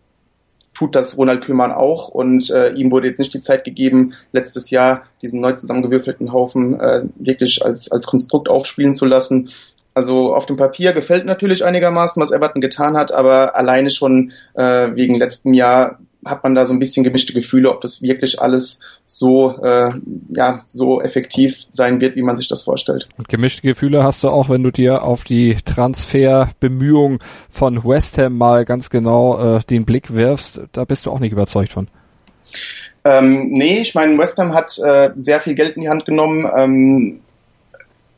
tut 0.73 0.95
das 0.95 1.17
Ronald 1.17 1.43
Kühlmann 1.43 1.71
auch 1.71 2.10
und 2.10 2.49
äh, 2.49 2.71
ihm 2.73 2.91
wurde 2.91 3.08
jetzt 3.08 3.19
nicht 3.19 3.34
die 3.34 3.41
Zeit 3.41 3.63
gegeben, 3.63 4.13
letztes 4.32 4.69
Jahr 4.69 5.04
diesen 5.21 5.39
neu 5.39 5.54
zusammengewürfelten 5.54 6.34
Haufen 6.34 6.80
äh, 6.80 7.04
wirklich 7.15 7.63
als, 7.63 7.91
als 7.91 8.08
Konstrukt 8.08 8.49
aufspielen 8.49 8.95
zu 8.95 9.06
lassen. 9.06 9.49
Also 9.93 10.34
auf 10.34 10.47
dem 10.47 10.58
Papier 10.58 10.93
gefällt 10.93 11.26
natürlich 11.26 11.63
einigermaßen, 11.63 12.21
was 12.21 12.32
Everton 12.32 12.62
getan 12.62 12.97
hat, 12.97 13.12
aber 13.12 13.56
alleine 13.56 13.91
schon 13.91 14.32
äh, 14.56 14.95
wegen 14.95 15.15
letztem 15.15 15.54
Jahr 15.54 15.99
hat 16.25 16.43
man 16.43 16.55
da 16.55 16.65
so 16.65 16.73
ein 16.73 16.79
bisschen 16.79 17.03
gemischte 17.03 17.33
Gefühle, 17.33 17.69
ob 17.69 17.81
das 17.81 18.01
wirklich 18.01 18.41
alles 18.41 18.81
so, 19.05 19.57
äh, 19.62 19.89
ja, 20.29 20.65
so 20.67 21.01
effektiv 21.01 21.65
sein 21.71 21.99
wird, 22.01 22.15
wie 22.15 22.21
man 22.21 22.36
sich 22.36 22.47
das 22.47 22.63
vorstellt. 22.63 23.07
Und 23.17 23.29
gemischte 23.29 23.62
Gefühle 23.62 24.03
hast 24.03 24.23
du 24.23 24.29
auch, 24.29 24.49
wenn 24.49 24.63
du 24.63 24.71
dir 24.71 25.03
auf 25.03 25.23
die 25.23 25.55
Transferbemühungen 25.65 27.19
von 27.49 27.83
West 27.83 28.17
Ham 28.17 28.38
mal 28.38 28.65
ganz 28.65 28.89
genau 28.89 29.57
äh, 29.57 29.59
den 29.69 29.86
Blick 29.86 30.15
wirfst. 30.15 30.62
Da 30.71 30.86
bist 30.86 31.05
du 31.05 31.12
auch 31.12 31.19
nicht 31.19 31.31
überzeugt 31.31 31.71
von. 31.71 31.88
Ähm, 33.05 33.49
nee, 33.49 33.79
ich 33.79 33.95
meine, 33.95 34.17
West 34.17 34.38
Ham 34.38 34.53
hat 34.53 34.77
äh, 34.79 35.12
sehr 35.17 35.39
viel 35.41 35.55
Geld 35.55 35.75
in 35.75 35.81
die 35.81 35.89
Hand 35.89 36.05
genommen. 36.05 36.49
Ähm, 36.55 37.22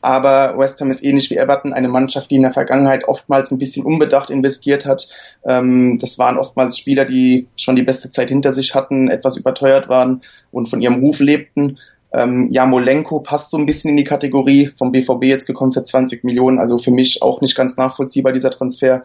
aber 0.06 0.56
West 0.56 0.80
Ham 0.80 0.92
ist 0.92 1.02
ähnlich 1.02 1.30
wie 1.30 1.36
Everton 1.36 1.72
eine 1.72 1.88
Mannschaft, 1.88 2.30
die 2.30 2.36
in 2.36 2.42
der 2.42 2.52
Vergangenheit 2.52 3.08
oftmals 3.08 3.50
ein 3.50 3.58
bisschen 3.58 3.84
unbedacht 3.84 4.30
investiert 4.30 4.86
hat. 4.86 5.08
Ähm, 5.44 5.98
das 5.98 6.16
waren 6.16 6.38
oftmals 6.38 6.78
Spieler, 6.78 7.04
die 7.04 7.48
schon 7.56 7.74
die 7.74 7.82
beste 7.82 8.12
Zeit 8.12 8.28
hinter 8.28 8.52
sich 8.52 8.76
hatten, 8.76 9.08
etwas 9.08 9.36
überteuert 9.36 9.88
waren 9.88 10.22
und 10.52 10.68
von 10.68 10.80
ihrem 10.80 11.00
Ruf 11.00 11.18
lebten. 11.18 11.78
Ähm, 12.12 12.46
Jamolenko 12.52 13.18
passt 13.18 13.50
so 13.50 13.58
ein 13.58 13.66
bisschen 13.66 13.90
in 13.90 13.96
die 13.96 14.04
Kategorie 14.04 14.70
vom 14.78 14.92
BVB 14.92 15.24
jetzt 15.24 15.46
gekommen 15.46 15.72
für 15.72 15.82
20 15.82 16.22
Millionen, 16.22 16.60
also 16.60 16.78
für 16.78 16.92
mich 16.92 17.20
auch 17.22 17.40
nicht 17.40 17.56
ganz 17.56 17.76
nachvollziehbar 17.76 18.32
dieser 18.32 18.52
Transfer. 18.52 19.02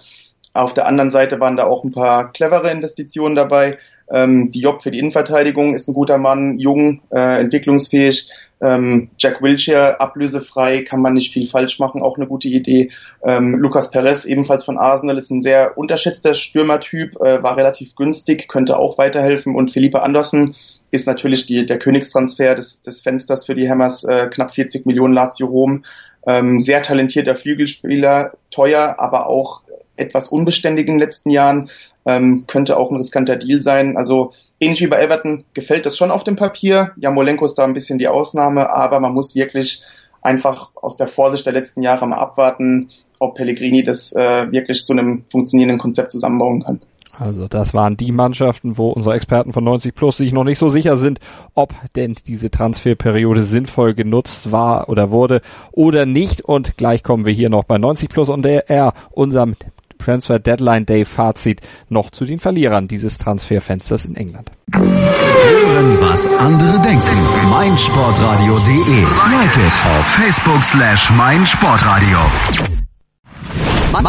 Auf 0.53 0.75
der 0.75 0.85
anderen 0.85 1.09
Seite 1.09 1.39
waren 1.39 1.57
da 1.57 1.63
auch 1.63 1.83
ein 1.83 1.91
paar 1.91 2.31
clevere 2.31 2.69
Investitionen 2.69 3.35
dabei. 3.35 3.79
Ähm, 4.07 4.51
Diop 4.51 4.83
für 4.83 4.91
die 4.91 4.99
Innenverteidigung 4.99 5.73
ist 5.73 5.87
ein 5.87 5.95
guter 5.95 6.19
Mann, 6.19 6.59
jung, 6.59 7.01
äh, 7.09 7.39
entwicklungsfähig. 7.39 8.29
Ähm, 8.61 9.09
Jack 9.17 9.41
Wilshere 9.41 9.99
ablösefrei, 9.99 10.83
kann 10.83 11.01
man 11.01 11.13
nicht 11.13 11.33
viel 11.33 11.47
falsch 11.47 11.79
machen, 11.79 12.01
auch 12.01 12.17
eine 12.17 12.27
gute 12.27 12.47
Idee. 12.47 12.91
Ähm, 13.23 13.55
Lucas 13.55 13.91
Perez, 13.91 14.25
ebenfalls 14.25 14.63
von 14.63 14.77
Arsenal, 14.77 15.17
ist 15.17 15.31
ein 15.31 15.41
sehr 15.41 15.77
unterschätzter 15.77 16.33
Stürmertyp, 16.33 17.15
äh, 17.21 17.41
war 17.41 17.57
relativ 17.57 17.95
günstig, 17.95 18.47
könnte 18.47 18.77
auch 18.77 18.97
weiterhelfen. 18.97 19.55
Und 19.55 19.71
Philippe 19.71 20.03
Andersen 20.03 20.55
ist 20.91 21.07
natürlich 21.07 21.45
die, 21.47 21.65
der 21.65 21.79
Königstransfer 21.79 22.55
des, 22.55 22.81
des 22.81 23.01
Fensters 23.01 23.45
für 23.45 23.55
die 23.55 23.69
Hammers, 23.69 24.03
äh, 24.03 24.27
knapp 24.27 24.53
40 24.53 24.85
Millionen 24.85 25.13
Lazio 25.13 25.47
Rom. 25.47 25.85
Ähm, 26.27 26.59
sehr 26.59 26.83
talentierter 26.83 27.35
Flügelspieler, 27.35 28.33
teuer, 28.51 28.95
aber 28.99 29.27
auch 29.27 29.63
etwas 29.95 30.27
unbeständig 30.27 30.87
in 30.87 30.95
den 30.95 30.99
letzten 30.99 31.29
Jahren 31.29 31.69
ähm, 32.05 32.45
könnte 32.47 32.77
auch 32.77 32.91
ein 32.91 32.97
riskanter 32.97 33.35
Deal 33.35 33.61
sein. 33.61 33.97
Also 33.97 34.31
ähnlich 34.59 34.81
wie 34.81 34.87
bei 34.87 35.01
Everton 35.01 35.43
gefällt 35.53 35.85
das 35.85 35.97
schon 35.97 36.11
auf 36.11 36.23
dem 36.23 36.35
Papier. 36.35 36.91
Jamolenko 36.97 37.45
ist 37.45 37.55
da 37.55 37.63
ein 37.63 37.73
bisschen 37.73 37.99
die 37.99 38.07
Ausnahme, 38.07 38.69
aber 38.69 38.99
man 38.99 39.13
muss 39.13 39.35
wirklich 39.35 39.83
einfach 40.21 40.71
aus 40.75 40.97
der 40.97 41.07
Vorsicht 41.07 41.45
der 41.45 41.53
letzten 41.53 41.81
Jahre 41.81 42.07
mal 42.07 42.17
abwarten, 42.17 42.89
ob 43.19 43.35
Pellegrini 43.35 43.83
das 43.83 44.13
äh, 44.13 44.51
wirklich 44.51 44.85
zu 44.85 44.93
einem 44.93 45.23
funktionierenden 45.29 45.79
Konzept 45.79 46.11
zusammenbauen 46.11 46.63
kann. 46.63 46.81
Also 47.19 47.47
das 47.47 47.73
waren 47.73 47.97
die 47.97 48.11
Mannschaften, 48.11 48.77
wo 48.77 48.89
unsere 48.89 49.15
Experten 49.15 49.53
von 49.53 49.63
90 49.63 49.93
Plus 49.93 50.17
sich 50.17 50.33
noch 50.33 50.43
nicht 50.43 50.57
so 50.57 50.69
sicher 50.69 50.97
sind, 50.97 51.19
ob 51.53 51.73
denn 51.95 52.15
diese 52.25 52.49
Transferperiode 52.49 53.43
sinnvoll 53.43 53.93
genutzt 53.93 54.51
war 54.51 54.89
oder 54.89 55.11
wurde 55.11 55.41
oder 55.71 56.05
nicht. 56.07 56.41
Und 56.41 56.77
gleich 56.77 57.03
kommen 57.03 57.25
wir 57.25 57.33
hier 57.33 57.49
noch 57.49 57.65
bei 57.65 57.77
90 57.77 58.09
Plus 58.09 58.29
und 58.29 58.43
der 58.43 58.69
R, 58.71 58.93
unserem 59.11 59.55
Transfer 60.01 60.39
Deadline 60.39 60.85
Day 60.85 61.05
Fazit 61.05 61.61
noch 61.89 62.09
zu 62.09 62.25
den 62.25 62.39
Verlierern 62.39 62.87
dieses 62.87 63.17
Transferfensters 63.17 64.05
in 64.05 64.15
England. 64.15 64.51
Hören, 64.73 65.97
was 66.01 66.27
andere 66.39 66.79
denken. 66.81 67.49
meinsportradio.de. 67.49 69.01
Like 69.31 69.57
it 69.57 69.85
auf 69.85 70.05
Facebook 70.07 70.63
slash 70.63 71.11
meinsportradio. 71.11 72.17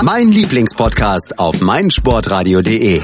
Mein 0.02 0.28
Lieblingspodcast 0.28 1.38
auf 1.38 1.60
meinsportradio.de. 1.60 3.02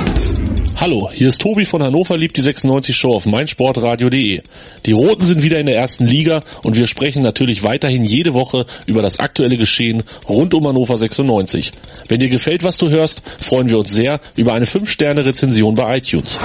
Hallo, 0.81 1.11
hier 1.13 1.27
ist 1.27 1.41
Tobi 1.41 1.65
von 1.65 1.83
Hannover 1.83 2.17
liebt 2.17 2.37
die 2.37 2.41
96 2.41 2.95
Show 2.95 3.13
auf 3.13 3.27
meinsportradio.de. 3.27 4.43
Die 4.87 4.93
Roten 4.93 5.25
sind 5.25 5.43
wieder 5.43 5.59
in 5.59 5.67
der 5.67 5.77
ersten 5.77 6.07
Liga 6.07 6.39
und 6.63 6.77
wir 6.77 6.87
sprechen 6.87 7.21
natürlich 7.21 7.65
weiterhin 7.65 8.05
jede 8.05 8.33
Woche 8.33 8.65
über 8.87 9.03
das 9.03 9.19
aktuelle 9.19 9.57
Geschehen 9.57 10.05
rund 10.29 10.55
um 10.55 10.69
Hannover 10.69 10.97
96. 10.97 11.73
Wenn 12.07 12.21
dir 12.21 12.29
gefällt, 12.29 12.63
was 12.63 12.77
du 12.77 12.91
hörst, 12.91 13.25
freuen 13.41 13.69
wir 13.69 13.79
uns 13.81 13.93
sehr 13.93 14.21
über 14.37 14.55
eine 14.55 14.67
5-Sterne-Rezension 14.67 15.75
bei 15.75 15.99
iTunes. 15.99 16.39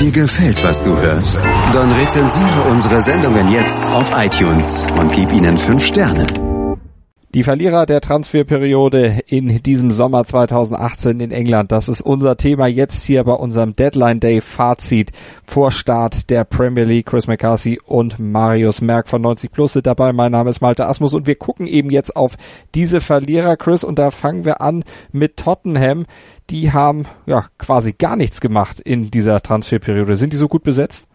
Dir 0.00 0.10
gefällt, 0.10 0.64
was 0.64 0.82
du 0.82 0.96
hörst? 0.96 1.38
Dann 1.72 1.92
rezensiere 1.92 2.62
unsere 2.72 3.00
Sendungen 3.00 3.52
jetzt 3.52 3.84
auf 3.92 4.10
iTunes 4.16 4.82
und 4.98 5.12
gib 5.12 5.32
ihnen 5.32 5.56
5 5.56 5.86
Sterne. 5.86 6.26
Die 7.34 7.42
Verlierer 7.42 7.84
der 7.84 8.00
Transferperiode 8.00 9.20
in 9.26 9.62
diesem 9.62 9.90
Sommer 9.90 10.24
2018 10.24 11.20
in 11.20 11.30
England, 11.30 11.72
das 11.72 11.90
ist 11.90 12.00
unser 12.00 12.38
Thema 12.38 12.68
jetzt 12.68 13.04
hier 13.04 13.22
bei 13.22 13.34
unserem 13.34 13.76
Deadline 13.76 14.18
Day 14.18 14.40
Fazit 14.40 15.10
vor 15.44 15.70
Start 15.70 16.30
der 16.30 16.44
Premier 16.44 16.84
League. 16.84 17.04
Chris 17.04 17.26
McCarthy 17.26 17.80
und 17.84 18.18
Marius 18.18 18.80
Merck 18.80 19.10
von 19.10 19.20
90 19.20 19.52
Plus 19.52 19.74
sind 19.74 19.86
dabei. 19.86 20.14
Mein 20.14 20.32
Name 20.32 20.48
ist 20.48 20.62
Malte 20.62 20.86
Asmus 20.86 21.12
und 21.12 21.26
wir 21.26 21.36
gucken 21.36 21.66
eben 21.66 21.90
jetzt 21.90 22.16
auf 22.16 22.34
diese 22.74 22.98
Verlierer, 23.02 23.58
Chris, 23.58 23.84
und 23.84 23.98
da 23.98 24.10
fangen 24.10 24.46
wir 24.46 24.62
an 24.62 24.82
mit 25.12 25.36
Tottenham. 25.36 26.06
Die 26.48 26.72
haben 26.72 27.04
ja 27.26 27.44
quasi 27.58 27.92
gar 27.92 28.16
nichts 28.16 28.40
gemacht 28.40 28.80
in 28.80 29.10
dieser 29.10 29.42
Transferperiode. 29.42 30.16
Sind 30.16 30.32
die 30.32 30.38
so 30.38 30.48
gut 30.48 30.62
besetzt? 30.62 31.06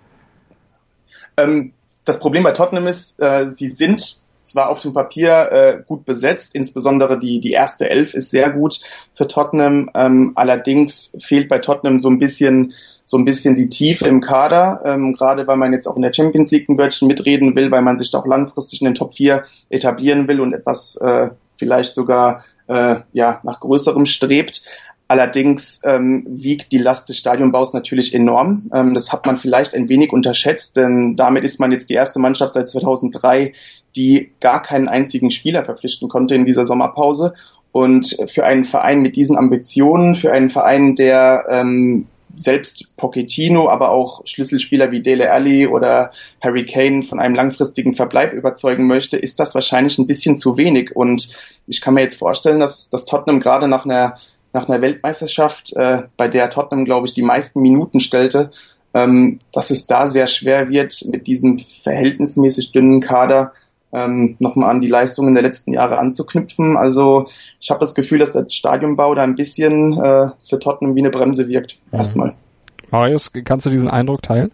Ähm, 1.38 1.74
das 2.06 2.20
Problem 2.20 2.44
bei 2.44 2.52
Tottenham 2.52 2.86
ist, 2.86 3.20
äh, 3.20 3.50
sie 3.50 3.70
sind 3.70 4.22
zwar 4.44 4.70
auf 4.70 4.82
dem 4.82 4.94
Papier 4.94 5.52
äh, 5.52 5.84
gut 5.86 6.06
besetzt, 6.06 6.54
insbesondere 6.54 7.18
die, 7.18 7.40
die 7.40 7.52
erste 7.52 7.90
Elf 7.90 8.14
ist 8.14 8.30
sehr 8.30 8.52
gut 8.52 8.80
für 9.16 9.28
Tottenham. 9.28 9.90
Ähm, 9.96 10.34
allerdings 10.36 11.16
fehlt 11.22 11.50
bei 11.50 11.60
Tottenham 11.60 12.00
so 12.00 12.10
ein 12.10 12.20
bisschen 12.20 12.74
so 13.06 13.18
ein 13.18 13.26
bisschen 13.26 13.56
die 13.56 13.68
Tiefe 13.68 14.08
im 14.08 14.22
Kader, 14.22 14.82
ähm, 14.86 15.14
gerade 15.14 15.46
weil 15.46 15.58
man 15.58 15.74
jetzt 15.74 15.88
auch 15.88 15.96
in 15.96 16.02
der 16.02 16.14
Champions 16.14 16.52
League 16.52 16.70
ein 16.70 16.78
Wörtchen 16.78 17.08
mitreden 17.08 17.56
will, 17.56 17.70
weil 17.70 17.82
man 17.82 17.98
sich 17.98 18.12
doch 18.12 18.26
langfristig 18.26 18.82
in 18.82 18.86
den 18.86 18.96
Top 18.96 19.14
4 19.14 19.44
etablieren 19.70 20.28
will 20.28 20.40
und 20.40 20.54
etwas 20.54 20.96
äh, 20.98 21.30
vielleicht 21.58 21.94
sogar 21.94 22.44
äh, 22.68 22.98
ja 23.12 23.42
nach 23.44 23.60
größerem 23.60 24.06
strebt. 24.06 24.64
Allerdings 25.10 25.82
ähm, 25.84 26.26
wiegt 26.28 26.72
die 26.72 26.78
Last 26.78 27.10
des 27.10 27.18
Stadionbaus 27.18 27.74
natürlich 27.74 28.16
enorm. 28.16 28.72
Ähm, 28.74 28.94
das 28.94 29.12
hat 29.12 29.26
man 29.26 29.38
vielleicht 29.38 29.76
ein 29.76 29.90
wenig 29.90 30.12
unterschätzt, 30.14 30.78
denn 30.78 31.16
damit 31.16 31.44
ist 31.44 31.60
man 31.60 31.72
jetzt 31.72 31.90
die 31.90 31.94
erste 31.94 32.20
Mannschaft 32.20 32.54
seit 32.54 32.70
2003, 32.70 33.54
die 33.96 34.32
gar 34.40 34.62
keinen 34.62 34.88
einzigen 34.88 35.32
Spieler 35.32 35.66
verpflichten 35.66 36.10
konnte 36.10 36.36
in 36.36 36.46
dieser 36.46 36.66
Sommerpause. 36.66 37.34
Und 37.72 38.18
für 38.28 38.46
einen 38.46 38.66
Verein 38.66 39.02
mit 39.02 39.16
diesen 39.16 39.38
Ambitionen, 39.38 40.14
für 40.14 40.32
einen 40.32 40.50
Verein, 40.50 40.94
der 40.94 41.46
ähm, 41.50 42.06
selbst 42.36 42.96
Pochettino, 42.98 43.70
aber 43.70 43.92
auch 43.92 44.22
Schlüsselspieler 44.26 44.92
wie 44.92 45.02
Dele 45.02 45.32
Alli 45.32 45.68
oder 45.68 46.12
Harry 46.42 46.66
Kane 46.66 47.04
von 47.04 47.20
einem 47.20 47.36
langfristigen 47.36 47.96
Verbleib 47.96 48.34
überzeugen 48.34 48.88
möchte, 48.88 49.18
ist 49.18 49.40
das 49.40 49.56
wahrscheinlich 49.56 49.98
ein 49.98 50.08
bisschen 50.08 50.38
zu 50.38 50.58
wenig. 50.58 50.96
Und 50.96 51.36
ich 51.68 51.82
kann 51.82 51.94
mir 51.94 52.02
jetzt 52.02 52.20
vorstellen, 52.20 52.60
dass, 52.60 52.90
dass 52.90 53.06
Tottenham 53.06 53.40
gerade 53.40 53.68
nach 53.68 53.86
einer 53.86 54.18
nach 54.54 54.70
einer 54.70 54.82
Weltmeisterschaft, 54.82 55.76
äh, 55.76 56.04
bei 56.16 56.28
der 56.28 56.50
Tottenham, 56.50 56.86
glaube 56.86 57.08
ich, 57.08 57.16
die 57.16 57.24
meisten 57.24 57.62
Minuten 57.62 58.00
stellte, 58.00 58.52
ähm, 58.94 59.40
dass 59.52 59.72
es 59.72 59.88
da 59.88 60.08
sehr 60.08 60.28
schwer 60.28 60.70
wird, 60.70 61.04
mit 61.10 61.26
diesem 61.26 61.58
verhältnismäßig 61.58 62.72
dünnen 62.72 63.02
Kader 63.02 63.54
ähm, 63.94 64.36
nochmal 64.40 64.72
an 64.72 64.82
die 64.82 64.88
Leistungen 64.88 65.34
der 65.34 65.44
letzten 65.44 65.74
Jahre 65.74 65.98
anzuknüpfen. 65.98 66.76
Also 66.76 67.26
ich 67.60 67.70
habe 67.70 67.80
das 67.80 67.96
Gefühl, 67.96 68.20
dass 68.20 68.34
der 68.34 68.50
Stadionbau 68.50 69.14
da 69.16 69.22
ein 69.24 69.36
bisschen 69.36 69.94
äh, 69.94 70.30
für 70.44 70.60
Tottenham 70.60 70.96
wie 70.96 71.02
eine 71.02 71.12
Bremse 71.12 71.48
wirkt. 71.48 71.80
Mhm. 71.92 71.98
Erstmal. 71.98 72.36
Marius, 72.90 73.32
kannst 73.46 73.66
du 73.66 73.70
diesen 73.70 73.90
Eindruck 73.90 74.22
teilen? 74.22 74.52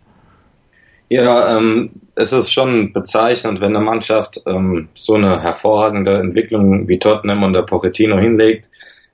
Ja, 1.10 1.58
ähm, 1.58 1.92
es 2.16 2.34
ist 2.34 2.52
schon 2.52 2.94
bezeichnend, 2.94 3.62
wenn 3.62 3.76
eine 3.76 3.84
Mannschaft 3.84 4.42
ähm, 4.46 4.90
so 4.94 5.16
eine 5.16 5.42
hervorragende 5.42 6.20
Entwicklung 6.20 6.88
wie 6.88 7.00
Tottenham 7.00 7.44
und 7.44 7.54
der 7.54 7.64
Pochettino 7.64 8.20
hinlegt, 8.20 8.70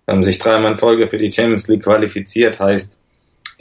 ähm, 0.07 0.21
sich 0.21 0.37
dreimal 0.37 0.73
in 0.73 0.77
Folge 0.77 1.09
für 1.09 1.17
die 1.17 1.31
Champions 1.31 1.67
League 1.67 1.83
qualifiziert, 1.83 2.59
heißt, 2.59 2.99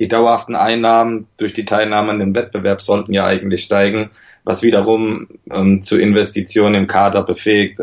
die 0.01 0.09
dauerhaften 0.09 0.57
Einnahmen 0.57 1.29
durch 1.37 1.53
die 1.55 1.65
Teilnahme 1.65 2.11
an 2.11 2.19
dem 2.19 2.35
Wettbewerb 2.35 2.83
sollten 2.83 3.12
ja 3.12 3.25
eigentlich 3.25 3.62
steigen, 3.62 4.11
was 4.45 4.63
wiederum 4.63 5.29
ähm, 5.51 5.83
zu 5.83 5.99
Investitionen 5.99 6.75
im 6.75 6.87
Kader 6.87 7.23
befähigt. 7.23 7.81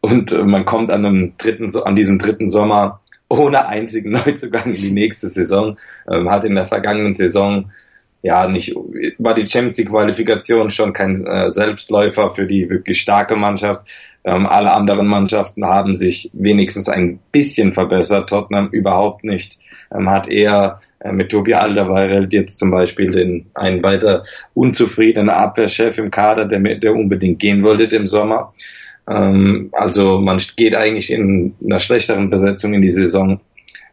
Und 0.00 0.32
äh, 0.32 0.44
man 0.44 0.64
kommt 0.64 0.90
an 0.90 1.04
einem 1.04 1.34
dritten, 1.36 1.70
an 1.84 1.96
diesem 1.96 2.18
dritten 2.18 2.48
Sommer 2.48 3.00
ohne 3.28 3.66
einzigen 3.66 4.10
Neuzugang 4.12 4.74
in 4.74 4.80
die 4.80 4.90
nächste 4.92 5.28
Saison, 5.28 5.76
ähm, 6.10 6.30
hat 6.30 6.44
in 6.44 6.54
der 6.54 6.66
vergangenen 6.66 7.14
Saison 7.14 7.70
ja 8.22 8.48
nicht 8.48 8.74
war 9.18 9.34
die 9.34 9.46
Champions 9.46 9.78
League 9.78 9.90
Qualifikation 9.90 10.70
schon 10.70 10.92
kein 10.92 11.24
äh, 11.26 11.50
Selbstläufer 11.50 12.30
für 12.30 12.46
die 12.46 12.68
wirklich 12.68 13.00
starke 13.00 13.36
Mannschaft. 13.36 13.88
Ähm, 14.24 14.46
alle 14.46 14.72
anderen 14.72 15.06
Mannschaften 15.06 15.64
haben 15.64 15.94
sich 15.94 16.30
wenigstens 16.32 16.88
ein 16.88 17.20
bisschen 17.30 17.72
verbessert. 17.72 18.28
Tottenham 18.28 18.68
überhaupt 18.70 19.24
nicht. 19.24 19.58
Ähm, 19.92 20.10
hat 20.10 20.28
eher 20.28 20.80
mit 21.12 21.30
Tobi 21.30 21.54
Alderweireld 21.54 22.32
jetzt 22.32 22.58
zum 22.58 22.70
Beispiel 22.70 23.10
den 23.10 23.46
einen 23.54 23.82
weiter 23.82 24.24
unzufriedenen 24.54 25.30
Abwehrchef 25.30 25.98
im 25.98 26.10
Kader, 26.10 26.44
der, 26.44 26.58
der 26.76 26.92
unbedingt 26.92 27.38
gehen 27.38 27.62
wollte 27.62 27.94
im 27.94 28.06
Sommer. 28.06 28.52
Ähm, 29.08 29.70
also 29.72 30.18
man 30.18 30.40
geht 30.56 30.74
eigentlich 30.74 31.10
in 31.10 31.54
einer 31.64 31.80
schlechteren 31.80 32.30
Besetzung 32.30 32.74
in 32.74 32.82
die 32.82 32.90
Saison, 32.90 33.40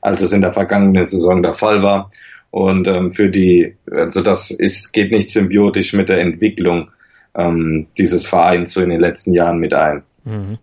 als 0.02 0.22
es 0.22 0.34
in 0.34 0.42
der 0.42 0.52
vergangenen 0.52 1.06
Saison 1.06 1.44
der 1.44 1.54
Fall 1.54 1.84
war. 1.84 2.10
Und 2.52 2.88
ähm, 2.88 3.12
für 3.12 3.30
die, 3.30 3.76
also 3.92 4.22
das 4.22 4.50
ist, 4.50 4.94
geht 4.94 5.12
nicht 5.12 5.30
symbiotisch 5.30 5.94
mit 5.94 6.10
der 6.10 6.20
Entwicklung 6.20 6.90
ähm, 7.36 7.88
dieses 7.98 8.28
Vereins 8.28 8.74
so 8.74 8.82
in 8.82 8.90
den 8.90 9.02
letzten 9.02 9.34
Jahren 9.34 9.60
mit 9.60 9.74
ein. 9.74 10.04
Mhm. 10.24 10.54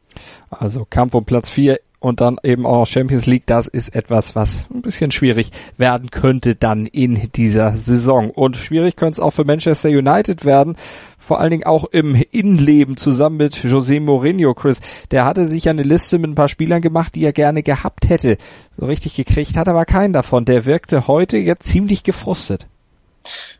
Also 0.50 0.86
Kampf 0.88 1.14
um 1.14 1.24
Platz 1.24 1.50
4 1.50 1.78
und 2.02 2.20
dann 2.20 2.38
eben 2.42 2.66
auch 2.66 2.80
noch 2.80 2.86
Champions 2.86 3.26
League, 3.26 3.46
das 3.46 3.68
ist 3.68 3.94
etwas, 3.94 4.34
was 4.34 4.66
ein 4.74 4.82
bisschen 4.82 5.12
schwierig 5.12 5.50
werden 5.76 6.10
könnte 6.10 6.56
dann 6.56 6.86
in 6.86 7.30
dieser 7.34 7.76
Saison. 7.76 8.30
Und 8.30 8.56
schwierig 8.56 8.96
könnte 8.96 9.12
es 9.12 9.20
auch 9.20 9.30
für 9.30 9.44
Manchester 9.44 9.88
United 9.88 10.44
werden, 10.44 10.76
vor 11.16 11.38
allen 11.38 11.50
Dingen 11.50 11.64
auch 11.64 11.84
im 11.84 12.20
Innenleben 12.32 12.96
zusammen 12.96 13.36
mit 13.36 13.54
José 13.54 14.00
Mourinho, 14.00 14.52
Chris. 14.54 14.80
Der 15.12 15.24
hatte 15.24 15.44
sich 15.44 15.68
eine 15.68 15.84
Liste 15.84 16.18
mit 16.18 16.30
ein 16.30 16.34
paar 16.34 16.48
Spielern 16.48 16.82
gemacht, 16.82 17.14
die 17.14 17.24
er 17.24 17.32
gerne 17.32 17.62
gehabt 17.62 18.08
hätte. 18.08 18.36
So 18.76 18.86
richtig 18.86 19.14
gekriegt 19.14 19.56
hat 19.56 19.68
aber 19.68 19.84
keinen 19.84 20.12
davon. 20.12 20.44
Der 20.44 20.66
wirkte 20.66 21.06
heute 21.06 21.36
jetzt 21.36 21.68
ziemlich 21.68 22.02
gefrustet. 22.02 22.66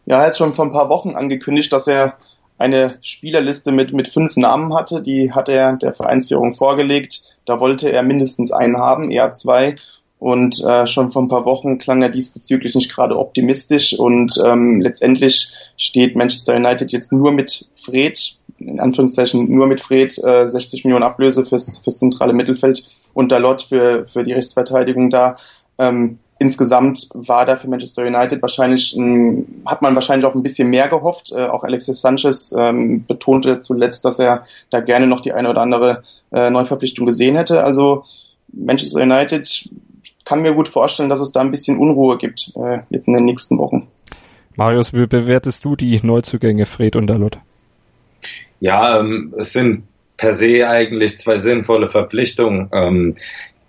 Ja, 0.04 0.20
er 0.20 0.26
hat 0.26 0.36
schon 0.36 0.52
vor 0.52 0.64
ein 0.64 0.72
paar 0.72 0.88
Wochen 0.88 1.10
angekündigt, 1.10 1.72
dass 1.72 1.86
er 1.86 2.16
eine 2.58 2.98
Spielerliste 3.02 3.72
mit, 3.72 3.92
mit 3.92 4.08
fünf 4.08 4.36
Namen 4.36 4.74
hatte. 4.74 5.00
Die 5.00 5.32
hat 5.32 5.48
er 5.48 5.76
der 5.76 5.94
Vereinsführung 5.94 6.54
vorgelegt. 6.54 7.31
Da 7.44 7.60
wollte 7.60 7.90
er 7.90 8.02
mindestens 8.02 8.52
einen 8.52 8.76
haben, 8.76 9.10
eher 9.10 9.32
zwei. 9.32 9.74
Und 10.18 10.62
äh, 10.64 10.86
schon 10.86 11.10
vor 11.10 11.22
ein 11.22 11.28
paar 11.28 11.44
Wochen 11.44 11.78
klang 11.78 12.00
er 12.00 12.08
diesbezüglich 12.08 12.76
nicht 12.76 12.94
gerade 12.94 13.18
optimistisch. 13.18 13.98
Und 13.98 14.40
ähm, 14.44 14.80
letztendlich 14.80 15.52
steht 15.76 16.14
Manchester 16.14 16.54
United 16.54 16.92
jetzt 16.92 17.12
nur 17.12 17.32
mit 17.32 17.68
Fred, 17.74 18.36
in 18.58 18.78
Anführungszeichen 18.78 19.50
nur 19.50 19.66
mit 19.66 19.80
Fred, 19.80 20.16
äh, 20.22 20.46
60 20.46 20.84
Millionen 20.84 21.02
Ablöse 21.02 21.44
fürs, 21.44 21.78
fürs 21.78 21.98
zentrale 21.98 22.34
Mittelfeld 22.34 22.84
und 23.14 23.32
Dalot 23.32 23.62
für, 23.62 24.04
für 24.04 24.22
die 24.22 24.32
Rechtsverteidigung 24.32 25.10
da. 25.10 25.36
Ähm, 25.78 26.20
insgesamt 26.42 27.08
war 27.14 27.46
da 27.46 27.56
für 27.56 27.68
Manchester 27.68 28.04
United 28.04 28.42
wahrscheinlich, 28.42 28.94
ein, 28.96 29.62
hat 29.64 29.80
man 29.80 29.94
wahrscheinlich 29.94 30.26
auch 30.26 30.34
ein 30.34 30.42
bisschen 30.42 30.68
mehr 30.68 30.88
gehofft. 30.88 31.32
Äh, 31.32 31.46
auch 31.46 31.64
Alexis 31.64 32.00
Sanchez 32.00 32.52
ähm, 32.58 33.06
betonte 33.06 33.60
zuletzt, 33.60 34.04
dass 34.04 34.18
er 34.18 34.44
da 34.70 34.80
gerne 34.80 35.06
noch 35.06 35.20
die 35.20 35.32
eine 35.32 35.48
oder 35.48 35.62
andere 35.62 36.02
äh, 36.32 36.50
Neuverpflichtung 36.50 37.06
gesehen 37.06 37.36
hätte. 37.36 37.62
Also 37.62 38.04
Manchester 38.52 39.02
United 39.02 39.70
kann 40.24 40.42
mir 40.42 40.52
gut 40.52 40.68
vorstellen, 40.68 41.08
dass 41.08 41.20
es 41.20 41.32
da 41.32 41.40
ein 41.40 41.50
bisschen 41.50 41.78
Unruhe 41.78 42.18
gibt 42.18 42.52
äh, 42.56 42.80
jetzt 42.90 43.06
in 43.06 43.14
den 43.14 43.24
nächsten 43.24 43.58
Wochen. 43.58 43.88
Marius, 44.56 44.92
wie 44.92 45.06
bewertest 45.06 45.64
du 45.64 45.76
die 45.76 45.98
Neuzugänge 46.02 46.66
Fred 46.66 46.96
und 46.96 47.06
Dalot? 47.06 47.38
Ja, 48.60 48.98
ähm, 48.98 49.32
es 49.38 49.52
sind 49.52 49.84
per 50.16 50.34
se 50.34 50.68
eigentlich 50.68 51.18
zwei 51.18 51.38
sinnvolle 51.38 51.88
Verpflichtungen. 51.88 52.68
Ähm, 52.72 53.14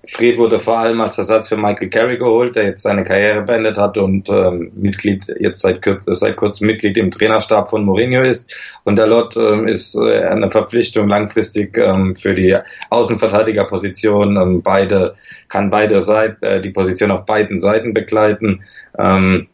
Fred 0.08 0.38
wurde 0.38 0.60
vor 0.60 0.80
allem 0.80 1.00
als 1.00 1.18
Ersatz 1.18 1.48
für 1.48 1.56
Michael 1.56 1.90
Carey 1.90 2.18
geholt, 2.18 2.58
der 2.58 2.66
jetzt 2.66 2.84
seine 2.84 3.04
Karriere 3.04 3.42
beendet 3.42 3.78
hat 3.78 3.98
und 3.98 4.28
ähm, 4.28 4.72
Mitglied 4.76 5.26
jetzt 5.40 5.62
seit, 5.62 5.80
seit 6.06 6.36
kurzem 6.36 6.68
Mitglied 6.68 6.98
im 6.98 7.10
Trainerstab 7.10 7.70
von 7.70 7.86
Mourinho 7.86 8.22
ist. 8.22 8.54
Und 8.84 9.00
Dalot 9.00 9.38
ähm, 9.38 9.66
ist 9.66 9.96
äh, 9.96 10.26
eine 10.26 10.52
Verpflichtung 10.52 11.08
langfristig 11.08 11.78
ähm, 11.78 12.18
für 12.18 12.34
die 12.34 12.54
Außenverteidigerposition. 12.90 14.36
Ähm, 14.36 14.62
beide 14.62 15.16
kann 15.48 15.70
beide 15.70 16.02
Seiten 16.02 16.44
äh, 16.44 16.62
die 16.62 16.72
Position 16.72 17.12
auf 17.12 17.26
beiden 17.26 17.58
Seiten 17.60 17.94
begleiten. 17.94 18.64
Ähm, 19.00 19.48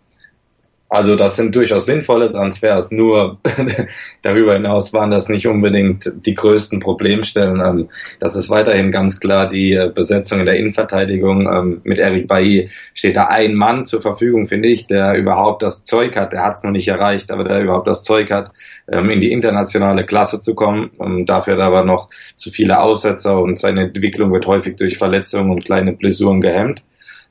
also 0.90 1.16
das 1.16 1.36
sind 1.36 1.56
durchaus 1.56 1.86
sinnvolle 1.86 2.32
Transfers, 2.32 2.90
nur 2.90 3.38
darüber 4.24 4.54
hinaus 4.56 4.92
waren 4.92 5.12
das 5.12 5.30
nicht 5.30 5.46
unbedingt 5.46 6.12
die 6.26 6.34
größten 6.34 6.80
Problemstellen. 6.80 7.62
Ähm, 7.62 7.90
das 8.20 8.36
ist 8.36 8.50
weiterhin 8.50 8.92
ganz 8.92 9.20
klar 9.20 9.48
die 9.48 9.74
äh, 9.74 9.92
Besetzung 9.94 10.40
in 10.40 10.48
der 10.48 10.56
Innenverteidigung. 10.56 11.48
Ähm, 11.48 11.82
mit 11.84 12.00
Eric 12.00 12.28
Bailly 12.28 12.70
steht 12.96 13.18
da 13.18 13.28
ein 13.28 13.54
Mann 13.54 13.86
zur 13.86 14.02
Verfügung, 14.02 14.48
finde 14.48 14.70
ich, 14.70 14.88
der 14.88 15.14
überhaupt 15.14 15.62
das 15.62 15.84
Zeug 15.84 16.16
hat, 16.16 16.34
der 16.34 16.44
hat 16.44 16.56
es 16.56 16.64
noch 16.64 16.72
nicht 16.72 16.88
erreicht, 16.88 17.32
aber 17.32 17.44
der 17.44 17.62
überhaupt 17.62 17.88
das 17.88 18.04
Zeug 18.04 18.32
hat, 18.32 18.52
ähm, 18.92 19.12
in 19.12 19.22
die 19.22 19.32
internationale 19.32 20.06
Klasse 20.06 20.42
zu 20.42 20.56
kommen. 20.56 20.90
Dafür 21.28 21.54
hat 21.54 21.60
er 21.60 21.68
aber 21.68 21.86
noch 21.86 22.10
zu 22.36 22.50
viele 22.50 22.80
Aussetzer 22.80 23.40
und 23.40 23.60
seine 23.60 23.84
Entwicklung 23.84 24.34
wird 24.34 24.48
häufig 24.48 24.76
durch 24.76 24.98
Verletzungen 24.98 25.52
und 25.52 25.66
kleine 25.66 25.94
Blessuren 25.94 26.42
gehemmt. 26.42 26.82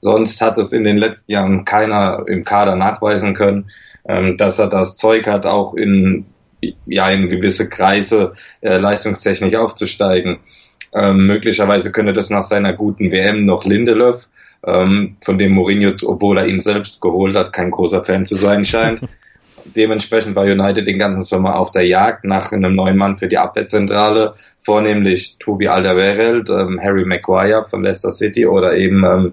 Sonst 0.00 0.40
hat 0.40 0.58
es 0.58 0.72
in 0.72 0.84
den 0.84 0.96
letzten 0.96 1.32
Jahren 1.32 1.64
keiner 1.64 2.24
im 2.26 2.44
Kader 2.44 2.76
nachweisen 2.76 3.34
können, 3.34 3.70
ähm, 4.06 4.36
dass 4.36 4.58
er 4.58 4.68
das 4.68 4.96
Zeug 4.96 5.26
hat, 5.26 5.46
auch 5.46 5.74
in, 5.74 6.26
ja, 6.86 7.10
in 7.10 7.28
gewisse 7.28 7.68
Kreise 7.68 8.34
äh, 8.60 8.78
leistungstechnisch 8.78 9.54
aufzusteigen. 9.54 10.38
Ähm, 10.92 11.26
möglicherweise 11.26 11.92
könnte 11.92 12.12
das 12.12 12.30
nach 12.30 12.42
seiner 12.42 12.72
guten 12.72 13.12
WM 13.12 13.44
noch 13.44 13.64
Lindelöf, 13.64 14.28
ähm, 14.66 15.16
von 15.22 15.38
dem 15.38 15.52
Mourinho, 15.52 15.94
obwohl 16.04 16.38
er 16.38 16.46
ihn 16.46 16.60
selbst 16.60 17.00
geholt 17.00 17.36
hat, 17.36 17.52
kein 17.52 17.70
großer 17.70 18.04
Fan 18.04 18.24
zu 18.24 18.34
sein 18.34 18.64
scheint. 18.64 19.00
Dementsprechend 19.76 20.36
war 20.36 20.44
United 20.44 20.86
den 20.86 20.98
ganzen 20.98 21.22
Sommer 21.22 21.56
auf 21.56 21.70
der 21.72 21.86
Jagd 21.86 22.24
nach 22.24 22.52
einem 22.52 22.74
neuen 22.74 22.96
Mann 22.96 23.16
für 23.16 23.28
die 23.28 23.38
Abwehrzentrale, 23.38 24.34
vornehmlich 24.58 25.36
Tobi 25.38 25.68
Alderweireld, 25.68 26.50
ähm, 26.50 26.80
Harry 26.82 27.04
Maguire 27.04 27.64
von 27.64 27.82
Leicester 27.82 28.10
City 28.10 28.46
oder 28.46 28.74
eben 28.74 29.04
ähm, 29.04 29.32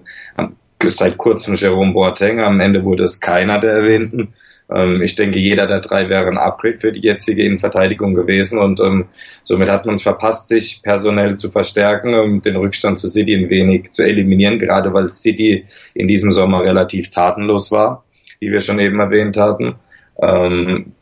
seit 0.86 1.18
kurzem 1.18 1.54
Jerome 1.54 1.92
Boateng. 1.92 2.40
Am 2.40 2.60
Ende 2.60 2.84
wurde 2.84 3.04
es 3.04 3.20
keiner 3.20 3.58
der 3.58 3.72
erwähnten. 3.72 4.34
Ähm, 4.70 5.02
ich 5.02 5.14
denke, 5.14 5.38
jeder 5.38 5.66
der 5.66 5.80
drei 5.80 6.08
wäre 6.08 6.26
ein 6.26 6.38
Upgrade 6.38 6.78
für 6.78 6.92
die 6.92 7.00
jetzige 7.00 7.44
Innenverteidigung 7.44 8.14
gewesen 8.14 8.58
und 8.58 8.80
ähm, 8.80 9.06
somit 9.42 9.68
hat 9.70 9.86
man 9.86 9.94
es 9.94 10.02
verpasst, 10.02 10.48
sich 10.48 10.82
personell 10.82 11.36
zu 11.36 11.50
verstärken, 11.50 12.14
um 12.14 12.42
den 12.42 12.56
Rückstand 12.56 12.98
zu 12.98 13.08
City 13.08 13.34
ein 13.34 13.50
wenig 13.50 13.90
zu 13.90 14.02
eliminieren, 14.02 14.58
gerade 14.58 14.92
weil 14.92 15.08
City 15.08 15.66
in 15.94 16.08
diesem 16.08 16.32
Sommer 16.32 16.64
relativ 16.64 17.10
tatenlos 17.10 17.70
war, 17.70 18.04
wie 18.40 18.50
wir 18.50 18.60
schon 18.60 18.80
eben 18.80 18.98
erwähnt 18.98 19.36
hatten. 19.36 19.76
Ähm, 20.20 20.92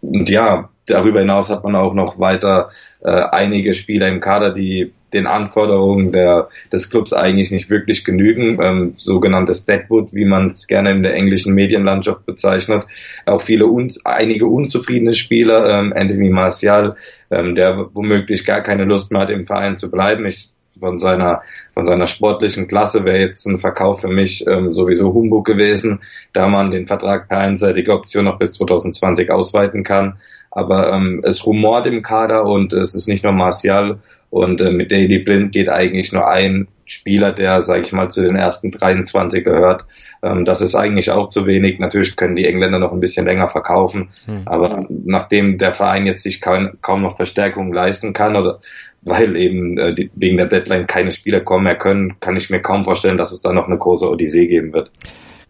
und 0.00 0.30
ja, 0.30 0.68
darüber 0.86 1.20
hinaus 1.20 1.50
hat 1.50 1.64
man 1.64 1.76
auch 1.76 1.94
noch 1.94 2.18
weiter 2.18 2.70
äh, 3.00 3.10
einige 3.10 3.74
Spieler 3.74 4.08
im 4.08 4.20
Kader, 4.20 4.52
die 4.52 4.92
den 5.12 5.26
Anforderungen 5.26 6.12
der, 6.12 6.48
des 6.72 6.90
Clubs 6.90 7.12
eigentlich 7.12 7.50
nicht 7.50 7.70
wirklich 7.70 8.04
genügen. 8.04 8.58
Ähm, 8.62 8.92
sogenanntes 8.92 9.64
Deadwood, 9.64 10.12
wie 10.12 10.24
man 10.24 10.48
es 10.48 10.66
gerne 10.66 10.92
in 10.92 11.02
der 11.02 11.14
englischen 11.14 11.54
Medienlandschaft 11.54 12.26
bezeichnet. 12.26 12.84
Auch 13.24 13.40
viele, 13.40 13.66
un, 13.66 13.90
einige 14.04 14.46
unzufriedene 14.46 15.14
Spieler, 15.14 15.68
ähm, 15.70 15.92
Anthony 15.96 16.30
Martial, 16.30 16.96
ähm, 17.30 17.54
der 17.54 17.88
womöglich 17.94 18.44
gar 18.44 18.60
keine 18.60 18.84
Lust 18.84 19.10
mehr 19.10 19.22
hat, 19.22 19.30
im 19.30 19.46
Verein 19.46 19.78
zu 19.78 19.90
bleiben. 19.90 20.26
Ich 20.26 20.50
von 20.78 20.98
seiner 20.98 21.42
von 21.74 21.86
seiner 21.86 22.06
sportlichen 22.06 22.68
Klasse 22.68 23.04
wäre 23.04 23.18
jetzt 23.18 23.46
ein 23.46 23.58
Verkauf 23.58 24.00
für 24.00 24.08
mich 24.08 24.46
ähm, 24.46 24.72
sowieso 24.72 25.12
Humbug 25.12 25.46
gewesen, 25.46 26.00
da 26.32 26.48
man 26.48 26.70
den 26.70 26.86
Vertrag 26.86 27.28
per 27.28 27.38
einseitige 27.38 27.92
Option 27.92 28.24
noch 28.24 28.38
bis 28.38 28.52
2020 28.52 29.30
ausweiten 29.30 29.84
kann. 29.84 30.18
Aber 30.50 30.92
ähm, 30.92 31.20
es 31.24 31.46
rumort 31.46 31.86
im 31.86 32.02
Kader 32.02 32.44
und 32.44 32.72
es 32.72 32.94
ist 32.94 33.08
nicht 33.08 33.22
nur 33.22 33.32
Martial 33.32 33.98
und 34.30 34.60
äh, 34.60 34.70
mit 34.70 34.92
Daily 34.92 35.18
Blind 35.20 35.52
geht 35.52 35.68
eigentlich 35.68 36.12
nur 36.12 36.28
ein 36.28 36.68
Spieler, 36.84 37.32
der, 37.32 37.62
sage 37.62 37.82
ich 37.82 37.92
mal, 37.92 38.10
zu 38.10 38.22
den 38.22 38.36
ersten 38.36 38.70
23 38.70 39.44
gehört. 39.44 39.86
Ähm, 40.22 40.44
das 40.44 40.60
ist 40.60 40.74
eigentlich 40.74 41.10
auch 41.10 41.28
zu 41.28 41.46
wenig. 41.46 41.78
Natürlich 41.78 42.16
können 42.16 42.34
die 42.34 42.46
Engländer 42.46 42.78
noch 42.78 42.92
ein 42.92 43.00
bisschen 43.00 43.26
länger 43.26 43.48
verkaufen, 43.48 44.08
hm. 44.24 44.42
aber 44.46 44.86
nachdem 44.88 45.58
der 45.58 45.72
Verein 45.72 46.06
jetzt 46.06 46.22
sich 46.22 46.40
kaum, 46.40 46.78
kaum 46.80 47.02
noch 47.02 47.16
Verstärkung 47.16 47.72
leisten 47.72 48.12
kann 48.14 48.36
oder 48.36 48.60
weil 49.02 49.36
eben 49.36 49.78
äh, 49.78 49.94
die, 49.94 50.10
wegen 50.14 50.36
der 50.36 50.46
Deadline 50.46 50.86
keine 50.86 51.12
Spieler 51.12 51.40
kommen 51.40 51.64
mehr 51.64 51.78
können, 51.78 52.18
kann 52.20 52.36
ich 52.36 52.50
mir 52.50 52.60
kaum 52.60 52.84
vorstellen, 52.84 53.18
dass 53.18 53.32
es 53.32 53.40
da 53.40 53.52
noch 53.52 53.66
eine 53.66 53.78
große 53.78 54.08
Odyssee 54.08 54.46
geben 54.46 54.72
wird. 54.72 54.90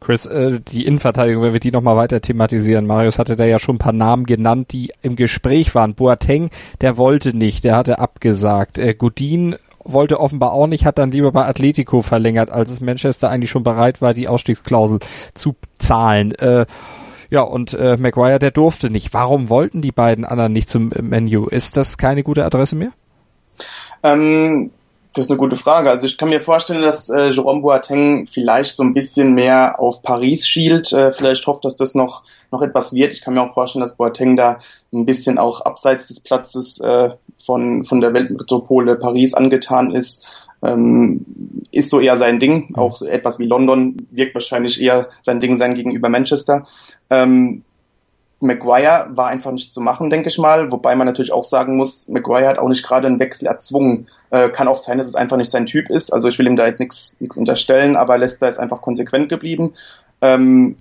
Chris, 0.01 0.27
äh, 0.27 0.61
die 0.61 0.87
Innenverteidigung, 0.87 1.43
wenn 1.43 1.53
wir 1.53 1.61
die 1.61 1.73
nochmal 1.73 1.97
weiter 1.97 2.21
thematisieren. 2.21 2.87
Marius 2.87 3.19
hatte 3.19 3.37
da 3.37 3.45
ja 3.45 3.59
schon 3.59 3.77
ein 3.77 3.81
paar 3.81 3.93
Namen 3.93 4.27
genannt, 4.27 4.73
die 4.73 4.93
im 5.03 5.17
Gespräch 5.17 5.75
waren. 5.75 5.95
Boateng, 5.95 6.51
der 6.81 6.97
wollte 6.97 7.37
nicht, 7.37 7.65
der 7.65 7.77
hatte 7.77 7.99
abgesagt. 7.99 8.79
Äh, 8.79 8.95
Godin 8.95 9.57
wollte 9.85 10.21
offenbar 10.21 10.53
auch 10.53 10.67
nicht, 10.67 10.85
hat 10.85 10.99
dann 10.99 11.11
lieber 11.11 11.33
bei 11.33 11.47
Atletico 11.47 12.03
verlängert, 12.03 12.51
als 12.51 12.71
es 12.71 12.81
Manchester 12.81 13.31
eigentlich 13.31 13.51
schon 13.51 13.63
bereit 13.63 14.03
war, 14.03 14.15
die 14.15 14.29
Ausstiegsklausel 14.29 15.01
zu 15.35 15.57
zahlen. 15.79 16.33
Äh, 16.35 16.67
ja, 17.31 17.43
und 17.43 17.75
äh, 17.75 17.97
Maguire, 17.97 18.39
der 18.39 18.51
durfte 18.51 18.91
nicht. 18.91 19.13
Warum 19.13 19.49
wollten 19.49 19.83
die 19.83 19.93
beiden 19.93 20.25
anderen 20.25 20.53
nicht 20.53 20.71
zum 20.71 20.91
Menu? 21.01 21.47
Ist 21.47 21.77
das 21.77 21.99
keine 21.99 22.23
gute 22.23 22.45
Adresse 22.45 22.77
mehr? 22.77 22.93
Ähm, 24.03 24.71
das 25.15 25.25
ist 25.25 25.31
eine 25.31 25.39
gute 25.39 25.57
Frage. 25.57 25.91
Also 25.91 26.07
ich 26.07 26.17
kann 26.17 26.29
mir 26.29 26.41
vorstellen, 26.41 26.83
dass 26.83 27.09
äh, 27.09 27.31
Jerome 27.31 27.63
Boateng 27.63 28.27
vielleicht 28.27 28.77
so 28.77 28.83
ein 28.83 28.95
bisschen 28.95 29.35
mehr 29.35 29.81
auf 29.81 30.03
Paris 30.03 30.47
schielt. 30.47 30.93
Äh, 30.93 31.13
vielleicht 31.13 31.47
hofft, 31.47 31.65
dass 31.65 31.77
das 31.77 31.95
noch 31.95 32.23
noch 32.51 32.63
etwas 32.63 32.93
wird. 32.93 33.13
Ich 33.13 33.23
kann 33.23 33.35
mir 33.35 33.43
auch 33.43 33.53
vorstellen, 33.53 33.83
dass 33.83 33.97
Boateng 33.97 34.37
da 34.37 34.61
ein 34.93 35.07
bisschen 35.07 35.39
auch 35.39 35.63
abseits 35.63 36.09
des 36.09 36.21
Platzes 36.21 36.79
äh, 36.81 37.11
von 37.45 37.85
von 37.85 38.01
der 38.01 38.15
Weltmetropole 38.15 38.97
Paris 38.97 39.35
angetan 39.35 39.93
ist. 39.93 40.27
Ähm, 40.63 41.25
ist 41.71 41.91
so 41.91 42.01
eher 42.01 42.17
sein 42.17 42.39
Ding. 42.39 42.75
Auch 42.77 42.97
so 42.97 43.07
etwas 43.07 43.39
wie 43.39 43.47
London 43.47 43.97
wirkt 44.11 44.35
wahrscheinlich 44.35 44.81
eher 44.81 45.09
sein 45.23 45.41
Ding 45.41 45.57
sein 45.57 45.75
gegenüber 45.75 46.09
Manchester. 46.09 46.67
Ähm, 47.11 47.65
Maguire 48.41 49.09
war 49.11 49.29
einfach 49.29 49.51
nicht 49.51 49.73
zu 49.73 49.81
machen, 49.81 50.11
denke 50.11 50.29
ich 50.29 50.39
mal. 50.39 50.71
Wobei 50.71 50.95
man 50.95 51.07
natürlich 51.07 51.33
auch 51.33 51.45
sagen 51.45 51.77
muss, 51.77 52.09
Maguire 52.09 52.47
hat 52.47 52.59
auch 52.59 52.69
nicht 52.69 52.87
gerade 52.87 53.07
einen 53.09 53.19
Wechsel 53.19 53.47
erzwungen. 53.47 54.07
Äh, 54.31 54.49
kann 54.51 54.69
auch 54.69 54.77
sein, 54.77 54.99
dass 54.99 55.09
es 55.09 55.17
einfach 55.17 55.37
nicht 55.37 55.51
sein 55.51 55.67
Typ 55.67 55.91
ist. 55.91 56.13
Also 56.13 56.29
ich 56.29 56.39
will 56.39 56.47
ihm 56.47 56.57
da 56.57 56.67
jetzt 56.67 56.81
nichts 56.81 57.37
unterstellen, 57.37 57.97
aber 57.97 58.17
Leicester 58.17 58.49
ist 58.49 58.59
einfach 58.59 58.81
konsequent 58.81 59.29
geblieben. 59.29 59.75
Ähm, 60.21 60.77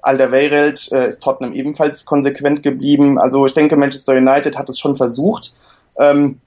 Alderweireld 0.00 0.92
äh, 0.92 1.08
ist 1.08 1.22
Tottenham 1.22 1.54
ebenfalls 1.54 2.04
konsequent 2.04 2.62
geblieben. 2.62 3.18
Also 3.18 3.44
ich 3.46 3.54
denke, 3.54 3.76
Manchester 3.76 4.12
United 4.12 4.56
hat 4.56 4.68
es 4.68 4.78
schon 4.78 4.94
versucht. 4.94 5.54
Ähm, 5.98 6.40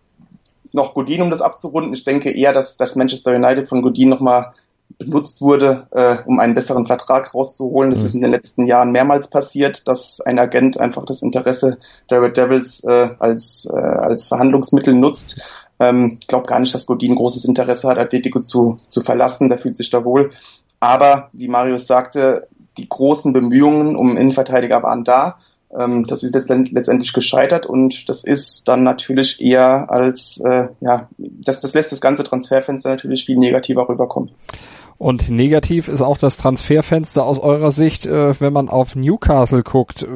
noch 0.74 0.94
Godin, 0.94 1.22
um 1.22 1.30
das 1.30 1.42
abzurunden. 1.42 1.94
Ich 1.94 2.04
denke 2.04 2.32
eher, 2.32 2.54
dass, 2.54 2.78
dass 2.78 2.96
Manchester 2.96 3.36
United 3.36 3.68
von 3.68 3.82
Godin 3.82 4.10
nochmal 4.10 4.54
benutzt 5.06 5.42
wurde, 5.42 5.88
äh, 5.92 6.18
um 6.26 6.40
einen 6.40 6.54
besseren 6.54 6.86
Vertrag 6.86 7.34
rauszuholen. 7.34 7.92
Das 7.92 8.02
mhm. 8.02 8.06
ist 8.06 8.16
in 8.16 8.22
den 8.22 8.32
letzten 8.32 8.66
Jahren 8.66 8.92
mehrmals 8.92 9.30
passiert, 9.30 9.88
dass 9.88 10.22
ein 10.22 10.40
Agent 10.40 10.80
einfach 10.80 11.06
das 11.06 11.22
Interesse 11.22 11.78
der 12.10 12.22
Red 12.22 12.38
Devils 12.38 12.84
äh, 12.84 13.10
als, 13.20 13.68
äh, 13.72 13.78
als 13.78 14.28
Verhandlungsmittel 14.28 14.94
nutzt. 14.94 15.42
Ähm, 15.80 16.18
ich 16.22 16.28
glaube 16.28 16.48
gar 16.48 16.60
nicht, 16.60 16.74
dass 16.74 16.86
Godin 16.86 17.16
großes 17.16 17.46
Interesse 17.46 17.88
hat, 17.88 17.98
Atletico 17.98 18.40
zu, 18.40 18.78
zu 18.88 19.02
verlassen. 19.02 19.50
Der 19.50 19.58
fühlt 19.58 19.76
sich 19.76 19.90
da 19.90 20.06
wohl. 20.06 20.32
Aber, 20.80 21.30
wie 21.34 21.48
Marius 21.48 21.88
sagte, 21.88 22.48
die 22.78 22.88
großen 22.88 23.34
Bemühungen 23.34 23.96
um 23.96 24.18
Innenverteidiger 24.18 24.82
waren 24.84 25.04
da. 25.04 25.38
Ähm, 25.78 26.06
das 26.08 26.24
ist 26.24 26.36
jetzt 26.36 26.50
letztendlich 26.50 27.14
gescheitert 27.14 27.66
und 27.66 28.10
das 28.10 28.24
ist 28.24 28.68
dann 28.68 28.84
natürlich 28.84 29.42
eher 29.42 29.90
als, 29.90 30.42
äh, 30.44 30.68
ja, 30.82 31.10
das, 31.18 31.62
das 31.62 31.74
lässt 31.74 31.92
das 31.92 32.02
ganze 32.02 32.24
Transferfenster 32.24 32.90
natürlich 32.90 33.26
viel 33.26 33.38
negativer 33.38 33.88
rüberkommen. 33.88 34.32
Und 34.98 35.32
negativ 35.32 35.88
ist 35.88 36.04
auch 36.04 36.20
das 36.20 36.38
Transferfenster 36.38 37.24
aus 37.26 37.40
eurer 37.40 37.72
Sicht, 37.72 38.06
äh, 38.06 38.40
wenn 38.40 38.54
man 38.54 38.70
auf 38.70 38.96
Newcastle 38.96 39.64
guckt. 39.64 40.04
Äh, 40.04 40.08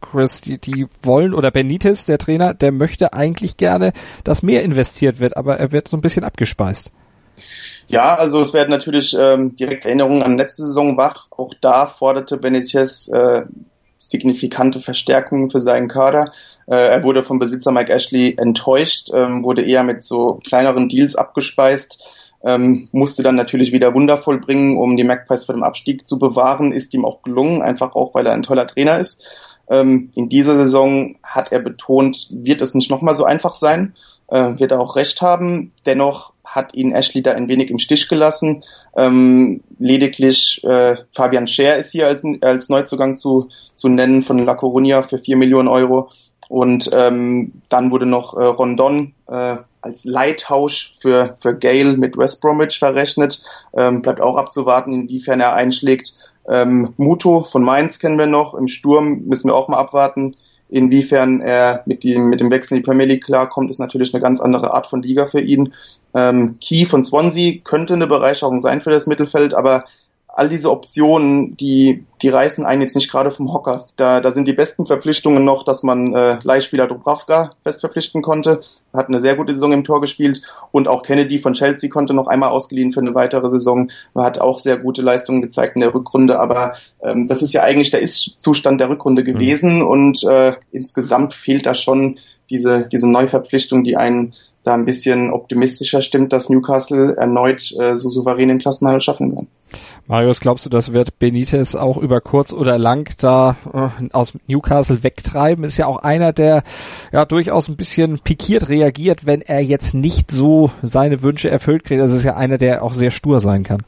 Chris, 0.00 0.40
die, 0.40 0.56
die 0.56 0.86
wollen, 1.02 1.34
oder 1.34 1.50
Benitez, 1.50 2.06
der 2.06 2.16
Trainer, 2.16 2.54
der 2.54 2.72
möchte 2.72 3.12
eigentlich 3.12 3.58
gerne, 3.58 3.92
dass 4.24 4.42
mehr 4.42 4.62
investiert 4.62 5.20
wird, 5.20 5.36
aber 5.36 5.58
er 5.58 5.72
wird 5.72 5.88
so 5.88 5.96
ein 5.98 6.00
bisschen 6.00 6.24
abgespeist. 6.24 6.90
Ja, 7.86 8.14
also 8.14 8.40
es 8.40 8.54
werden 8.54 8.70
natürlich 8.70 9.14
ähm, 9.20 9.56
direkt 9.56 9.84
Erinnerungen 9.84 10.22
an 10.22 10.38
letzte 10.38 10.62
Saison 10.62 10.96
wach. 10.96 11.26
Auch 11.30 11.52
da 11.60 11.86
forderte 11.86 12.38
Benitez 12.38 13.08
äh, 13.08 13.42
signifikante 14.10 14.80
Verstärkungen 14.80 15.50
für 15.50 15.60
seinen 15.60 15.88
Kader. 15.88 16.32
Äh, 16.66 16.74
er 16.74 17.02
wurde 17.02 17.22
vom 17.22 17.38
Besitzer 17.38 17.72
Mike 17.72 17.92
Ashley 17.92 18.36
enttäuscht, 18.38 19.10
ähm, 19.14 19.44
wurde 19.44 19.62
eher 19.62 19.84
mit 19.84 20.02
so 20.02 20.40
kleineren 20.44 20.88
Deals 20.88 21.16
abgespeist 21.16 22.04
ähm, 22.42 22.88
musste 22.92 23.22
dann 23.22 23.34
natürlich 23.34 23.72
wieder 23.72 23.94
wundervoll 23.94 24.38
bringen, 24.40 24.78
um 24.78 24.96
die 24.96 25.04
Magpies 25.04 25.44
vor 25.44 25.54
dem 25.54 25.62
Abstieg 25.62 26.06
zu 26.06 26.18
bewahren. 26.18 26.72
Ist 26.72 26.94
ihm 26.94 27.04
auch 27.04 27.22
gelungen, 27.22 27.62
einfach 27.62 27.94
auch, 27.94 28.14
weil 28.14 28.26
er 28.26 28.32
ein 28.32 28.42
toller 28.42 28.66
Trainer 28.66 28.98
ist. 28.98 29.28
Ähm, 29.68 30.10
in 30.14 30.28
dieser 30.28 30.56
Saison 30.56 31.16
hat 31.22 31.52
er 31.52 31.60
betont, 31.60 32.28
wird 32.30 32.62
es 32.62 32.74
nicht 32.74 32.90
nochmal 32.90 33.14
so 33.14 33.24
einfach 33.24 33.54
sein, 33.54 33.94
äh, 34.28 34.58
wird 34.58 34.72
er 34.72 34.80
auch 34.80 34.96
recht 34.96 35.20
haben. 35.22 35.72
Dennoch 35.86 36.32
hat 36.50 36.74
ihn 36.74 36.92
Ashley 36.92 37.22
da 37.22 37.32
ein 37.32 37.48
wenig 37.48 37.70
im 37.70 37.78
Stich 37.78 38.08
gelassen. 38.08 38.64
Ähm, 38.96 39.62
lediglich 39.78 40.62
äh, 40.64 40.96
Fabian 41.12 41.46
Scher 41.46 41.78
ist 41.78 41.92
hier 41.92 42.06
als, 42.06 42.24
als 42.40 42.68
Neuzugang 42.68 43.16
zu, 43.16 43.48
zu 43.74 43.88
nennen 43.88 44.22
von 44.22 44.38
La 44.38 44.54
Coruña 44.54 45.02
für 45.02 45.18
vier 45.18 45.36
Millionen 45.36 45.68
Euro. 45.68 46.10
Und 46.48 46.90
ähm, 46.92 47.62
dann 47.68 47.92
wurde 47.92 48.06
noch 48.06 48.36
äh, 48.36 48.42
Rondon 48.42 49.14
äh, 49.28 49.58
als 49.82 50.04
Leittausch 50.04 50.94
für, 51.00 51.36
für 51.40 51.56
Gale 51.56 51.96
mit 51.96 52.18
West 52.18 52.42
Bromwich 52.42 52.80
verrechnet. 52.80 53.44
Ähm, 53.72 54.02
bleibt 54.02 54.20
auch 54.20 54.34
abzuwarten, 54.34 54.92
inwiefern 54.92 55.40
er 55.40 55.54
einschlägt. 55.54 56.14
Ähm, 56.48 56.94
Muto 56.96 57.42
von 57.42 57.62
Mainz 57.62 58.00
kennen 58.00 58.18
wir 58.18 58.26
noch. 58.26 58.54
Im 58.54 58.66
Sturm 58.66 59.22
müssen 59.26 59.48
wir 59.48 59.54
auch 59.54 59.68
mal 59.68 59.78
abwarten. 59.78 60.36
Inwiefern 60.70 61.40
er 61.40 61.82
mit 61.86 62.04
dem, 62.04 62.28
mit 62.28 62.40
dem 62.40 62.50
Wechsel 62.50 62.76
in 62.76 62.82
die 62.82 62.86
Premier 62.86 63.06
League 63.06 63.24
klarkommt, 63.24 63.70
ist 63.70 63.80
natürlich 63.80 64.14
eine 64.14 64.22
ganz 64.22 64.40
andere 64.40 64.72
Art 64.72 64.86
von 64.86 65.02
Liga 65.02 65.26
für 65.26 65.40
ihn. 65.40 65.72
Ähm, 66.14 66.56
Key 66.60 66.86
von 66.86 67.02
Swansea 67.02 67.60
könnte 67.64 67.94
eine 67.94 68.06
Bereicherung 68.06 68.60
sein 68.60 68.80
für 68.80 68.90
das 68.90 69.06
Mittelfeld, 69.06 69.54
aber 69.54 69.84
all 70.32 70.48
diese 70.48 70.70
Optionen, 70.70 71.56
die, 71.56 72.04
die 72.22 72.28
reißen 72.28 72.64
einen 72.64 72.82
jetzt 72.82 72.94
nicht 72.94 73.10
gerade 73.10 73.30
vom 73.30 73.52
Hocker. 73.52 73.86
Da, 73.96 74.20
da 74.20 74.30
sind 74.30 74.46
die 74.46 74.52
besten 74.52 74.86
Verpflichtungen 74.86 75.44
noch, 75.44 75.64
dass 75.64 75.82
man 75.82 76.14
äh, 76.14 76.38
Leihspieler 76.42 76.86
Dubravka 76.86 77.52
fest 77.62 77.80
verpflichten 77.80 78.22
konnte. 78.22 78.60
Hat 78.92 79.08
eine 79.08 79.20
sehr 79.20 79.36
gute 79.36 79.54
Saison 79.54 79.72
im 79.72 79.84
Tor 79.84 80.00
gespielt 80.00 80.42
und 80.72 80.88
auch 80.88 81.02
Kennedy 81.02 81.38
von 81.38 81.54
Chelsea 81.54 81.90
konnte 81.90 82.14
noch 82.14 82.28
einmal 82.28 82.50
ausgeliehen 82.50 82.92
für 82.92 83.00
eine 83.00 83.14
weitere 83.14 83.50
Saison. 83.50 83.90
Hat 84.14 84.38
auch 84.38 84.58
sehr 84.58 84.78
gute 84.78 85.02
Leistungen 85.02 85.42
gezeigt 85.42 85.74
in 85.76 85.80
der 85.80 85.94
Rückrunde, 85.94 86.38
aber 86.38 86.72
ähm, 87.02 87.26
das 87.26 87.42
ist 87.42 87.52
ja 87.52 87.62
eigentlich 87.62 87.90
der 87.90 88.00
Ist-Zustand 88.00 88.80
der 88.80 88.88
Rückrunde 88.88 89.24
gewesen 89.24 89.80
mhm. 89.80 89.86
und 89.86 90.24
äh, 90.24 90.54
insgesamt 90.70 91.34
fehlt 91.34 91.66
da 91.66 91.74
schon 91.74 92.18
diese, 92.50 92.86
diese 92.86 93.10
Neuverpflichtung, 93.10 93.84
die 93.84 93.96
einen 93.96 94.34
da 94.62 94.74
ein 94.74 94.84
bisschen 94.84 95.32
optimistischer 95.32 96.02
stimmt, 96.02 96.32
dass 96.32 96.50
Newcastle 96.50 97.16
erneut 97.16 97.72
äh, 97.78 97.96
so 97.96 98.10
souverän 98.10 98.48
den 98.48 98.58
Klassenhalt 98.58 99.02
schaffen 99.02 99.34
kann. 99.34 99.48
Marius, 100.06 100.40
glaubst 100.40 100.66
du, 100.66 100.70
das 100.70 100.92
wird 100.92 101.18
Benitez 101.18 101.76
auch 101.76 101.96
über 101.96 102.20
kurz 102.20 102.52
oder 102.52 102.78
lang 102.78 103.08
da 103.18 103.56
äh, 103.72 104.08
aus 104.12 104.34
Newcastle 104.46 105.02
wegtreiben? 105.02 105.64
Ist 105.64 105.78
ja 105.78 105.86
auch 105.86 105.98
einer, 105.98 106.32
der 106.32 106.62
ja 107.12 107.24
durchaus 107.24 107.68
ein 107.68 107.76
bisschen 107.76 108.18
pikiert 108.18 108.68
reagiert, 108.68 109.24
wenn 109.24 109.40
er 109.40 109.60
jetzt 109.60 109.94
nicht 109.94 110.30
so 110.30 110.70
seine 110.82 111.22
Wünsche 111.22 111.48
erfüllt 111.48 111.84
kriegt. 111.84 112.00
Das 112.00 112.12
ist 112.12 112.24
ja 112.24 112.36
einer, 112.36 112.58
der 112.58 112.82
auch 112.82 112.92
sehr 112.92 113.10
stur 113.10 113.40
sein 113.40 113.62
kann. 113.62 113.82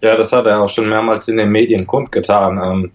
Ja, 0.00 0.16
das 0.16 0.32
hat 0.32 0.46
er 0.46 0.62
auch 0.62 0.70
schon 0.70 0.88
mehrmals 0.88 1.26
in 1.28 1.36
den 1.36 1.50
Medien 1.50 1.86
kundgetan. 1.86 2.62
Ähm, 2.64 2.92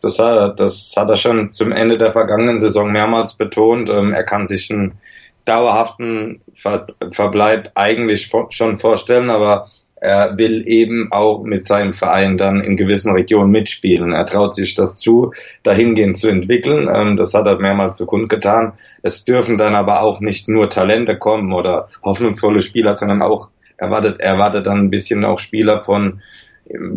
das, 0.00 0.18
hat, 0.18 0.60
das 0.60 0.94
hat 0.96 1.08
er 1.08 1.16
schon 1.16 1.50
zum 1.50 1.72
Ende 1.72 1.98
der 1.98 2.12
vergangenen 2.12 2.60
Saison 2.60 2.90
mehrmals 2.92 3.34
betont. 3.34 3.90
Ähm, 3.90 4.12
er 4.12 4.22
kann 4.22 4.46
sich 4.46 4.70
einen 4.70 4.98
dauerhaften 5.46 6.42
Ver 6.52 6.86
Verbleib 7.10 7.70
eigentlich 7.74 8.30
schon 8.50 8.78
vorstellen, 8.78 9.30
aber 9.30 9.68
er 9.98 10.36
will 10.36 10.68
eben 10.68 11.10
auch 11.10 11.42
mit 11.42 11.66
seinem 11.66 11.94
Verein 11.94 12.36
dann 12.36 12.60
in 12.60 12.76
gewissen 12.76 13.12
Regionen 13.12 13.50
mitspielen. 13.50 14.12
Er 14.12 14.26
traut 14.26 14.54
sich 14.54 14.74
das 14.74 15.00
zu, 15.00 15.32
dahingehend 15.62 16.18
zu 16.18 16.28
entwickeln. 16.28 16.88
Ähm, 16.94 17.16
das 17.16 17.32
hat 17.32 17.46
er 17.46 17.58
mehrmals 17.58 17.96
zu 17.96 18.06
kundgetan. 18.06 18.74
Es 19.02 19.24
dürfen 19.24 19.56
dann 19.56 19.74
aber 19.74 20.02
auch 20.02 20.20
nicht 20.20 20.48
nur 20.48 20.68
Talente 20.68 21.16
kommen 21.16 21.52
oder 21.52 21.88
hoffnungsvolle 22.04 22.60
Spieler, 22.60 22.92
sondern 22.92 23.22
auch 23.22 23.48
erwartet, 23.78 24.20
erwartet 24.20 24.66
dann 24.66 24.78
ein 24.78 24.90
bisschen 24.90 25.24
auch 25.24 25.38
Spieler 25.38 25.82
von, 25.82 26.20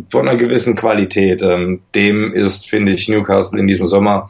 von 0.10 0.28
einer 0.28 0.38
gewissen 0.38 0.76
Qualität. 0.76 1.42
Ähm, 1.42 1.82
dem 1.96 2.34
ist, 2.34 2.70
finde 2.70 2.92
ich, 2.92 3.08
Newcastle 3.08 3.60
in 3.60 3.68
diesem 3.68 3.86
Sommer 3.86 4.30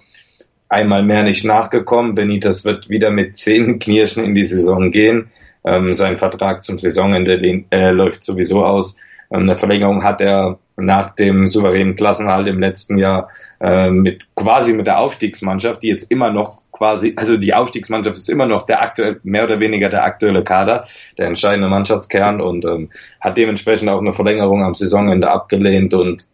einmal 0.70 1.04
mehr 1.04 1.24
nicht 1.24 1.44
nachgekommen. 1.44 2.16
Benitez 2.16 2.64
wird 2.64 2.90
wieder 2.90 3.12
mit 3.12 3.36
zehn 3.36 3.80
Knirschen 3.80 4.24
in 4.24 4.36
die 4.36 4.46
Saison 4.46 4.92
gehen. 4.92 5.32
Ähm, 5.66 5.94
sein 5.94 6.18
Vertrag 6.18 6.64
zum 6.64 6.78
Saisonende 6.78 7.42
äh, 7.72 7.90
läuft 7.92 8.24
sowieso 8.24 8.64
aus. 8.64 8.96
Ähm, 9.32 9.42
eine 9.42 9.56
Verlängerung 9.56 10.04
hat 10.04 10.22
er 10.22 10.60
nach 10.78 11.10
dem 11.10 11.46
souveränen 11.48 11.96
Klassenhalt 11.96 12.48
im 12.48 12.60
letzten 12.60 12.98
Jahr 12.98 13.30
äh, 13.60 13.90
mit 13.90 14.22
quasi 14.36 14.74
mit 14.74 14.88
der 14.88 15.00
Aufstiegsmannschaft, 15.00 15.84
die 15.84 15.90
jetzt 15.90 16.10
immer 16.10 16.32
noch 16.32 16.62
quasi, 16.72 17.14
also 17.18 17.36
die 17.36 17.54
Aufstiegsmannschaft 17.54 18.16
ist 18.16 18.30
immer 18.30 18.46
noch 18.46 18.62
der 18.62 18.82
aktuell, 18.82 19.20
mehr 19.24 19.44
oder 19.44 19.60
weniger 19.60 19.90
der 19.90 20.06
aktuelle 20.06 20.44
Kader, 20.44 20.86
der 21.18 21.28
entscheidende 21.28 21.68
Mannschaftskern 21.68 22.40
und 22.40 22.64
ähm, 22.64 22.90
hat 23.20 23.36
dementsprechend 23.36 23.90
auch 23.90 24.00
eine 24.00 24.14
Verlängerung 24.14 24.64
am 24.64 24.74
Saisonende 24.74 25.30
abgelehnt 25.30 25.94
und 25.94 26.26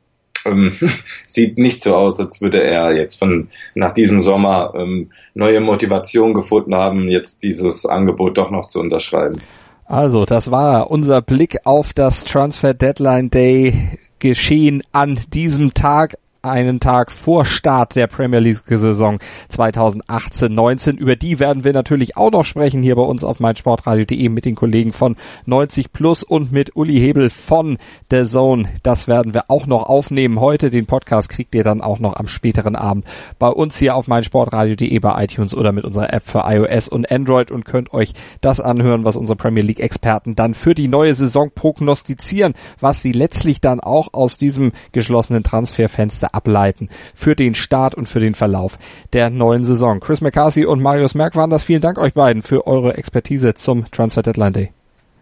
ähm, 0.45 0.73
sieht 1.25 1.57
nicht 1.57 1.83
so 1.83 1.95
aus, 1.95 2.19
als 2.19 2.41
würde 2.41 2.61
er 2.63 2.95
jetzt 2.95 3.19
von 3.19 3.49
nach 3.73 3.93
diesem 3.93 4.19
Sommer 4.19 4.73
ähm, 4.75 5.11
neue 5.33 5.61
Motivation 5.61 6.33
gefunden 6.33 6.75
haben, 6.75 7.09
jetzt 7.09 7.43
dieses 7.43 7.85
Angebot 7.85 8.37
doch 8.37 8.51
noch 8.51 8.67
zu 8.67 8.79
unterschreiben. 8.79 9.41
Also, 9.85 10.25
das 10.25 10.49
war 10.49 10.89
unser 10.89 11.21
Blick 11.21 11.59
auf 11.65 11.93
das 11.93 12.23
Transfer 12.23 12.73
Deadline 12.73 13.29
Day 13.29 13.99
Geschehen 14.17 14.81
an 14.91 15.19
diesem 15.33 15.73
Tag 15.73 16.17
einen 16.45 16.79
Tag 16.79 17.11
vor 17.11 17.45
Start 17.45 17.95
der 17.95 18.07
Premier 18.07 18.39
League-Saison 18.39 19.19
2018-19. 19.51 20.97
Über 20.97 21.15
die 21.15 21.39
werden 21.39 21.63
wir 21.63 21.73
natürlich 21.73 22.17
auch 22.17 22.31
noch 22.31 22.45
sprechen 22.45 22.83
hier 22.83 22.95
bei 22.95 23.01
uns 23.01 23.23
auf 23.23 23.39
meinsportradio.de 23.39 24.29
mit 24.29 24.45
den 24.45 24.55
Kollegen 24.55 24.93
von 24.93 25.15
90 25.45 25.91
Plus 25.91 26.23
und 26.23 26.51
mit 26.51 26.75
Uli 26.75 26.99
Hebel 26.99 27.29
von 27.29 27.77
The 28.11 28.23
Zone. 28.23 28.69
Das 28.83 29.07
werden 29.07 29.33
wir 29.33 29.49
auch 29.49 29.65
noch 29.65 29.83
aufnehmen 29.83 30.39
heute. 30.39 30.69
Den 30.69 30.85
Podcast 30.85 31.29
kriegt 31.29 31.55
ihr 31.55 31.63
dann 31.63 31.81
auch 31.81 31.99
noch 31.99 32.15
am 32.15 32.27
späteren 32.27 32.75
Abend 32.75 33.05
bei 33.39 33.49
uns 33.49 33.77
hier 33.77 33.95
auf 33.95 34.07
meinsportradio.de 34.07 34.99
bei 34.99 35.23
iTunes 35.23 35.55
oder 35.55 35.71
mit 35.71 35.83
unserer 35.85 36.13
App 36.13 36.23
für 36.25 36.43
iOS 36.45 36.87
und 36.87 37.11
Android 37.11 37.51
und 37.51 37.65
könnt 37.65 37.93
euch 37.93 38.13
das 38.41 38.59
anhören, 38.59 39.05
was 39.05 39.15
unsere 39.15 39.35
Premier 39.35 39.63
League 39.63 39.79
Experten 39.79 40.35
dann 40.35 40.53
für 40.53 40.75
die 40.75 40.87
neue 40.87 41.15
Saison 41.15 41.51
prognostizieren, 41.53 42.53
was 42.79 43.01
sie 43.01 43.11
letztlich 43.11 43.61
dann 43.61 43.79
auch 43.79 44.13
aus 44.13 44.37
diesem 44.37 44.71
geschlossenen 44.91 45.43
Transferfenster 45.43 46.34
ableiten 46.35 46.89
für 47.13 47.35
den 47.35 47.55
Start 47.55 47.95
und 47.95 48.07
für 48.07 48.19
den 48.19 48.33
Verlauf 48.33 48.77
der 49.13 49.29
neuen 49.29 49.63
Saison. 49.63 49.99
Chris 49.99 50.21
McCarthy 50.21 50.65
und 50.65 50.81
Marius 50.81 51.15
Merck 51.15 51.35
waren 51.35 51.49
das. 51.49 51.63
Vielen 51.63 51.81
Dank 51.81 51.97
euch 51.97 52.13
beiden 52.13 52.41
für 52.41 52.67
eure 52.67 52.97
Expertise 52.97 53.53
zum 53.53 53.89
Transfer 53.91 54.21
Deadline 54.21 54.53
Day. 54.53 54.71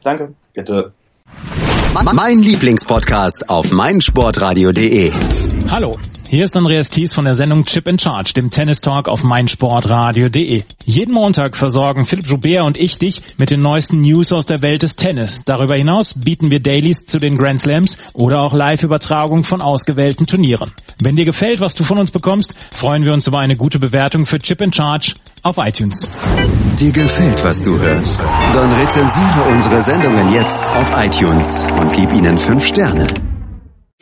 Danke. 0.03 0.33
Bitte. 0.53 0.93
Mein 2.13 2.39
Lieblingspodcast 2.39 3.49
auf 3.49 3.71
meinsportradio.de. 3.71 5.52
Hallo. 5.71 5.97
Hier 6.27 6.45
ist 6.45 6.57
Andreas 6.57 6.89
Thies 6.89 7.13
von 7.13 7.25
der 7.25 7.35
Sendung 7.35 7.65
Chip 7.65 7.87
in 7.87 7.99
Charge, 7.99 8.33
dem 8.33 8.49
Tennis 8.49 8.81
Talk 8.81 9.07
auf 9.07 9.23
meinsportradio.de. 9.23 10.63
Jeden 10.83 11.13
Montag 11.13 11.55
versorgen 11.55 12.05
Philipp 12.05 12.25
Joubert 12.25 12.65
und 12.65 12.77
ich 12.77 12.97
dich 12.97 13.21
mit 13.37 13.51
den 13.51 13.61
neuesten 13.61 14.01
News 14.01 14.33
aus 14.33 14.47
der 14.47 14.63
Welt 14.63 14.81
des 14.81 14.95
Tennis. 14.95 15.43
Darüber 15.45 15.75
hinaus 15.75 16.15
bieten 16.15 16.49
wir 16.49 16.59
Dailies 16.59 17.05
zu 17.05 17.19
den 17.19 17.37
Grand 17.37 17.61
Slams 17.61 17.97
oder 18.13 18.41
auch 18.41 18.53
Live-Übertragung 18.53 19.43
von 19.43 19.61
ausgewählten 19.61 20.25
Turnieren. 20.25 20.71
Wenn 20.99 21.15
dir 21.15 21.25
gefällt, 21.25 21.59
was 21.59 21.75
du 21.75 21.83
von 21.83 21.99
uns 21.99 22.09
bekommst, 22.09 22.55
freuen 22.71 23.05
wir 23.05 23.13
uns 23.13 23.27
über 23.27 23.39
eine 23.39 23.55
gute 23.55 23.77
Bewertung 23.77 24.25
für 24.25 24.39
Chip 24.39 24.61
in 24.61 24.73
Charge 24.73 25.13
auf 25.43 25.57
iTunes. 25.57 26.09
Dir 26.79 26.91
gefällt, 26.91 27.43
was 27.43 27.61
du 27.61 27.77
hörst? 27.77 28.21
Dann 28.21 28.73
rezensiere 28.73 29.43
unsere 29.51 29.81
Sendungen 29.81 30.33
jetzt 30.33 30.63
auf 30.63 30.91
iTunes 30.97 31.63
und 31.79 31.93
gib 31.93 32.11
ihnen 32.11 32.37
fünf 32.37 32.65
Sterne. 32.65 33.07